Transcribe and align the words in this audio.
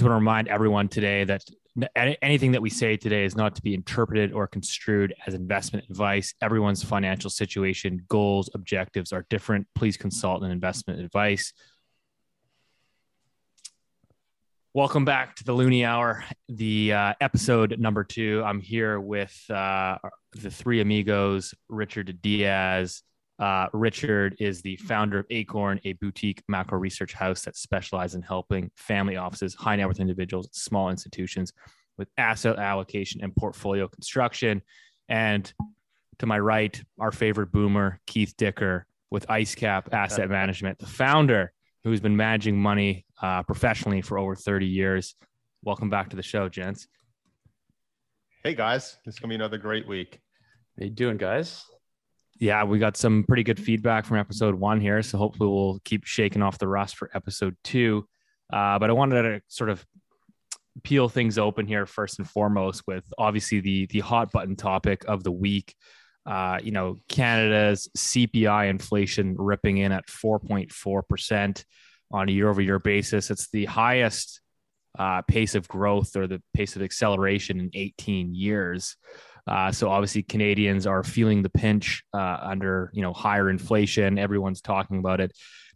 just 0.00 0.08
want 0.08 0.12
to 0.12 0.20
remind 0.20 0.48
everyone 0.48 0.88
today 0.88 1.24
that 1.24 1.44
anything 2.22 2.52
that 2.52 2.62
we 2.62 2.70
say 2.70 2.96
today 2.96 3.26
is 3.26 3.36
not 3.36 3.54
to 3.54 3.60
be 3.60 3.74
interpreted 3.74 4.32
or 4.32 4.46
construed 4.46 5.12
as 5.26 5.34
investment 5.34 5.84
advice. 5.90 6.32
Everyone's 6.40 6.82
financial 6.82 7.28
situation, 7.28 8.06
goals, 8.08 8.48
objectives 8.54 9.12
are 9.12 9.26
different. 9.28 9.66
Please 9.74 9.98
consult 9.98 10.42
an 10.42 10.50
investment 10.50 11.00
advice. 11.00 11.52
Welcome 14.72 15.04
back 15.04 15.36
to 15.36 15.44
the 15.44 15.52
Loonie 15.52 15.86
Hour, 15.86 16.24
the 16.48 16.94
uh, 16.94 17.12
episode 17.20 17.78
number 17.78 18.02
two. 18.02 18.42
I'm 18.42 18.62
here 18.62 18.98
with 18.98 19.38
uh, 19.50 19.98
the 20.32 20.50
three 20.50 20.80
amigos, 20.80 21.52
Richard 21.68 22.22
Dias, 22.22 23.02
uh, 23.40 23.68
Richard 23.72 24.36
is 24.38 24.60
the 24.60 24.76
founder 24.76 25.18
of 25.18 25.26
Acorn, 25.30 25.80
a 25.84 25.94
boutique 25.94 26.42
macro 26.46 26.78
research 26.78 27.14
house 27.14 27.42
that 27.46 27.56
specializes 27.56 28.14
in 28.14 28.22
helping 28.22 28.70
family 28.76 29.16
offices, 29.16 29.54
high 29.54 29.76
net 29.76 29.86
worth 29.86 29.98
individuals, 29.98 30.48
small 30.52 30.90
institutions 30.90 31.54
with 31.96 32.08
asset 32.18 32.58
allocation 32.58 33.22
and 33.24 33.34
portfolio 33.34 33.88
construction. 33.88 34.60
And 35.08 35.50
to 36.18 36.26
my 36.26 36.38
right, 36.38 36.80
our 36.98 37.12
favorite 37.12 37.50
boomer, 37.50 37.98
Keith 38.06 38.34
Dicker 38.36 38.86
with 39.10 39.26
IceCap 39.28 39.92
Asset 39.92 40.28
Management, 40.28 40.78
the 40.78 40.86
founder 40.86 41.52
who's 41.82 42.00
been 42.00 42.16
managing 42.16 42.60
money 42.60 43.06
uh, 43.22 43.42
professionally 43.42 44.02
for 44.02 44.18
over 44.18 44.36
30 44.36 44.66
years. 44.66 45.14
Welcome 45.64 45.88
back 45.88 46.10
to 46.10 46.16
the 46.16 46.22
show, 46.22 46.50
gents. 46.50 46.86
Hey 48.44 48.54
guys, 48.54 48.98
it's 49.06 49.18
gonna 49.18 49.30
be 49.30 49.34
another 49.34 49.58
great 49.58 49.88
week. 49.88 50.20
How 50.78 50.84
you 50.84 50.90
doing, 50.90 51.16
guys? 51.16 51.64
Yeah, 52.40 52.64
we 52.64 52.78
got 52.78 52.96
some 52.96 53.22
pretty 53.24 53.42
good 53.42 53.60
feedback 53.60 54.06
from 54.06 54.16
episode 54.16 54.54
one 54.54 54.80
here. 54.80 55.02
So 55.02 55.18
hopefully 55.18 55.50
we'll 55.50 55.78
keep 55.84 56.06
shaking 56.06 56.40
off 56.40 56.58
the 56.58 56.66
rust 56.66 56.96
for 56.96 57.10
episode 57.14 57.54
two. 57.62 58.08
Uh, 58.50 58.78
but 58.78 58.88
I 58.88 58.94
wanted 58.94 59.22
to 59.22 59.42
sort 59.48 59.68
of 59.68 59.84
peel 60.82 61.10
things 61.10 61.36
open 61.36 61.66
here 61.66 61.84
first 61.84 62.18
and 62.18 62.28
foremost 62.28 62.86
with 62.86 63.04
obviously 63.18 63.60
the 63.60 63.86
the 63.86 64.00
hot 64.00 64.32
button 64.32 64.56
topic 64.56 65.04
of 65.06 65.22
the 65.22 65.30
week. 65.30 65.74
Uh, 66.24 66.58
you 66.62 66.70
know, 66.70 66.96
Canada's 67.08 67.88
CPI 67.96 68.70
inflation 68.70 69.36
ripping 69.38 69.78
in 69.78 69.92
at 69.92 70.06
4.4% 70.06 71.64
on 72.10 72.28
a 72.28 72.32
year 72.32 72.48
over 72.48 72.62
year 72.62 72.78
basis. 72.78 73.30
It's 73.30 73.50
the 73.50 73.66
highest 73.66 74.40
uh, 74.98 75.22
pace 75.22 75.54
of 75.54 75.68
growth 75.68 76.16
or 76.16 76.26
the 76.26 76.42
pace 76.54 76.74
of 76.74 76.82
acceleration 76.82 77.60
in 77.60 77.70
18 77.74 78.34
years. 78.34 78.96
Uh, 79.46 79.72
so 79.72 79.88
obviously 79.88 80.22
Canadians 80.22 80.86
are 80.86 81.02
feeling 81.02 81.42
the 81.42 81.50
pinch 81.50 82.02
uh, 82.14 82.38
under 82.42 82.90
you 82.92 83.02
know 83.02 83.12
higher 83.12 83.50
inflation. 83.50 84.18
Everyone's 84.18 84.60
talking 84.60 84.98
about 84.98 85.20
it. 85.20 85.32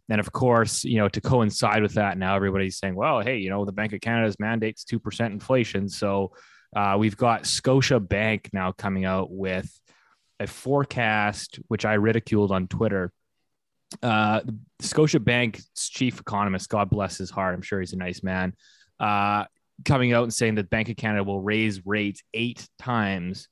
And 0.09 0.19
of 0.19 0.31
course, 0.31 0.83
you 0.83 0.97
know, 0.97 1.09
to 1.09 1.21
coincide 1.21 1.81
with 1.81 1.95
that, 1.95 2.17
now 2.17 2.35
everybody's 2.35 2.77
saying, 2.77 2.95
well, 2.95 3.21
hey, 3.21 3.37
you 3.37 3.49
know, 3.49 3.65
the 3.65 3.71
Bank 3.71 3.93
of 3.93 4.01
Canada's 4.01 4.39
mandates 4.39 4.83
2% 4.85 5.25
inflation. 5.27 5.89
So 5.89 6.31
uh, 6.75 6.95
we've 6.99 7.17
got 7.17 7.47
Scotia 7.47 7.99
Bank 7.99 8.49
now 8.53 8.71
coming 8.71 9.05
out 9.05 9.31
with 9.31 9.67
a 10.39 10.47
forecast, 10.47 11.59
which 11.69 11.85
I 11.85 11.93
ridiculed 11.93 12.51
on 12.51 12.67
Twitter. 12.67 13.11
Uh, 14.03 14.41
Scotia 14.79 15.19
Bank's 15.19 15.67
chief 15.89 16.19
economist, 16.19 16.69
God 16.69 16.89
bless 16.89 17.17
his 17.17 17.29
heart, 17.29 17.55
I'm 17.55 17.61
sure 17.61 17.79
he's 17.79 17.93
a 17.93 17.97
nice 17.97 18.21
man, 18.21 18.53
uh, 18.99 19.45
coming 19.85 20.13
out 20.13 20.23
and 20.23 20.33
saying 20.33 20.55
that 20.55 20.69
Bank 20.69 20.89
of 20.89 20.97
Canada 20.97 21.23
will 21.23 21.41
raise 21.41 21.85
rates 21.85 22.21
eight 22.33 22.67
times 22.77 23.47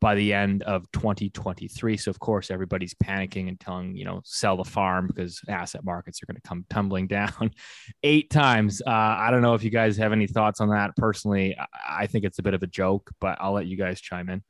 by 0.00 0.14
the 0.14 0.32
end 0.32 0.62
of 0.64 0.90
2023. 0.92 1.96
So 1.96 2.10
of 2.10 2.18
course 2.18 2.50
everybody's 2.50 2.94
panicking 2.94 3.48
and 3.48 3.58
telling 3.58 3.96
you 3.96 4.04
know 4.04 4.20
sell 4.24 4.56
the 4.56 4.64
farm 4.64 5.06
because 5.06 5.40
asset 5.48 5.84
markets 5.84 6.22
are 6.22 6.26
going 6.26 6.36
to 6.36 6.48
come 6.48 6.64
tumbling 6.68 7.06
down 7.08 7.52
eight 8.02 8.30
times. 8.30 8.82
Uh, 8.86 8.90
I 8.90 9.30
don't 9.30 9.42
know 9.42 9.54
if 9.54 9.62
you 9.62 9.70
guys 9.70 9.96
have 9.96 10.12
any 10.12 10.26
thoughts 10.26 10.60
on 10.60 10.70
that. 10.70 10.96
Personally, 10.96 11.56
I 11.88 12.06
think 12.06 12.24
it's 12.24 12.38
a 12.38 12.42
bit 12.42 12.54
of 12.54 12.62
a 12.62 12.66
joke, 12.66 13.10
but 13.20 13.38
I'll 13.40 13.52
let 13.52 13.66
you 13.66 13.76
guys 13.76 14.00
chime 14.00 14.28
in. 14.28 14.42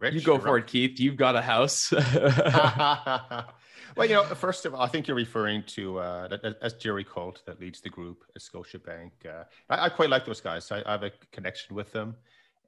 Rich, 0.00 0.14
you 0.14 0.20
go 0.22 0.38
for 0.38 0.54
right. 0.54 0.64
it, 0.64 0.66
Keith. 0.66 0.98
You've 0.98 1.18
got 1.18 1.36
a 1.36 1.42
house. 1.42 1.92
well, 3.96 4.06
you 4.08 4.14
know, 4.14 4.24
first 4.24 4.64
of 4.64 4.74
all, 4.74 4.80
I 4.80 4.88
think 4.88 5.06
you're 5.06 5.16
referring 5.16 5.62
to 5.64 5.98
uh, 5.98 6.28
that, 6.28 6.42
that's 6.42 6.74
Jerry 6.74 7.04
Colt 7.04 7.42
that 7.44 7.60
leads 7.60 7.82
the 7.82 7.90
group 7.90 8.24
at 8.34 8.40
Scotiabank. 8.40 9.10
Uh, 9.26 9.44
I, 9.68 9.84
I, 9.84 9.88
quite 9.90 10.08
like 10.08 10.24
those 10.24 10.40
guys. 10.40 10.72
I, 10.72 10.82
I, 10.86 10.92
have 10.92 11.02
a 11.02 11.10
connection 11.32 11.76
with 11.76 11.92
them. 11.92 12.16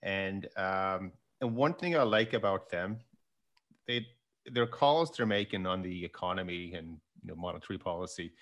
And 0.03 0.49
um, 0.57 1.13
and 1.41 1.55
one 1.55 1.75
thing 1.75 1.97
I 1.97 2.03
like 2.03 2.33
about 2.33 2.71
them, 2.71 2.99
they 3.87 4.07
their 4.51 4.67
calls 4.67 5.17
they're 5.17 5.27
making 5.27 5.67
on 5.67 5.83
the 5.83 6.05
economy 6.05 6.75
and 6.75 6.99
you 7.23 7.29
know 7.29 7.37
monetary 7.37 7.79
policy, 7.79 8.33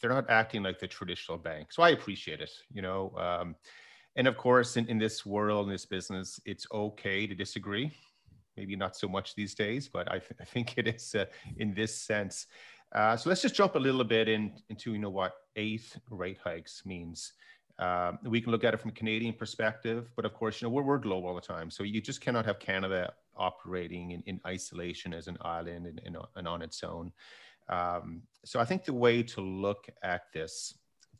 they're 0.00 0.10
not 0.10 0.30
acting 0.30 0.62
like 0.62 0.78
the 0.78 0.88
traditional 0.88 1.38
bank. 1.38 1.72
So 1.72 1.82
I 1.82 1.90
appreciate 1.90 2.40
it. 2.40 2.50
You 2.72 2.82
know, 2.82 3.14
um, 3.16 3.56
and 4.16 4.26
of 4.26 4.36
course, 4.36 4.76
in, 4.76 4.86
in 4.88 4.98
this 4.98 5.24
world, 5.24 5.66
in 5.66 5.72
this 5.72 5.86
business, 5.86 6.40
it's 6.44 6.66
okay 6.72 7.26
to 7.26 7.34
disagree. 7.34 7.92
Maybe 8.56 8.76
not 8.76 8.96
so 8.96 9.08
much 9.08 9.34
these 9.34 9.54
days, 9.54 9.88
but 9.88 10.10
I, 10.10 10.18
th- 10.18 10.40
I 10.40 10.44
think 10.44 10.76
it 10.76 10.88
is 10.88 11.14
uh, 11.14 11.26
in 11.58 11.74
this 11.74 11.96
sense. 11.96 12.46
Uh, 12.92 13.16
so 13.16 13.28
let's 13.28 13.42
just 13.42 13.54
jump 13.54 13.76
a 13.76 13.78
little 13.78 14.04
bit 14.04 14.28
in, 14.28 14.52
into 14.68 14.92
you 14.92 14.98
know 14.98 15.10
what 15.10 15.34
eighth 15.56 15.98
rate 16.10 16.38
hikes 16.42 16.82
means. 16.84 17.32
Um, 17.80 18.18
we 18.24 18.42
can 18.42 18.52
look 18.52 18.62
at 18.62 18.74
it 18.74 18.76
from 18.80 18.90
a 18.90 18.94
Canadian 18.94 19.32
perspective, 19.32 20.10
but 20.14 20.26
of 20.26 20.34
course, 20.34 20.60
you 20.60 20.68
know, 20.68 20.72
we're, 20.72 20.82
we're 20.82 20.98
global 20.98 21.30
all 21.30 21.34
the 21.34 21.40
time. 21.40 21.70
So 21.70 21.82
you 21.82 22.02
just 22.02 22.20
cannot 22.20 22.44
have 22.44 22.58
Canada 22.58 23.14
operating 23.36 24.10
in, 24.10 24.22
in 24.26 24.38
isolation 24.46 25.14
as 25.14 25.28
an 25.28 25.38
island 25.40 25.86
and, 25.86 26.00
and, 26.04 26.16
and 26.36 26.46
on 26.46 26.60
its 26.60 26.84
own. 26.84 27.10
Um, 27.70 28.22
so 28.44 28.60
I 28.60 28.66
think 28.66 28.84
the 28.84 28.92
way 28.92 29.22
to 29.22 29.40
look 29.40 29.88
at 30.02 30.24
this, 30.34 30.74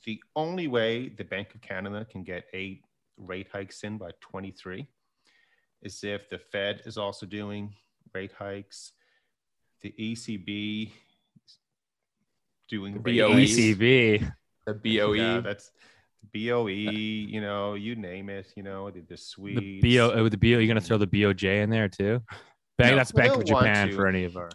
the 0.05 0.23
only 0.37 0.69
way 0.69 1.09
the 1.09 1.25
Bank 1.25 1.55
of 1.55 1.63
Canada 1.63 2.05
can 2.05 2.25
get 2.25 2.45
eight 2.53 2.85
rate 3.17 3.49
hikes 3.51 3.83
in 3.83 3.97
by 3.97 4.11
23 4.21 4.87
is 5.83 6.05
if 6.05 6.29
the 6.29 6.39
Fed 6.39 6.83
is 6.85 6.99
also 6.99 7.25
doing 7.25 7.75
rate 8.13 8.33
hikes, 8.39 8.93
the 9.81 9.95
ECB 9.99 10.91
doing 12.69 12.95
the 12.95 13.01
BOE. 13.01 13.35
ECB. 13.35 14.33
The 14.67 14.75
BOE. 14.75 15.15
Yeah, 15.15 15.41
that's 15.41 15.71
BOE, 16.33 16.67
uh, 16.67 16.93
you 16.93 17.41
know, 17.41 17.75
you 17.75 17.97
name 17.97 18.29
it, 18.29 18.53
you 18.57 18.63
know, 18.63 18.91
the, 18.91 19.01
the 19.01 19.17
Swedes. 19.17 19.83
The 19.83 19.97
BO, 19.97 20.13
oh, 20.13 20.29
the 20.29 20.37
BO, 20.37 20.47
you're 20.49 20.67
gonna 20.67 20.81
throw 20.81 20.99
the 20.99 21.07
BOJ 21.07 21.63
in 21.63 21.71
there 21.71 21.89
too. 21.89 22.23
Bank, 22.79 22.93
no, 22.93 22.97
that's 22.97 23.13
Bank 23.13 23.35
of 23.35 23.45
Japan 23.45 23.93
for 23.93 24.07
any 24.07 24.25
of 24.25 24.37
our. 24.37 24.51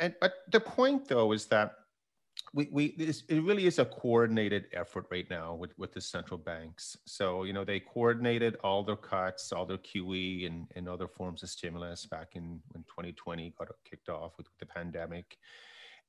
And 0.00 0.14
but 0.20 0.34
the 0.50 0.60
point 0.60 1.08
though 1.08 1.32
is 1.32 1.46
that 1.46 1.74
we 2.54 2.68
we 2.70 2.86
it 2.98 3.42
really 3.42 3.66
is 3.66 3.78
a 3.78 3.84
coordinated 3.84 4.66
effort 4.72 5.06
right 5.10 5.28
now 5.30 5.54
with 5.54 5.76
with 5.78 5.92
the 5.92 6.00
central 6.00 6.38
banks. 6.38 6.96
So 7.06 7.44
you 7.44 7.52
know 7.52 7.64
they 7.64 7.80
coordinated 7.80 8.56
all 8.62 8.82
their 8.82 8.96
cuts, 8.96 9.52
all 9.52 9.64
their 9.64 9.78
QE, 9.78 10.46
and 10.46 10.66
and 10.74 10.88
other 10.88 11.08
forms 11.08 11.42
of 11.42 11.50
stimulus 11.50 12.06
back 12.06 12.32
in 12.34 12.60
when 12.72 12.84
2020 12.84 13.54
got 13.58 13.68
kicked 13.88 14.08
off 14.08 14.36
with 14.36 14.46
the 14.58 14.66
pandemic, 14.66 15.36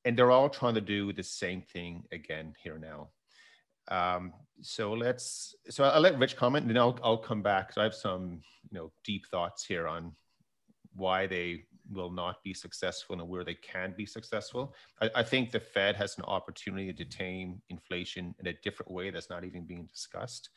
and 0.04 0.16
they're 0.16 0.30
all 0.30 0.48
trying 0.48 0.74
to 0.74 0.80
do 0.80 1.12
the 1.12 1.22
same 1.22 1.62
thing 1.62 2.04
again 2.12 2.54
here 2.62 2.78
now. 2.78 3.08
Um, 3.88 4.32
so 4.60 4.92
let's, 4.92 5.54
so 5.68 5.84
I'll 5.84 6.00
let 6.00 6.18
Rich 6.18 6.36
comment 6.36 6.62
and 6.64 6.70
then 6.70 6.80
I'll, 6.80 6.98
I'll 7.02 7.18
come 7.18 7.42
back. 7.42 7.72
So 7.72 7.80
I 7.80 7.84
have 7.84 7.94
some, 7.94 8.40
you 8.70 8.78
know, 8.78 8.92
deep 9.04 9.26
thoughts 9.26 9.64
here 9.64 9.86
on 9.86 10.12
why 10.94 11.26
they 11.26 11.64
will 11.90 12.10
not 12.10 12.42
be 12.42 12.54
successful 12.54 13.18
and 13.20 13.28
where 13.28 13.44
they 13.44 13.54
can 13.54 13.94
be 13.96 14.06
successful. 14.06 14.74
I, 15.02 15.10
I, 15.16 15.22
think 15.22 15.50
the 15.50 15.60
Fed 15.60 15.96
has 15.96 16.16
an 16.16 16.24
opportunity 16.24 16.92
to 16.92 17.04
tame 17.04 17.60
inflation 17.68 18.34
in 18.38 18.46
a 18.46 18.54
different 18.62 18.90
way 18.90 19.10
that's 19.10 19.28
not 19.28 19.44
even 19.44 19.66
being 19.66 19.86
discussed. 19.86 20.48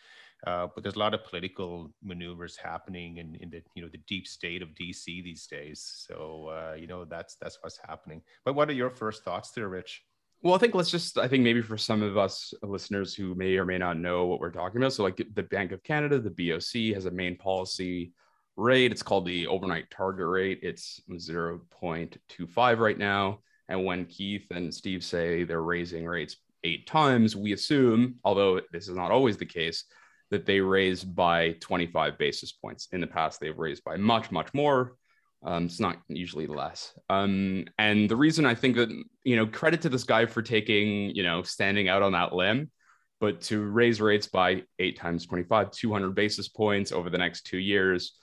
Uh, 0.45 0.67
but 0.73 0.83
there's 0.83 0.95
a 0.95 0.99
lot 0.99 1.16
of 1.16 1.23
political 1.23 1.91
maneuvers 2.03 2.57
happening 2.57 3.17
in, 3.17 3.35
in 3.35 3.49
the 3.49 3.61
you 3.73 3.81
know 3.81 3.89
the 3.89 4.01
deep 4.07 4.27
state 4.27 4.61
of 4.61 4.69
DC 4.75 5.05
these 5.05 5.47
days. 5.47 6.05
So 6.07 6.49
uh, 6.51 6.75
you 6.75 6.85
know 6.85 7.05
that's 7.05 7.35
that's 7.41 7.57
what's 7.61 7.79
happening. 7.87 8.21
But 8.45 8.53
what 8.53 8.69
are 8.69 8.73
your 8.73 8.91
first 8.91 9.23
thoughts 9.23 9.51
there, 9.51 9.67
Rich? 9.67 10.03
Well, 10.43 10.53
I 10.53 10.59
think 10.59 10.75
let's 10.75 10.91
just, 10.91 11.17
I 11.17 11.27
think 11.27 11.43
maybe 11.43 11.61
for 11.61 11.77
some 11.77 12.03
of 12.03 12.17
us 12.17 12.53
listeners 12.61 13.15
who 13.15 13.33
may 13.35 13.57
or 13.57 13.65
may 13.65 13.78
not 13.78 13.97
know 13.97 14.28
what 14.28 14.39
we're 14.39 14.51
talking 14.51 14.78
about. 14.78 14.93
So, 14.93 15.03
like 15.03 15.17
the 15.34 15.43
Bank 15.43 15.72
of 15.72 15.84
Canada, 15.84 16.19
the 16.19 16.29
BOC 16.29 16.93
has 16.95 17.05
a 17.05 17.11
main 17.11 17.37
policy 17.37 18.13
rate. 18.55 18.91
It's 18.91 19.03
called 19.03 19.25
the 19.25 19.47
overnight 19.47 19.89
target 19.89 20.28
rate. 20.28 20.59
It's 20.61 21.01
0.25 21.09 22.78
right 22.78 22.97
now. 22.97 23.39
And 23.67 23.84
when 23.84 24.05
Keith 24.05 24.45
and 24.51 24.73
Steve 24.73 25.03
say 25.03 25.43
they're 25.43 25.61
raising 25.61 26.05
rates 26.05 26.37
eight 26.63 26.87
times, 26.87 27.35
we 27.35 27.53
assume, 27.53 28.16
although 28.23 28.61
this 28.72 28.87
is 28.87 28.95
not 28.95 29.11
always 29.11 29.37
the 29.37 29.45
case, 29.45 29.85
that 30.29 30.45
they 30.45 30.59
raised 30.59 31.16
by 31.16 31.53
25 31.61 32.17
basis 32.17 32.51
points. 32.51 32.87
In 32.91 33.01
the 33.01 33.07
past, 33.07 33.40
they've 33.40 33.57
raised 33.57 33.83
by 33.83 33.97
much, 33.97 34.31
much 34.31 34.53
more. 34.53 34.95
Um, 35.43 35.66
it's 35.66 35.79
not 35.79 35.97
usually 36.07 36.47
less. 36.47 36.93
Um, 37.09 37.66
and 37.78 38.09
the 38.09 38.16
reason 38.16 38.45
I 38.45 38.55
think 38.55 38.75
that, 38.75 38.89
you 39.23 39.35
know, 39.35 39.45
credit 39.45 39.81
to 39.84 39.89
this 39.89 40.03
guy 40.03 40.25
for 40.25 40.41
taking, 40.41 41.16
you 41.16 41.23
know, 41.23 41.43
standing 41.43 41.87
out 41.87 42.01
on 42.01 42.13
that 42.13 42.34
limb, 42.34 42.72
but 43.19 43.41
to 43.41 43.61
raise 43.61 44.01
rates 44.01 44.28
by 44.28 44.63
eight 44.79 44.97
times 44.97 45.25
25, 45.25 45.72
200 45.72 46.16
basis 46.16 46.47
points 46.47 46.91
over 46.91 47.09
the 47.09 47.17
next 47.17 47.43
two 47.43 47.59
years. 47.59 48.17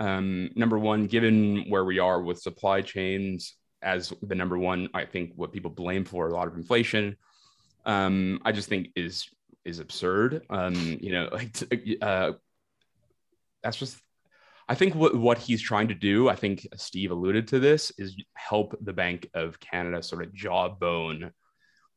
Um, 0.00 0.50
number 0.54 0.78
one, 0.78 1.06
given 1.06 1.68
where 1.68 1.84
we 1.84 1.98
are 1.98 2.22
with 2.22 2.40
supply 2.40 2.80
chains 2.80 3.54
as 3.82 4.12
the 4.22 4.34
number 4.34 4.58
one, 4.58 4.88
I 4.94 5.04
think 5.04 5.32
what 5.36 5.52
people 5.52 5.70
blame 5.70 6.04
for 6.04 6.28
a 6.28 6.32
lot 6.32 6.48
of 6.48 6.56
inflation, 6.56 7.16
um, 7.84 8.40
I 8.44 8.52
just 8.52 8.68
think 8.68 8.88
is 8.96 9.28
is 9.64 9.78
absurd. 9.78 10.42
Um, 10.50 10.98
you 11.00 11.12
know, 11.12 11.28
like 11.32 11.56
uh, 12.00 12.32
that's 13.62 13.76
just. 13.76 14.01
I 14.72 14.74
think 14.74 14.94
what, 14.94 15.14
what 15.14 15.36
he's 15.36 15.60
trying 15.60 15.88
to 15.88 15.94
do, 15.94 16.30
I 16.30 16.34
think 16.34 16.66
Steve 16.76 17.10
alluded 17.10 17.46
to 17.48 17.60
this, 17.60 17.92
is 17.98 18.16
help 18.32 18.74
the 18.80 18.94
Bank 18.94 19.28
of 19.34 19.60
Canada 19.60 20.02
sort 20.02 20.22
of 20.22 20.32
jawbone, 20.32 21.30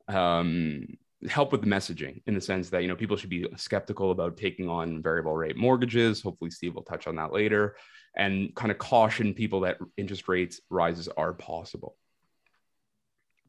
um, 0.10 0.86
help 1.30 1.54
with 1.54 1.62
the 1.62 1.68
messaging 1.68 2.22
in 2.28 2.36
the 2.36 2.42
sense 2.42 2.70
that 2.72 2.82
you 2.82 2.90
know 2.90 2.96
people 2.98 3.16
should 3.16 3.30
be 3.30 3.48
skeptical 3.56 4.12
about 4.12 4.36
taking 4.36 4.68
on 4.68 5.02
variable 5.02 5.38
rate 5.38 5.56
mortgages. 5.56 6.22
Hopefully, 6.22 6.52
Steve 6.52 6.76
will 6.76 6.84
touch 6.84 7.08
on 7.08 7.16
that 7.16 7.32
later, 7.32 7.78
and 8.18 8.54
kind 8.56 8.72
of 8.72 8.78
caution 8.78 9.34
people 9.34 9.62
that 9.62 9.78
interest 9.96 10.28
rates 10.28 10.60
rises 10.70 11.08
are 11.08 11.32
possible. 11.32 11.96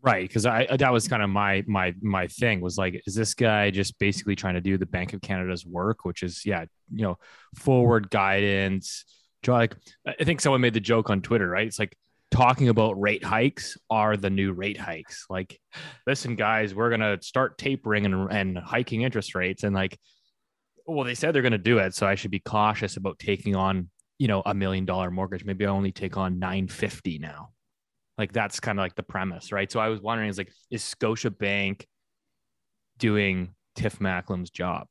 Right, 0.06 0.22
because 0.22 0.46
I 0.46 0.68
that 0.76 0.92
was 0.92 1.08
kind 1.08 1.20
of 1.20 1.30
my 1.30 1.64
my 1.66 1.92
my 2.00 2.28
thing 2.28 2.60
was 2.60 2.78
like, 2.78 3.02
is 3.08 3.16
this 3.16 3.34
guy 3.34 3.70
just 3.70 3.98
basically 3.98 4.36
trying 4.36 4.54
to 4.54 4.60
do 4.60 4.78
the 4.78 4.86
Bank 4.86 5.14
of 5.14 5.20
Canada's 5.20 5.66
work, 5.66 6.04
which 6.04 6.22
is 6.22 6.46
yeah, 6.46 6.66
you 6.94 7.02
know, 7.02 7.18
forward 7.56 8.08
guidance. 8.08 9.04
Like 9.44 9.74
I 10.06 10.22
think 10.22 10.40
someone 10.40 10.60
made 10.60 10.74
the 10.74 10.80
joke 10.80 11.10
on 11.10 11.22
Twitter, 11.22 11.48
right? 11.48 11.66
It's 11.66 11.80
like 11.80 11.96
talking 12.30 12.68
about 12.68 13.00
rate 13.00 13.24
hikes 13.24 13.76
are 13.90 14.16
the 14.16 14.30
new 14.30 14.52
rate 14.52 14.78
hikes. 14.78 15.26
Like, 15.28 15.60
listen, 16.06 16.36
guys, 16.36 16.72
we're 16.72 16.90
gonna 16.90 17.20
start 17.20 17.58
tapering 17.58 18.06
and 18.06 18.30
and 18.30 18.56
hiking 18.56 19.02
interest 19.02 19.34
rates, 19.34 19.64
and 19.64 19.74
like, 19.74 19.98
well, 20.86 21.04
they 21.04 21.14
said 21.16 21.34
they're 21.34 21.42
gonna 21.42 21.58
do 21.58 21.78
it, 21.78 21.96
so 21.96 22.06
I 22.06 22.14
should 22.14 22.30
be 22.30 22.38
cautious 22.38 22.96
about 22.96 23.18
taking 23.18 23.56
on 23.56 23.90
you 24.18 24.28
know 24.28 24.40
a 24.46 24.54
million 24.54 24.84
dollar 24.84 25.10
mortgage. 25.10 25.44
Maybe 25.44 25.66
I 25.66 25.70
only 25.70 25.90
take 25.90 26.16
on 26.16 26.38
nine 26.38 26.68
fifty 26.68 27.18
now 27.18 27.50
like 28.18 28.32
that's 28.32 28.60
kind 28.60 28.78
of 28.78 28.82
like 28.82 28.94
the 28.94 29.02
premise, 29.02 29.52
right? 29.52 29.70
So 29.70 29.80
I 29.80 29.88
was 29.88 30.00
wondering, 30.00 30.28
is 30.28 30.38
like, 30.38 30.52
is 30.70 30.82
Scotia 30.82 31.30
Bank 31.30 31.86
doing 32.98 33.54
Tiff 33.74 33.98
Macklem's 33.98 34.50
job? 34.50 34.86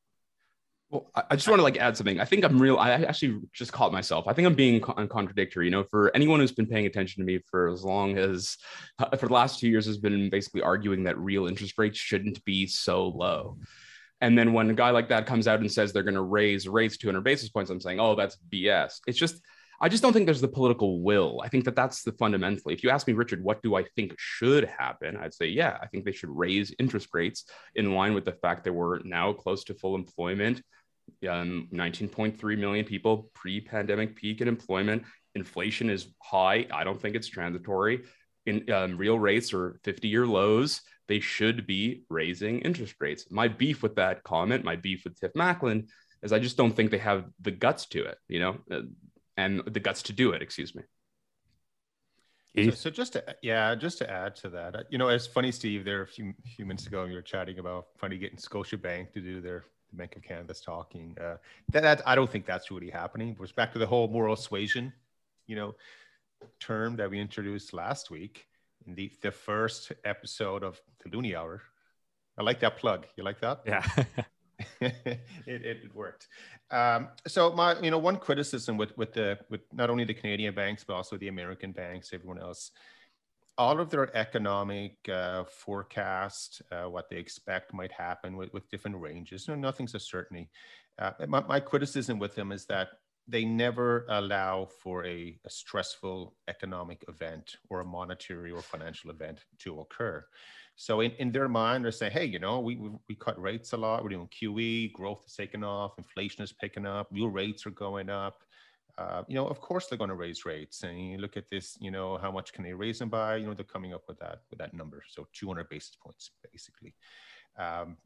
Well, 0.92 1.10
I 1.16 1.36
just 1.36 1.48
want 1.48 1.60
to 1.60 1.64
like 1.64 1.78
add 1.78 1.98
something. 1.98 2.20
I 2.20 2.26
think 2.26 2.46
I'm 2.46 2.62
real. 2.62 2.78
I 2.78 2.92
actually 2.92 3.42
just 3.52 3.74
caught 3.74 3.92
myself. 3.92 4.28
I 4.28 4.34
think 4.34 4.46
I'm 4.46 4.54
being 4.54 4.80
con- 4.80 5.08
contradictory. 5.08 5.66
You 5.66 5.72
know, 5.72 5.84
for 5.84 6.16
anyone 6.16 6.40
who's 6.40 6.52
been 6.52 6.68
paying 6.68 6.86
attention 6.86 7.22
to 7.22 7.26
me 7.26 7.42
for 7.50 7.70
as 7.70 7.84
long 7.84 8.18
as 8.20 8.56
uh, 9.00 9.18
for 9.18 9.28
the 9.28 9.34
last 9.34 9.60
two 9.60 9.68
years 9.68 9.88
has 9.88 9.98
been 9.98 10.30
basically 10.30 10.62
arguing 10.62 11.04
that 11.06 11.18
real 11.18 11.48
interest 11.48 11.80
rates 11.80 11.98
shouldn't 11.98 12.44
be 12.46 12.68
so 12.68 13.08
low. 13.08 13.58
And 14.22 14.38
then 14.38 14.54
when 14.54 14.70
a 14.70 14.74
guy 14.74 14.92
like 14.92 15.10
that 15.10 15.26
comes 15.26 15.48
out 15.48 15.60
and 15.60 15.72
says 15.72 15.92
they're 15.92 16.04
going 16.04 16.14
to 16.14 16.22
raise 16.22 16.68
rates 16.68 16.98
200 16.98 17.22
basis 17.22 17.50
points, 17.50 17.72
I'm 17.72 17.82
saying, 17.82 18.00
oh, 18.00 18.16
that's 18.16 18.38
BS. 18.54 19.00
It's 19.08 19.18
just 19.18 19.42
I 19.82 19.90
just 19.90 20.02
don't 20.02 20.14
think 20.14 20.26
there's 20.26 20.42
the 20.42 20.48
political 20.48 21.02
will. 21.02 21.42
I 21.44 21.50
think 21.50 21.66
that 21.66 21.76
that's 21.76 22.04
the 22.04 22.14
fundamentally. 22.14 22.74
If 22.74 22.84
you 22.84 22.90
ask 22.90 23.08
me, 23.08 23.14
Richard, 23.14 23.44
what 23.44 23.62
do 23.62 23.76
I 23.76 23.84
think 23.96 24.14
should 24.18 24.66
happen? 24.66 25.18
I'd 25.18 25.34
say, 25.34 25.48
yeah, 25.48 25.78
I 25.82 25.88
think 25.88 26.06
they 26.06 26.12
should 26.12 26.30
raise 26.30 26.74
interest 26.80 27.10
rates 27.14 27.46
in 27.76 27.94
line 27.94 28.14
with 28.14 28.26
the 28.26 28.32
fact 28.32 28.64
that 28.64 28.74
we're 28.74 29.00
now 29.00 29.34
close 29.34 29.64
to 29.66 29.74
full 29.74 29.96
employment. 29.96 30.62
Um, 31.30 31.68
19.3 31.72 32.58
million 32.58 32.86
people 32.86 33.30
pre-pandemic 33.34 34.16
peak 34.16 34.42
in 34.42 34.48
employment. 34.48 35.04
Inflation 35.36 35.90
is 35.90 36.08
high. 36.22 36.66
I 36.72 36.84
don't 36.84 37.00
think 37.00 37.16
it's 37.16 37.28
transitory. 37.28 38.06
In 38.46 38.72
um, 38.72 38.98
real 38.98 39.20
rates 39.20 39.54
are 39.54 39.80
50-year 39.84 40.26
lows. 40.26 40.82
They 41.08 41.20
should 41.20 41.68
be 41.68 42.04
raising 42.10 42.60
interest 42.60 42.96
rates. 43.00 43.26
My 43.30 43.48
beef 43.48 43.84
with 43.84 43.96
that 43.96 44.24
comment, 44.24 44.64
my 44.64 44.76
beef 44.76 45.04
with 45.04 45.20
Tiff 45.20 45.34
Macklem, 45.36 45.88
is 46.24 46.34
I 46.34 46.40
just 46.40 46.58
don't 46.58 46.76
think 46.76 46.90
they 46.90 46.98
have 46.98 47.26
the 47.42 47.52
guts 47.52 47.86
to 47.88 48.04
it. 48.04 48.18
You 48.28 48.40
know, 48.40 48.58
uh, 48.72 48.82
and 49.38 49.62
the 49.66 49.80
guts 49.80 50.02
to 50.04 50.14
do 50.14 50.32
it. 50.32 50.42
Excuse 50.42 50.76
me. 50.76 50.84
So, 52.56 52.72
so, 52.72 52.90
just 52.90 53.14
to 53.14 53.36
yeah, 53.42 53.76
just 53.76 53.98
to 53.98 54.10
add 54.10 54.36
to 54.38 54.50
that, 54.50 54.76
uh, 54.76 54.84
you 54.90 54.98
know, 54.98 55.10
it's 55.10 55.28
funny, 55.28 55.52
Steve. 55.52 55.84
There 55.84 56.04
a 56.04 56.08
few 56.08 56.34
few 56.56 56.66
minutes 56.66 56.88
ago, 56.88 57.04
you 57.04 57.16
were 57.16 57.22
chatting 57.22 57.60
about 57.60 57.88
funny 57.98 58.18
getting 58.18 58.38
Scotiabank 58.38 59.12
to 59.12 59.20
do 59.20 59.42
their 59.42 59.66
the 59.92 59.98
Bank 59.98 60.16
of 60.16 60.24
Canada's 60.24 60.62
talking. 60.62 61.18
Uh, 61.20 61.36
that, 61.74 61.82
that 61.82 62.02
I 62.06 62.16
don't 62.16 62.32
think 62.32 62.46
that's 62.46 62.72
really 62.72 62.90
happening. 62.90 63.36
But 63.38 63.54
back 63.56 63.74
to 63.74 63.80
the 63.80 63.86
whole 63.86 64.08
moral 64.08 64.38
suasion, 64.38 64.94
you 65.48 65.58
know, 65.58 65.76
term 66.62 66.96
that 66.96 67.10
we 67.10 67.20
introduced 67.20 67.74
last 67.74 68.10
week 68.10 68.48
in 68.88 68.96
the 68.96 69.12
the 69.22 69.32
first 69.32 69.92
episode 70.06 70.64
of 70.64 70.80
the 71.04 71.10
Loonie 71.10 71.36
Hour. 71.36 71.62
I 72.38 72.44
like 72.44 72.62
that 72.62 72.78
plug. 72.78 73.06
You 73.18 73.24
like 73.26 73.42
that? 73.42 73.62
Yeah. 73.66 73.86
it, 74.82 75.20
it, 75.46 75.96
worked. 75.96 76.28
Um, 76.72 77.10
so 77.28 77.52
my, 77.52 77.80
you 77.80 77.92
know, 77.92 77.98
one 77.98 78.18
criticism 78.18 78.78
with 78.78 78.98
with 78.98 79.14
the 79.14 79.38
with 79.50 79.62
not 79.74 79.90
only 79.90 80.04
the 80.04 80.14
Canadian 80.14 80.56
banks 80.56 80.84
but 80.84 80.94
also 80.94 81.18
the 81.18 81.28
American 81.28 81.72
banks, 81.72 82.12
everyone 82.14 82.40
else, 82.40 82.72
all 83.58 83.80
of 83.80 83.90
their 83.90 84.16
economic 84.16 84.98
uh, 85.10 85.44
forecast, 85.46 86.62
uh, 86.72 86.90
what 86.90 87.10
they 87.10 87.18
expect 87.18 87.74
might 87.74 87.92
happen 87.92 88.36
with, 88.36 88.52
with 88.54 88.70
different 88.70 88.98
ranges. 88.98 89.48
You 89.48 89.56
No, 89.56 89.62
nothing's 89.62 89.96
a 89.96 90.00
certainty. 90.00 90.50
Uh, 91.00 91.12
my, 91.28 91.42
my 91.42 91.60
criticism 91.60 92.20
with 92.20 92.36
them 92.36 92.52
is 92.52 92.66
that 92.66 92.90
they 93.28 93.44
never 93.44 94.06
allow 94.10 94.68
for 94.84 95.06
a, 95.06 95.38
a, 95.46 95.50
stressful 95.50 96.36
economic 96.48 97.04
event 97.08 97.56
or 97.70 97.82
a 97.82 97.86
monetary 97.86 98.52
or 98.52 98.62
financial 98.62 99.10
event 99.10 99.44
to 99.60 99.80
occur. 99.80 100.24
So 100.76 101.00
in, 101.00 101.12
in 101.12 101.32
their 101.32 101.48
mind, 101.48 101.86
they're 101.86 101.92
saying, 101.92 102.12
hey, 102.12 102.26
you 102.26 102.40
know, 102.40 102.60
we, 102.60 102.76
we, 102.76 102.90
we 103.08 103.16
cut 103.16 103.42
rates 103.42 103.74
a 103.74 103.78
lot. 103.78 104.04
We're 104.04 104.10
doing 104.10 104.28
QE, 104.28 104.92
growth 104.94 105.24
is 105.26 105.34
taking 105.34 105.64
off, 105.64 105.98
inflation 105.98 106.44
is 106.44 106.52
picking 106.52 106.86
up, 106.86 107.08
real 107.12 107.30
rates 107.30 107.66
are 107.66 107.72
going 107.72 108.10
up. 108.10 108.42
Uh, 108.98 109.24
you 109.28 109.36
know, 109.36 109.48
of 109.48 109.60
course 109.60 109.88
they're 109.88 109.98
going 109.98 110.10
to 110.10 110.16
raise 110.16 110.46
rates. 110.46 110.84
And 110.84 111.12
you 111.12 111.18
look 111.18 111.38
at 111.38 111.50
this, 111.50 111.78
you 111.80 111.92
know, 111.92 112.18
how 112.18 112.32
much 112.32 112.54
can 112.54 112.64
they 112.64 112.74
raise 112.74 113.00
them 113.00 113.10
by? 113.10 113.38
You 113.38 113.48
know, 113.48 113.54
they're 113.54 113.66
coming 113.66 113.94
up 113.94 114.04
with 114.08 114.20
that 114.20 114.42
with 114.50 114.60
that 114.60 114.74
number. 114.74 115.04
So 115.08 115.28
200 115.34 115.70
basis 115.70 115.98
points, 116.02 116.32
basically. 116.52 116.94
Um, 117.58 117.98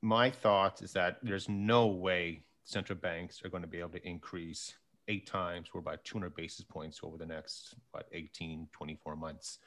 my 0.00 0.30
thought 0.30 0.80
is 0.82 0.92
that 0.92 1.18
there's 1.22 1.48
no 1.48 1.86
way 1.86 2.44
central 2.64 2.98
banks 2.98 3.42
are 3.44 3.48
going 3.48 3.62
to 3.62 3.68
be 3.68 3.78
able 3.78 3.90
to 3.90 4.06
increase 4.06 4.74
eight 5.08 5.26
times 5.26 5.68
or 5.74 5.80
by 5.80 5.96
200 6.04 6.36
basis 6.36 6.64
points 6.64 7.00
over 7.02 7.16
the 7.16 7.26
next 7.26 7.74
what 7.92 8.06
18 8.12 8.68
24 8.72 9.16
months 9.16 9.58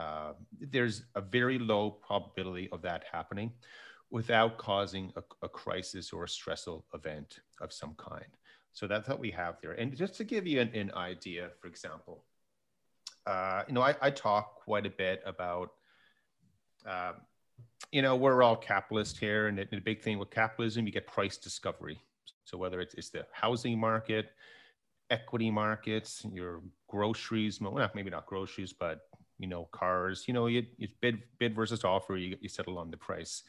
uh, 0.00 0.32
there's 0.58 1.02
a 1.14 1.20
very 1.20 1.58
low 1.58 1.90
probability 1.90 2.68
of 2.72 2.80
that 2.80 3.04
happening 3.12 3.52
without 4.10 4.56
causing 4.56 5.12
a, 5.16 5.22
a, 5.42 5.48
crisis 5.48 6.10
or 6.12 6.24
a 6.24 6.28
stressful 6.28 6.84
event 6.94 7.40
of 7.60 7.70
some 7.70 7.94
kind. 7.96 8.24
So 8.72 8.86
that's 8.86 9.08
what 9.08 9.20
we 9.20 9.30
have 9.32 9.56
there. 9.60 9.72
And 9.72 9.94
just 9.94 10.14
to 10.16 10.24
give 10.24 10.46
you 10.46 10.60
an, 10.60 10.70
an 10.74 10.90
idea, 10.96 11.50
for 11.60 11.68
example, 11.68 12.24
uh, 13.26 13.62
you 13.68 13.74
know, 13.74 13.82
I, 13.82 13.94
I, 14.00 14.10
talk 14.10 14.64
quite 14.64 14.86
a 14.86 14.90
bit 14.90 15.22
about, 15.26 15.72
um, 16.86 17.16
you 17.92 18.00
know, 18.00 18.16
we're 18.16 18.42
all 18.42 18.56
capitalists 18.56 19.18
here, 19.18 19.48
and 19.48 19.58
the, 19.58 19.80
big 19.80 20.00
thing 20.00 20.18
with 20.18 20.30
capitalism, 20.30 20.86
you 20.86 20.92
get 20.92 21.06
price 21.06 21.36
discovery. 21.36 22.00
So 22.44 22.56
whether 22.56 22.80
it's, 22.80 22.94
it's 22.94 23.10
the 23.10 23.26
housing 23.32 23.78
market, 23.78 24.30
equity 25.10 25.50
markets, 25.50 26.24
your 26.32 26.62
groceries, 26.88 27.60
well, 27.60 27.90
maybe 27.94 28.10
not 28.10 28.24
groceries, 28.24 28.72
but 28.72 29.09
you 29.40 29.46
know, 29.46 29.68
cars, 29.72 30.24
you 30.28 30.34
know, 30.34 30.46
you, 30.46 30.66
you 30.76 30.86
bid 31.00 31.22
bid 31.38 31.54
versus 31.54 31.82
offer, 31.82 32.16
you, 32.16 32.36
you 32.40 32.48
settle 32.48 32.78
on 32.78 32.90
the 32.90 32.96
price. 32.96 33.42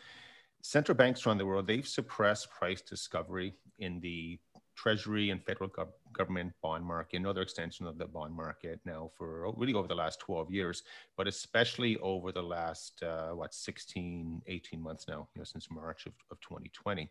Central 0.63 0.95
banks 0.95 1.25
around 1.25 1.37
the 1.37 1.45
world, 1.45 1.67
they've 1.67 1.87
suppressed 1.87 2.49
price 2.49 2.81
discovery 2.81 3.53
in 3.79 3.99
the 3.99 4.39
treasury 4.75 5.31
and 5.31 5.43
federal 5.43 5.69
gov- 5.69 5.91
government 6.13 6.53
bond 6.61 6.85
market, 6.85 7.17
another 7.17 7.41
extension 7.41 7.85
of 7.85 7.97
the 7.97 8.05
bond 8.05 8.33
market 8.33 8.79
now 8.85 9.11
for 9.17 9.51
really 9.57 9.73
over 9.73 9.87
the 9.87 9.95
last 9.95 10.19
12 10.19 10.51
years, 10.51 10.83
but 11.17 11.27
especially 11.27 11.97
over 11.97 12.31
the 12.31 12.41
last, 12.41 13.03
uh, 13.03 13.31
what, 13.31 13.53
16, 13.53 14.41
18 14.47 14.81
months 14.81 15.07
now, 15.09 15.27
you 15.35 15.39
know, 15.39 15.43
since 15.43 15.67
March 15.69 16.05
of, 16.05 16.13
of 16.31 16.39
2020. 16.39 17.09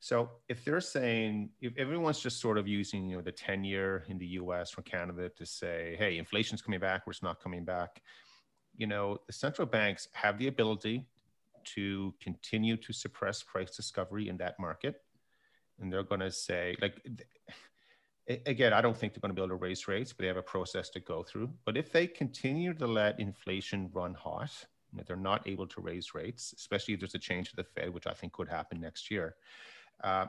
So 0.00 0.30
if 0.48 0.64
they're 0.64 0.80
saying, 0.80 1.50
if 1.60 1.76
everyone's 1.76 2.20
just 2.20 2.40
sort 2.40 2.56
of 2.56 2.68
using, 2.68 3.08
you 3.08 3.16
know, 3.16 3.22
the 3.22 3.32
10 3.32 3.64
year 3.64 4.04
in 4.08 4.18
the 4.18 4.26
US 4.26 4.74
or 4.78 4.82
Canada 4.82 5.28
to 5.30 5.44
say, 5.44 5.96
hey, 5.98 6.18
inflation's 6.18 6.62
coming 6.62 6.80
back, 6.80 7.02
or 7.06 7.10
it's 7.10 7.22
not 7.22 7.42
coming 7.42 7.64
back, 7.64 8.00
you 8.76 8.86
know, 8.86 9.18
the 9.26 9.32
central 9.32 9.66
banks 9.66 10.08
have 10.12 10.38
the 10.38 10.46
ability 10.46 11.04
to 11.64 12.14
continue 12.20 12.76
to 12.76 12.92
suppress 12.92 13.42
price 13.42 13.74
discovery 13.74 14.28
in 14.28 14.36
that 14.36 14.58
market. 14.60 15.02
And 15.80 15.92
they're 15.92 16.04
going 16.04 16.20
to 16.20 16.30
say, 16.30 16.76
like, 16.80 17.04
again, 18.46 18.72
I 18.72 18.80
don't 18.80 18.96
think 18.96 19.14
they're 19.14 19.20
going 19.20 19.34
to 19.34 19.34
be 19.34 19.42
able 19.42 19.56
to 19.58 19.62
raise 19.62 19.88
rates, 19.88 20.12
but 20.12 20.22
they 20.22 20.28
have 20.28 20.36
a 20.36 20.42
process 20.42 20.90
to 20.90 21.00
go 21.00 21.24
through. 21.24 21.50
But 21.64 21.76
if 21.76 21.90
they 21.90 22.06
continue 22.06 22.72
to 22.74 22.86
let 22.86 23.18
inflation 23.18 23.90
run 23.92 24.14
hot, 24.14 24.50
that 24.94 25.06
they're 25.06 25.16
not 25.16 25.46
able 25.46 25.66
to 25.66 25.80
raise 25.80 26.14
rates, 26.14 26.54
especially 26.56 26.94
if 26.94 27.00
there's 27.00 27.14
a 27.14 27.18
change 27.18 27.50
to 27.50 27.56
the 27.56 27.64
Fed, 27.64 27.92
which 27.92 28.06
I 28.06 28.12
think 28.12 28.32
could 28.32 28.48
happen 28.48 28.80
next 28.80 29.10
year, 29.10 29.36
uh, 30.02 30.26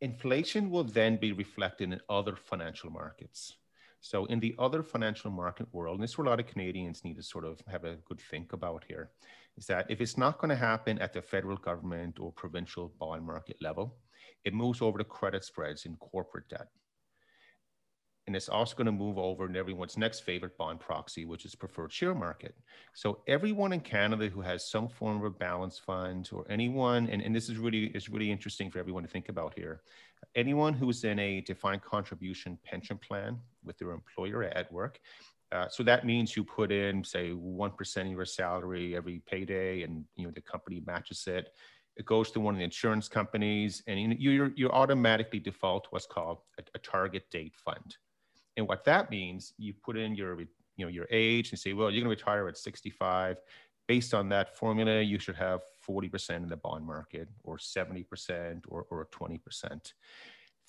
inflation 0.00 0.70
will 0.70 0.84
then 0.84 1.16
be 1.16 1.32
reflected 1.32 1.92
in 1.92 2.00
other 2.08 2.36
financial 2.36 2.90
markets. 2.90 3.56
So 4.00 4.24
in 4.26 4.40
the 4.40 4.54
other 4.58 4.82
financial 4.82 5.30
market 5.30 5.66
world, 5.72 5.96
and 5.96 6.02
this 6.02 6.12
is 6.12 6.18
where 6.18 6.26
a 6.26 6.30
lot 6.30 6.40
of 6.40 6.46
Canadians 6.46 7.04
need 7.04 7.16
to 7.16 7.22
sort 7.22 7.44
of 7.44 7.60
have 7.68 7.84
a 7.84 7.96
good 8.08 8.20
think 8.20 8.52
about 8.54 8.84
here, 8.88 9.10
is 9.58 9.66
that 9.66 9.90
if 9.90 10.00
it's 10.00 10.16
not 10.16 10.38
going 10.38 10.48
to 10.48 10.56
happen 10.56 10.98
at 10.98 11.12
the 11.12 11.20
federal 11.20 11.58
government 11.58 12.18
or 12.18 12.32
provincial 12.32 12.92
bond 12.98 13.24
market 13.26 13.56
level, 13.60 13.98
it 14.44 14.54
moves 14.54 14.80
over 14.80 14.96
to 14.96 15.04
credit 15.04 15.44
spreads 15.44 15.84
in 15.84 15.96
corporate 15.96 16.48
debt. 16.48 16.68
And 18.30 18.36
it's 18.36 18.48
also 18.48 18.76
going 18.76 18.86
to 18.86 18.92
move 18.92 19.18
over 19.18 19.44
in 19.46 19.56
everyone's 19.56 19.98
next 19.98 20.20
favorite 20.20 20.56
bond 20.56 20.78
proxy, 20.78 21.24
which 21.24 21.44
is 21.44 21.56
preferred 21.56 21.92
share 21.92 22.14
market. 22.14 22.54
So 22.94 23.22
everyone 23.26 23.72
in 23.72 23.80
Canada 23.80 24.28
who 24.28 24.40
has 24.40 24.70
some 24.70 24.88
form 24.88 25.16
of 25.16 25.24
a 25.24 25.30
balance 25.30 25.80
fund 25.80 26.30
or 26.30 26.46
anyone, 26.48 27.08
and, 27.08 27.20
and 27.22 27.34
this 27.34 27.48
is 27.48 27.58
really 27.58 27.86
is 27.86 28.08
really 28.08 28.30
interesting 28.30 28.70
for 28.70 28.78
everyone 28.78 29.02
to 29.02 29.08
think 29.08 29.30
about 29.30 29.52
here. 29.58 29.80
Anyone 30.36 30.74
who's 30.74 31.02
in 31.02 31.18
a 31.18 31.40
defined 31.40 31.82
contribution 31.82 32.56
pension 32.62 32.98
plan 32.98 33.36
with 33.64 33.76
their 33.78 33.90
employer 33.90 34.44
at 34.44 34.72
work. 34.72 35.00
Uh, 35.50 35.68
so 35.68 35.82
that 35.82 36.06
means 36.06 36.36
you 36.36 36.44
put 36.44 36.70
in, 36.70 37.02
say, 37.02 37.30
one 37.32 37.72
percent 37.72 38.06
of 38.06 38.14
your 38.14 38.24
salary 38.24 38.94
every 38.94 39.22
payday, 39.26 39.82
and 39.82 40.04
you 40.14 40.24
know 40.24 40.30
the 40.32 40.40
company 40.40 40.80
matches 40.86 41.24
it. 41.26 41.48
It 41.96 42.06
goes 42.06 42.30
to 42.30 42.38
one 42.38 42.54
of 42.54 42.58
the 42.58 42.64
insurance 42.64 43.08
companies, 43.08 43.82
and 43.88 43.98
you 43.98 44.30
you 44.30 44.52
you 44.54 44.70
automatically 44.70 45.40
default 45.40 45.82
to 45.84 45.90
what's 45.90 46.06
called 46.06 46.38
a, 46.60 46.62
a 46.76 46.78
target 46.78 47.28
date 47.32 47.56
fund. 47.56 47.96
And 48.60 48.68
what 48.68 48.84
that 48.84 49.10
means, 49.10 49.54
you 49.56 49.72
put 49.72 49.96
in 49.96 50.14
your, 50.14 50.38
you 50.38 50.46
know, 50.84 50.88
your 50.88 51.06
age 51.10 51.50
and 51.50 51.58
say, 51.58 51.72
well, 51.72 51.90
you're 51.90 52.04
going 52.04 52.14
to 52.14 52.22
retire 52.22 52.46
at 52.46 52.58
65. 52.58 53.40
Based 53.88 54.12
on 54.12 54.28
that 54.28 54.54
formula, 54.54 55.00
you 55.00 55.18
should 55.18 55.36
have 55.36 55.62
40% 55.88 56.36
in 56.36 56.48
the 56.50 56.58
bond 56.58 56.84
market 56.84 57.30
or 57.42 57.56
70% 57.56 58.64
or, 58.68 58.86
or 58.90 59.08
20%. 59.10 59.92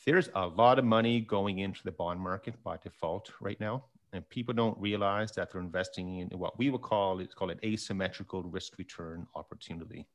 There's 0.06 0.30
a 0.36 0.48
lot 0.48 0.80
of 0.80 0.86
money 0.86 1.20
going 1.20 1.60
into 1.60 1.84
the 1.84 1.92
bond 1.92 2.22
market 2.22 2.64
by 2.64 2.78
default 2.78 3.30
right 3.42 3.60
now. 3.60 3.84
And 4.14 4.28
people 4.30 4.54
don't 4.54 4.78
realize 4.80 5.34
that 5.34 5.52
they're 5.52 5.60
investing 5.60 6.20
in 6.20 6.30
what 6.40 6.58
we 6.58 6.70
would 6.70 6.82
call, 6.82 7.20
it's 7.20 7.34
called 7.34 7.52
an 7.52 7.60
asymmetrical 7.66 8.44
risk 8.44 8.78
return 8.78 9.28
opportunity. 9.36 10.08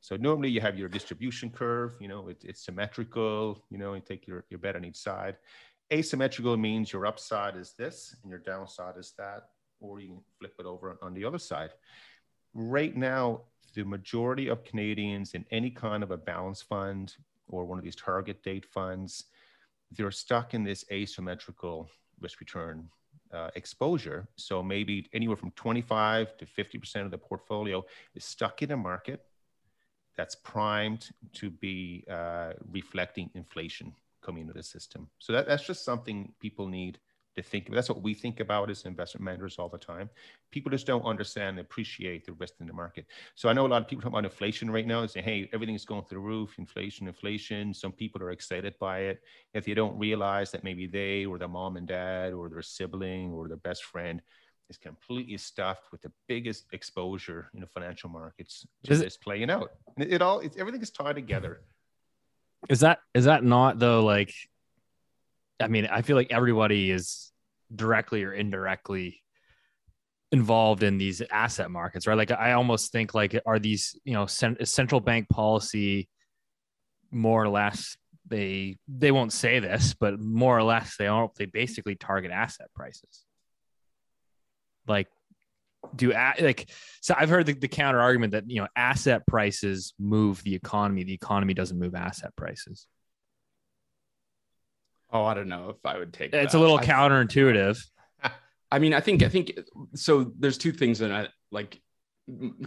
So 0.00 0.14
normally 0.14 0.50
you 0.50 0.60
have 0.60 0.78
your 0.78 0.88
distribution 0.88 1.50
curve, 1.50 1.96
you 2.00 2.06
know, 2.06 2.28
it, 2.28 2.44
it's 2.44 2.64
symmetrical, 2.64 3.64
you 3.70 3.78
know, 3.78 3.94
you 3.94 4.00
take 4.00 4.28
your, 4.28 4.44
your 4.50 4.58
bet 4.58 4.76
on 4.76 4.84
each 4.84 4.96
side 4.96 5.36
asymmetrical 5.92 6.56
means 6.56 6.92
your 6.92 7.06
upside 7.06 7.56
is 7.56 7.72
this 7.72 8.16
and 8.22 8.30
your 8.30 8.40
downside 8.40 8.96
is 8.98 9.12
that, 9.18 9.48
or 9.80 10.00
you 10.00 10.08
can 10.08 10.20
flip 10.38 10.54
it 10.58 10.66
over 10.66 10.98
on 11.02 11.14
the 11.14 11.24
other 11.24 11.38
side. 11.38 11.70
Right 12.54 12.96
now, 12.96 13.42
the 13.74 13.84
majority 13.84 14.48
of 14.48 14.64
Canadians 14.64 15.34
in 15.34 15.44
any 15.50 15.70
kind 15.70 16.02
of 16.02 16.10
a 16.10 16.16
balance 16.16 16.62
fund 16.62 17.16
or 17.48 17.64
one 17.64 17.78
of 17.78 17.84
these 17.84 17.96
target 17.96 18.42
date 18.42 18.66
funds, 18.66 19.24
they're 19.92 20.10
stuck 20.10 20.54
in 20.54 20.64
this 20.64 20.84
asymmetrical 20.90 21.88
risk 22.20 22.40
return 22.40 22.88
uh, 23.32 23.50
exposure. 23.54 24.28
So 24.36 24.62
maybe 24.62 25.08
anywhere 25.12 25.36
from 25.36 25.50
25 25.52 26.36
to 26.38 26.46
50% 26.46 27.04
of 27.04 27.10
the 27.10 27.18
portfolio 27.18 27.84
is 28.14 28.24
stuck 28.24 28.62
in 28.62 28.70
a 28.72 28.76
market 28.76 29.24
that's 30.16 30.34
primed 30.34 31.10
to 31.34 31.50
be 31.50 32.04
uh, 32.10 32.52
reflecting 32.70 33.30
inflation 33.34 33.94
into 34.36 34.52
the 34.52 34.62
system. 34.62 35.08
So 35.18 35.32
that, 35.32 35.46
that's 35.46 35.66
just 35.66 35.84
something 35.84 36.32
people 36.40 36.66
need 36.66 36.98
to 37.36 37.42
think 37.42 37.68
about. 37.68 37.76
That's 37.76 37.88
what 37.88 38.02
we 38.02 38.14
think 38.14 38.40
about 38.40 38.68
as 38.68 38.84
investment 38.84 39.24
managers 39.24 39.56
all 39.58 39.68
the 39.68 39.78
time. 39.78 40.10
People 40.50 40.70
just 40.70 40.86
don't 40.86 41.04
understand 41.04 41.50
and 41.50 41.60
appreciate 41.60 42.26
the 42.26 42.32
risk 42.32 42.54
in 42.60 42.66
the 42.66 42.72
market. 42.72 43.06
So 43.36 43.48
I 43.48 43.52
know 43.52 43.66
a 43.66 43.68
lot 43.68 43.82
of 43.82 43.88
people 43.88 44.02
talk 44.02 44.12
about 44.12 44.24
inflation 44.24 44.70
right 44.70 44.86
now 44.86 45.00
and 45.00 45.10
say, 45.10 45.22
hey, 45.22 45.48
everything's 45.52 45.84
going 45.84 46.04
through 46.04 46.18
the 46.18 46.26
roof, 46.26 46.58
inflation, 46.58 47.06
inflation. 47.06 47.72
Some 47.72 47.92
people 47.92 48.22
are 48.22 48.32
excited 48.32 48.74
by 48.78 49.00
it. 49.00 49.22
If 49.54 49.64
they 49.64 49.74
don't 49.74 49.98
realize 49.98 50.50
that 50.50 50.64
maybe 50.64 50.86
they 50.86 51.24
or 51.24 51.38
their 51.38 51.48
mom 51.48 51.76
and 51.76 51.86
dad 51.86 52.32
or 52.32 52.48
their 52.48 52.62
sibling 52.62 53.32
or 53.32 53.48
their 53.48 53.56
best 53.58 53.84
friend 53.84 54.20
is 54.68 54.76
completely 54.76 55.38
stuffed 55.38 55.90
with 55.92 56.02
the 56.02 56.12
biggest 56.26 56.66
exposure 56.72 57.50
in 57.54 57.60
the 57.60 57.66
financial 57.66 58.10
markets 58.10 58.66
to 58.84 58.92
is 58.92 59.00
this 59.00 59.14
it, 59.14 59.22
playing 59.22 59.50
out. 59.50 59.70
It, 59.96 60.14
it 60.14 60.22
all, 60.22 60.40
it's, 60.40 60.56
everything 60.58 60.82
is 60.82 60.90
tied 60.90 61.14
together. 61.14 61.62
Is 62.68 62.80
that 62.80 62.98
is 63.14 63.24
that 63.26 63.44
not 63.44 63.78
though? 63.78 64.04
Like, 64.04 64.32
I 65.60 65.68
mean, 65.68 65.86
I 65.86 66.02
feel 66.02 66.16
like 66.16 66.30
everybody 66.30 66.90
is 66.90 67.32
directly 67.74 68.24
or 68.24 68.32
indirectly 68.32 69.22
involved 70.32 70.82
in 70.82 70.98
these 70.98 71.22
asset 71.30 71.70
markets, 71.70 72.06
right? 72.06 72.16
Like, 72.16 72.30
I 72.30 72.52
almost 72.52 72.92
think 72.92 73.14
like, 73.14 73.40
are 73.46 73.58
these 73.58 73.98
you 74.04 74.14
know 74.14 74.26
cent- 74.26 74.66
central 74.68 75.00
bank 75.00 75.28
policy 75.28 76.08
more 77.10 77.42
or 77.42 77.48
less? 77.48 77.96
They 78.26 78.76
they 78.88 79.10
won't 79.12 79.32
say 79.32 79.60
this, 79.60 79.94
but 79.94 80.20
more 80.20 80.58
or 80.58 80.62
less 80.62 80.96
they 80.96 81.06
are. 81.06 81.30
They 81.36 81.46
basically 81.46 81.94
target 81.94 82.30
asset 82.30 82.68
prices. 82.74 83.24
Like 84.86 85.08
do 85.94 86.12
like 86.12 86.70
so 87.00 87.14
i've 87.16 87.28
heard 87.28 87.46
the, 87.46 87.52
the 87.52 87.68
counter 87.68 88.00
argument 88.00 88.32
that 88.32 88.44
you 88.48 88.60
know 88.60 88.68
asset 88.76 89.26
prices 89.26 89.94
move 89.98 90.42
the 90.42 90.54
economy. 90.54 91.04
The 91.04 91.14
economy 91.14 91.54
doesn't 91.54 91.78
move 91.78 91.94
asset 91.94 92.34
prices. 92.36 92.86
Oh 95.12 95.24
i 95.24 95.34
don't 95.34 95.48
know 95.48 95.70
if 95.70 95.84
i 95.84 95.98
would 95.98 96.12
take 96.12 96.32
it's 96.34 96.52
that. 96.52 96.58
a 96.58 96.60
little 96.60 96.78
counterintuitive. 96.78 97.78
I 98.70 98.78
mean 98.78 98.92
i 98.92 99.00
think 99.00 99.22
i 99.22 99.28
think 99.28 99.58
so 99.94 100.32
there's 100.38 100.58
two 100.58 100.72
things 100.72 101.00
in 101.00 101.12
i 101.12 101.28
like 101.50 101.80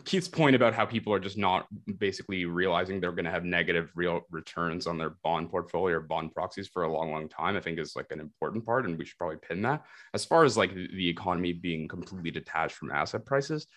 Keith's 0.05 0.27
point 0.27 0.55
about 0.55 0.73
how 0.73 0.85
people 0.85 1.13
are 1.13 1.19
just 1.19 1.37
not 1.37 1.67
basically 1.99 2.45
realizing 2.45 2.99
they're 2.99 3.11
going 3.11 3.25
to 3.25 3.31
have 3.31 3.43
negative 3.43 3.91
real 3.95 4.21
returns 4.31 4.87
on 4.87 4.97
their 4.97 5.15
bond 5.23 5.51
portfolio 5.51 5.97
or 5.97 6.01
bond 6.01 6.33
proxies 6.33 6.67
for 6.67 6.83
a 6.83 6.91
long, 6.91 7.11
long 7.11 7.29
time, 7.29 7.55
I 7.55 7.59
think 7.59 7.77
is 7.77 7.95
like 7.95 8.07
an 8.11 8.19
important 8.19 8.65
part. 8.65 8.85
And 8.85 8.97
we 8.97 9.05
should 9.05 9.17
probably 9.17 9.37
pin 9.37 9.61
that. 9.63 9.83
As 10.13 10.25
far 10.25 10.45
as 10.45 10.57
like 10.57 10.73
the 10.73 11.07
economy 11.07 11.53
being 11.53 11.87
completely 11.87 12.31
detached 12.31 12.75
from 12.75 12.91
asset 12.91 13.25
prices, 13.25 13.67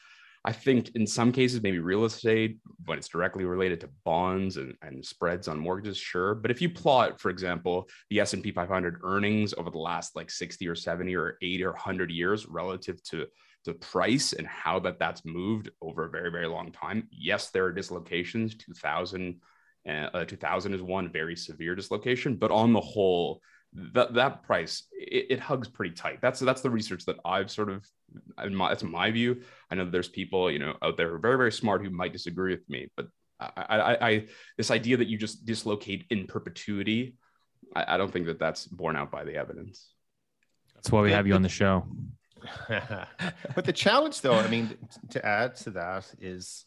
I 0.46 0.52
think 0.52 0.90
in 0.94 1.06
some 1.06 1.32
cases, 1.32 1.62
maybe 1.62 1.78
real 1.78 2.04
estate, 2.04 2.58
when 2.84 2.98
it's 2.98 3.08
directly 3.08 3.44
related 3.44 3.80
to 3.80 3.90
bonds 4.04 4.58
and, 4.58 4.74
and 4.82 5.04
spreads 5.04 5.48
on 5.48 5.58
mortgages, 5.58 5.96
sure. 5.96 6.34
But 6.34 6.50
if 6.50 6.60
you 6.60 6.68
plot, 6.68 7.18
for 7.18 7.30
example, 7.30 7.88
the 8.10 8.20
S&P 8.20 8.52
500 8.52 9.00
earnings 9.02 9.54
over 9.54 9.70
the 9.70 9.78
last 9.78 10.14
like 10.16 10.30
60 10.30 10.68
or 10.68 10.74
70 10.74 11.14
or 11.16 11.38
80 11.40 11.64
or 11.64 11.70
100 11.70 12.10
years 12.10 12.46
relative 12.46 13.02
to 13.04 13.26
the 13.64 13.74
price 13.74 14.32
and 14.32 14.46
how 14.46 14.78
that 14.78 14.98
that's 14.98 15.24
moved 15.24 15.70
over 15.80 16.04
a 16.04 16.10
very 16.10 16.30
very 16.30 16.46
long 16.46 16.70
time. 16.72 17.08
Yes 17.10 17.50
there 17.50 17.64
are 17.64 17.72
dislocations. 17.72 18.54
2000 18.56 19.40
uh, 19.86 20.24
2000 20.24 20.74
is 20.74 20.80
one 20.80 21.12
very 21.12 21.36
severe 21.36 21.74
dislocation 21.74 22.36
but 22.36 22.50
on 22.50 22.72
the 22.72 22.80
whole 22.80 23.42
that 23.74 24.14
that 24.14 24.42
price 24.42 24.84
it, 24.92 25.26
it, 25.30 25.40
hugs 25.40 25.68
pretty 25.68 25.94
tight. 25.94 26.20
That's 26.22 26.40
that's 26.40 26.62
the 26.62 26.70
research 26.70 27.04
that 27.04 27.16
i've 27.24 27.50
sort 27.50 27.68
of 27.68 27.84
my, 28.50 28.68
that's 28.68 28.84
my 28.84 29.10
view. 29.10 29.42
I 29.70 29.74
know 29.74 29.90
there's 29.90 30.08
people 30.08 30.50
you 30.50 30.58
know 30.58 30.74
out 30.82 30.96
there 30.96 31.08
who 31.08 31.16
are 31.16 31.18
very 31.18 31.36
very 31.36 31.52
smart 31.52 31.82
who 31.82 31.90
might 31.90 32.12
disagree 32.12 32.52
with 32.54 32.68
me 32.68 32.88
but 32.96 33.06
I, 33.40 33.50
I, 33.68 34.08
I 34.08 34.26
this 34.56 34.70
idea 34.70 34.96
that 34.96 35.08
you 35.08 35.18
just 35.18 35.44
dislocate 35.44 36.04
in 36.10 36.26
perpetuity 36.26 37.16
I, 37.74 37.94
I 37.94 37.96
don't 37.96 38.12
think 38.12 38.26
that 38.26 38.38
that's 38.38 38.66
borne 38.66 38.96
out 38.96 39.10
by 39.10 39.24
the 39.24 39.34
evidence. 39.34 39.90
That's 40.74 40.90
why 40.90 41.02
we 41.02 41.12
have 41.12 41.26
you 41.26 41.34
on 41.34 41.42
the 41.42 41.48
show 41.48 41.86
but 43.54 43.64
the 43.64 43.72
challenge, 43.72 44.20
though, 44.20 44.34
I 44.34 44.48
mean, 44.48 44.76
to 45.10 45.24
add 45.24 45.56
to 45.56 45.70
that 45.70 46.12
is, 46.20 46.64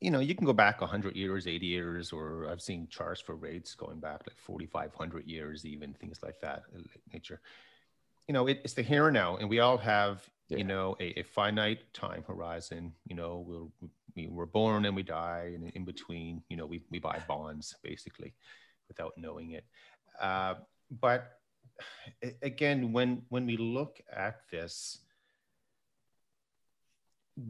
you 0.00 0.10
know, 0.10 0.20
you 0.20 0.34
can 0.34 0.46
go 0.46 0.52
back 0.52 0.80
100 0.80 1.16
years, 1.16 1.46
80 1.46 1.66
years, 1.66 2.12
or 2.12 2.48
I've 2.50 2.60
seen 2.60 2.88
charts 2.88 3.20
for 3.20 3.36
rates 3.36 3.74
going 3.74 4.00
back 4.00 4.22
like 4.26 4.36
4,500 4.38 5.26
years, 5.26 5.64
even 5.64 5.94
things 5.94 6.18
like 6.22 6.40
that 6.40 6.62
nature. 7.12 7.40
You 8.26 8.34
know, 8.34 8.46
it, 8.46 8.60
it's 8.64 8.74
the 8.74 8.82
here 8.82 9.08
and 9.08 9.14
now, 9.14 9.36
and 9.36 9.48
we 9.48 9.60
all 9.60 9.78
have, 9.78 10.28
yeah. 10.48 10.58
you 10.58 10.64
know, 10.64 10.96
a, 11.00 11.20
a, 11.20 11.22
finite 11.22 11.92
time 11.92 12.24
horizon. 12.26 12.92
You 13.06 13.16
know, 13.16 13.44
we'll, 13.46 13.72
we, 14.16 14.28
we're 14.28 14.46
born 14.46 14.84
and 14.86 14.94
we 14.94 15.02
die, 15.02 15.52
and 15.54 15.70
in 15.70 15.84
between, 15.84 16.42
you 16.48 16.56
know, 16.56 16.66
we, 16.66 16.82
we 16.90 16.98
buy 16.98 17.20
bonds 17.26 17.74
basically 17.82 18.34
without 18.88 19.12
knowing 19.16 19.52
it. 19.52 19.64
Uh, 20.20 20.54
but 21.00 21.38
again, 22.42 22.92
when 22.92 23.22
when 23.28 23.46
we 23.46 23.56
look 23.56 24.00
at 24.14 24.40
this, 24.50 24.98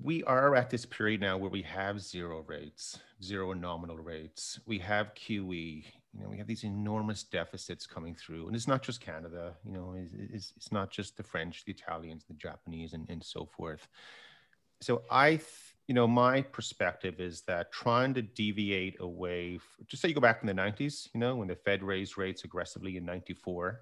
we 0.03 0.23
are 0.25 0.55
at 0.55 0.71
this 0.71 0.87
period 0.87 1.21
now 1.21 1.37
where 1.37 1.51
we 1.51 1.63
have 1.63 2.01
zero 2.01 2.45
rates, 2.47 2.99
zero 3.23 3.53
nominal 3.53 3.99
rates. 3.99 4.61
We 4.67 4.79
have 4.79 5.15
QE. 5.15 5.85
You 6.15 6.21
know, 6.21 6.29
we 6.29 6.39
have 6.39 6.47
these 6.47 6.65
enormous 6.65 7.23
deficits 7.25 7.87
coming 7.87 8.15
through, 8.15 8.47
and 8.47 8.55
it's 8.55 8.69
not 8.69 8.83
just 8.83 9.01
Canada. 9.01 9.55
You 9.65 9.73
know, 9.73 9.97
it's, 10.31 10.53
it's 10.57 10.71
not 10.71 10.91
just 10.91 11.17
the 11.17 11.23
French, 11.23 11.65
the 11.65 11.73
Italians, 11.73 12.25
the 12.29 12.35
Japanese, 12.35 12.93
and, 12.93 13.09
and 13.09 13.25
so 13.25 13.47
forth. 13.47 13.89
So 14.83 15.03
I, 15.11 15.41
you 15.87 15.95
know, 15.95 16.07
my 16.07 16.43
perspective 16.43 17.21
is 17.21 17.43
that 17.43 17.73
trying 17.73 18.15
to 18.15 18.23
deviate 18.23 19.01
away, 19.01 19.59
just 19.87 20.03
say 20.03 20.09
you 20.09 20.15
go 20.15 20.21
back 20.21 20.41
in 20.43 20.47
the 20.47 20.55
90s, 20.55 21.09
you 21.15 21.21
know, 21.21 21.37
when 21.37 21.49
the 21.49 21.55
Fed 21.57 21.83
raised 21.83 22.19
rates 22.19 22.45
aggressively 22.45 22.97
in 22.97 23.05
94, 23.05 23.81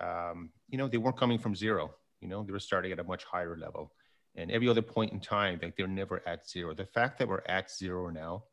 um, 0.00 0.50
you 0.68 0.78
know, 0.78 0.88
they 0.88 0.98
weren't 0.98 1.16
coming 1.16 1.38
from 1.38 1.54
zero. 1.54 1.94
You 2.20 2.28
know, 2.28 2.42
they 2.42 2.52
were 2.52 2.60
starting 2.60 2.92
at 2.92 2.98
a 2.98 3.04
much 3.04 3.24
higher 3.24 3.56
level. 3.56 3.92
And 4.36 4.50
every 4.50 4.68
other 4.68 4.82
point 4.82 5.12
in 5.12 5.20
time, 5.20 5.60
like 5.62 5.76
they're 5.76 5.86
never 5.86 6.22
at 6.26 6.48
zero. 6.48 6.74
The 6.74 6.86
fact 6.86 7.18
that 7.18 7.28
we're 7.28 7.42
at 7.46 7.70
zero 7.70 8.10
now, 8.10 8.44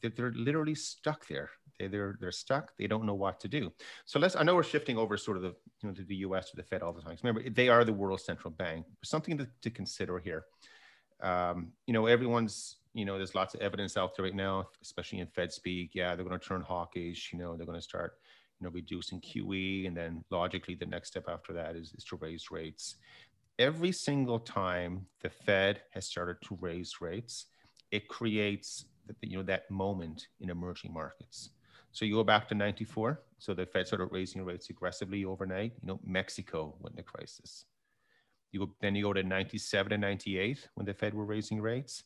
they're, 0.00 0.10
they're 0.10 0.32
literally 0.32 0.74
stuck 0.74 1.26
there. 1.28 1.50
They, 1.78 1.88
they're 1.88 2.16
they're 2.18 2.32
stuck. 2.32 2.72
They 2.78 2.86
don't 2.86 3.04
know 3.04 3.14
what 3.14 3.40
to 3.40 3.48
do. 3.48 3.72
So 4.06 4.18
let's. 4.18 4.34
I 4.34 4.42
know 4.42 4.54
we're 4.54 4.62
shifting 4.62 4.96
over 4.96 5.18
sort 5.18 5.36
of 5.36 5.42
the 5.42 5.54
you 5.82 5.88
know 5.88 5.94
to 5.94 6.04
the 6.04 6.16
U.S. 6.16 6.50
to 6.50 6.56
the 6.56 6.62
Fed 6.62 6.82
all 6.82 6.94
the 6.94 7.02
time. 7.02 7.16
Remember, 7.22 7.48
they 7.50 7.68
are 7.68 7.84
the 7.84 7.92
world's 7.92 8.24
central 8.24 8.50
bank. 8.50 8.86
Something 9.04 9.36
to, 9.36 9.48
to 9.60 9.70
consider 9.70 10.18
here. 10.18 10.44
Um, 11.20 11.72
you 11.86 11.92
know, 11.92 12.06
everyone's 12.06 12.76
you 12.94 13.04
know, 13.04 13.16
there's 13.16 13.34
lots 13.34 13.54
of 13.54 13.60
evidence 13.60 13.96
out 13.96 14.14
there 14.16 14.24
right 14.24 14.34
now, 14.34 14.68
especially 14.82 15.20
in 15.20 15.26
Fed 15.26 15.52
speak. 15.52 15.94
Yeah, 15.94 16.14
they're 16.14 16.24
going 16.24 16.38
to 16.38 16.46
turn 16.46 16.60
hawkish. 16.60 17.30
You 17.32 17.38
know, 17.38 17.56
they're 17.56 17.66
going 17.66 17.78
to 17.78 17.82
start 17.82 18.14
you 18.62 18.68
know, 18.68 18.72
reducing 18.72 19.20
QE, 19.20 19.88
and 19.88 19.96
then 19.96 20.24
logically 20.30 20.76
the 20.76 20.86
next 20.86 21.08
step 21.08 21.24
after 21.28 21.52
that 21.52 21.74
is, 21.74 21.92
is 21.96 22.04
to 22.04 22.16
raise 22.16 22.50
rates. 22.50 22.94
Every 23.58 23.90
single 23.90 24.38
time 24.38 25.06
the 25.20 25.30
Fed 25.30 25.82
has 25.90 26.06
started 26.06 26.36
to 26.44 26.56
raise 26.60 27.00
rates, 27.00 27.46
it 27.90 28.06
creates 28.06 28.84
you 29.20 29.36
know 29.36 29.42
that 29.42 29.68
moment 29.68 30.28
in 30.40 30.48
emerging 30.48 30.92
markets. 30.92 31.50
So 31.90 32.04
you 32.04 32.14
go 32.14 32.24
back 32.24 32.48
to 32.48 32.54
94. 32.54 33.20
So 33.38 33.52
the 33.52 33.66
Fed 33.66 33.88
started 33.88 34.08
raising 34.12 34.44
rates 34.44 34.70
aggressively 34.70 35.24
overnight. 35.24 35.72
You 35.82 35.88
know, 35.88 36.00
Mexico 36.06 36.76
went 36.78 36.96
into 36.96 37.02
crisis. 37.02 37.64
You 38.52 38.60
go, 38.60 38.74
then 38.80 38.94
you 38.94 39.02
go 39.02 39.12
to 39.12 39.24
97 39.24 39.92
and 39.92 40.00
98 40.00 40.68
when 40.74 40.86
the 40.86 40.94
Fed 40.94 41.14
were 41.14 41.24
raising 41.24 41.60
rates. 41.60 42.04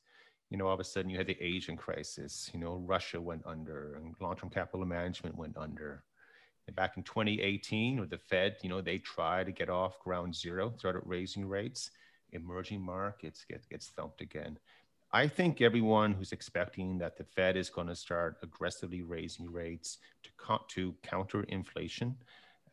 You 0.49 0.57
know, 0.57 0.69
all 0.69 0.75
of 0.75 0.81
a 0.81 0.85
sudden 0.85 1.11
you 1.11 1.19
had 1.19 1.27
the 1.27 1.41
Asian 1.41 1.77
crisis. 1.77 2.51
You 2.55 2.61
know, 2.61 2.83
Russia 2.87 3.21
went 3.21 3.43
under 3.45 3.95
and 3.97 4.15
long-term 4.21 4.51
capital 4.51 4.87
management 4.87 5.37
went 5.37 5.57
under. 5.57 6.03
Back 6.75 6.97
in 6.97 7.05
2018, 7.05 8.01
with 8.01 8.11
the 8.11 8.19
Fed, 8.19 8.57
you 8.63 8.69
know, 8.69 8.81
they 8.81 8.99
try 8.99 9.45
to 9.45 9.53
get 9.53 9.71
off 9.71 10.01
ground 10.01 10.35
zero, 10.35 10.75
started 10.77 11.03
raising 11.05 11.47
rates. 11.47 11.91
Emerging 12.33 12.83
markets 12.83 13.45
get 13.49 13.69
gets 13.69 13.89
thumped 13.89 14.21
again. 14.21 14.59
I 15.13 15.29
think 15.29 15.61
everyone 15.61 16.13
who's 16.13 16.33
expecting 16.33 16.99
that 16.99 17.17
the 17.17 17.25
Fed 17.25 17.57
is 17.57 17.71
going 17.71 17.87
to 17.87 17.95
start 17.95 18.37
aggressively 18.43 19.03
raising 19.03 19.51
rates 19.51 19.99
to 20.25 20.31
co- 20.37 20.65
to 20.69 20.95
counter 21.03 21.45
inflation, 21.45 22.17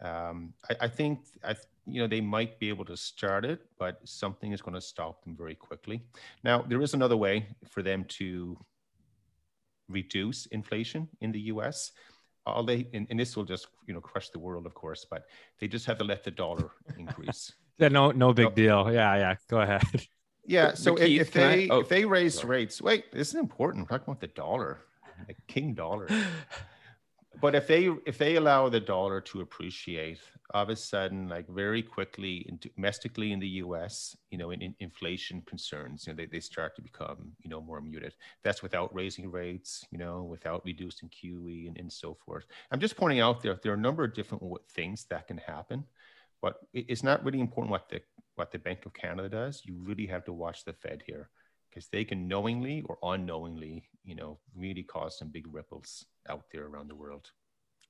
um, 0.02 0.54
I, 0.70 0.76
I, 0.82 0.88
think 0.88 1.20
I, 1.44 1.56
you 1.86 2.02
know 2.02 2.08
they 2.08 2.22
might 2.22 2.60
be 2.60 2.70
able 2.70 2.86
to 2.86 2.98
start 2.98 3.46
it, 3.46 3.62
but 3.80 4.00
something 4.04 4.52
is 4.52 4.62
going 4.62 4.74
to 4.74 4.82
stop 4.82 5.24
them 5.24 5.36
very 5.36 5.56
quickly. 5.56 6.04
Now 6.44 6.62
there 6.62 6.82
is 6.82 6.94
another 6.94 7.18
way 7.18 7.48
for 7.70 7.82
them 7.82 8.04
to 8.20 8.58
reduce 9.88 10.46
inflation 10.48 11.08
in 11.22 11.32
the 11.32 11.40
U.S. 11.42 11.92
All 12.46 12.64
they 12.64 12.88
and, 12.94 13.08
and 13.10 13.20
this 13.20 13.38
will 13.38 13.46
just 13.46 13.68
you 13.88 13.94
know 13.94 14.02
crush 14.02 14.30
the 14.30 14.40
world, 14.40 14.66
of 14.66 14.74
course, 14.74 15.06
but 15.10 15.26
they 15.60 15.68
just 15.68 15.86
have 15.86 15.98
to 16.00 16.04
let 16.04 16.24
the 16.24 16.32
dollar 16.32 16.72
increase. 16.98 17.54
yeah, 17.78 17.88
no, 17.88 18.12
no 18.12 18.34
big 18.34 18.54
deal. 18.56 18.92
Yeah, 18.92 19.16
yeah. 19.16 19.36
Go 19.50 19.62
ahead. 19.62 19.84
Yeah. 20.46 20.74
So 20.74 20.98
if, 20.98 21.22
if 21.22 21.32
they 21.32 21.70
I, 21.70 21.74
oh, 21.74 21.80
if 21.80 21.88
they 21.88 22.04
raise 22.04 22.36
sorry. 22.36 22.58
rates, 22.58 22.82
wait, 22.82 23.14
this 23.14 23.30
is 23.30 23.36
important. 23.36 23.86
We're 23.86 23.98
talking 23.98 24.12
about 24.12 24.20
the 24.20 24.28
dollar, 24.28 24.80
the 25.26 25.36
king 25.48 25.74
dollar. 25.74 26.10
but 27.42 27.56
if 27.56 27.68
they 27.68 27.90
if 28.06 28.18
they 28.18 28.36
allow 28.36 28.70
the 28.70 28.80
dollar 28.80 29.22
to 29.22 29.42
appreciate, 29.42 30.20
all 30.54 30.64
of 30.64 30.70
a 30.70 30.76
sudden, 30.76 31.28
like 31.28 31.48
very 31.50 31.82
quickly, 31.82 32.46
in, 32.48 32.60
domestically 32.76 33.32
in 33.32 33.40
the 33.40 33.48
U.S., 33.66 34.16
you 34.30 34.38
know, 34.38 34.52
in, 34.52 34.62
in, 34.62 34.76
inflation 34.80 35.42
concerns, 35.46 36.06
you 36.06 36.14
know, 36.14 36.18
they, 36.18 36.26
they 36.26 36.40
start 36.40 36.76
to 36.76 36.82
become 36.82 37.32
you 37.42 37.50
know 37.50 37.62
more 37.62 37.82
muted. 37.82 38.14
That's 38.44 38.62
without 38.62 38.94
raising 38.94 39.32
rates, 39.32 39.86
you 39.92 39.98
know, 39.98 40.24
without 40.24 40.64
reducing 40.66 41.10
QE 41.10 41.68
and, 41.68 41.78
and 41.78 41.92
so 41.92 42.18
forth. 42.26 42.46
I'm 42.72 42.80
just 42.80 42.98
pointing 42.98 43.20
out 43.20 43.42
there 43.42 43.60
there 43.62 43.72
are 43.72 43.76
a 43.76 43.80
number 43.80 44.04
of 44.04 44.14
different 44.14 44.44
things 44.70 45.06
that 45.06 45.28
can 45.28 45.38
happen, 45.38 45.84
but 46.42 46.62
it's 46.74 47.04
not 47.04 47.24
really 47.24 47.40
important 47.40 47.72
what 47.72 47.90
the 47.90 48.02
what 48.36 48.52
the 48.52 48.60
Bank 48.60 48.86
of 48.86 48.94
Canada 48.94 49.30
does, 49.30 49.62
you 49.66 49.76
really 49.84 50.08
have 50.08 50.26
to 50.26 50.34
watch 50.34 50.66
the 50.66 50.74
Fed 50.74 51.04
here 51.06 51.30
because 51.74 51.88
they 51.90 52.04
can 52.04 52.28
knowingly 52.28 52.84
or 52.86 52.98
unknowingly, 53.04 53.84
you 54.04 54.16
know, 54.16 54.40
really 54.56 54.84
cause 54.84 55.18
some 55.18 55.30
big 55.30 55.48
ripples 55.52 56.06
out 56.30 56.44
there 56.52 56.66
around 56.68 56.90
the 56.90 56.96
world. 56.96 57.32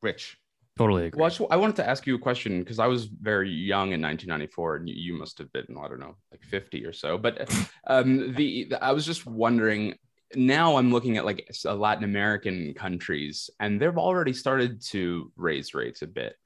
Rich. 0.01 0.37
Totally 0.77 1.05
agree. 1.05 1.21
Well, 1.21 1.47
I 1.51 1.55
wanted 1.57 1.75
to 1.77 1.87
ask 1.87 2.07
you 2.07 2.15
a 2.15 2.19
question 2.19 2.59
because 2.59 2.79
I 2.79 2.87
was 2.87 3.05
very 3.05 3.49
young 3.49 3.91
in 3.91 4.01
1994, 4.01 4.77
and 4.77 4.89
you 4.89 5.13
must 5.13 5.37
have 5.37 5.51
been, 5.53 5.65
I 5.79 5.87
don't 5.87 5.99
know, 5.99 6.15
like 6.31 6.41
50 6.41 6.83
or 6.85 6.93
so. 6.93 7.17
But 7.17 7.53
um, 7.87 8.33
the, 8.33 8.65
the 8.65 8.83
I 8.83 8.91
was 8.91 9.05
just 9.05 9.25
wondering. 9.25 9.95
Now 10.35 10.77
I'm 10.77 10.91
looking 10.91 11.17
at 11.17 11.25
like 11.25 11.47
Latin 11.63 12.03
American 12.03 12.73
countries, 12.73 13.51
and 13.59 13.79
they've 13.79 13.95
already 13.95 14.33
started 14.33 14.81
to 14.87 15.31
raise 15.35 15.75
rates 15.75 16.01
a 16.01 16.07
bit. 16.07 16.37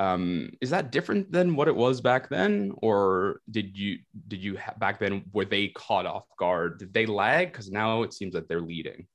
Um, 0.00 0.50
is 0.62 0.70
that 0.70 0.90
different 0.90 1.30
than 1.30 1.54
what 1.56 1.68
it 1.68 1.76
was 1.76 2.00
back 2.00 2.30
then, 2.30 2.72
or 2.80 3.42
did 3.50 3.76
you 3.76 3.98
did 4.28 4.40
you 4.42 4.56
ha- 4.56 4.72
back 4.78 4.98
then 4.98 5.22
were 5.34 5.44
they 5.44 5.68
caught 5.68 6.06
off 6.06 6.24
guard? 6.38 6.78
Did 6.78 6.94
they 6.94 7.04
lag? 7.04 7.52
Because 7.52 7.70
now 7.70 8.02
it 8.02 8.14
seems 8.14 8.32
that 8.32 8.48
they're 8.48 8.62
leading. 8.62 9.06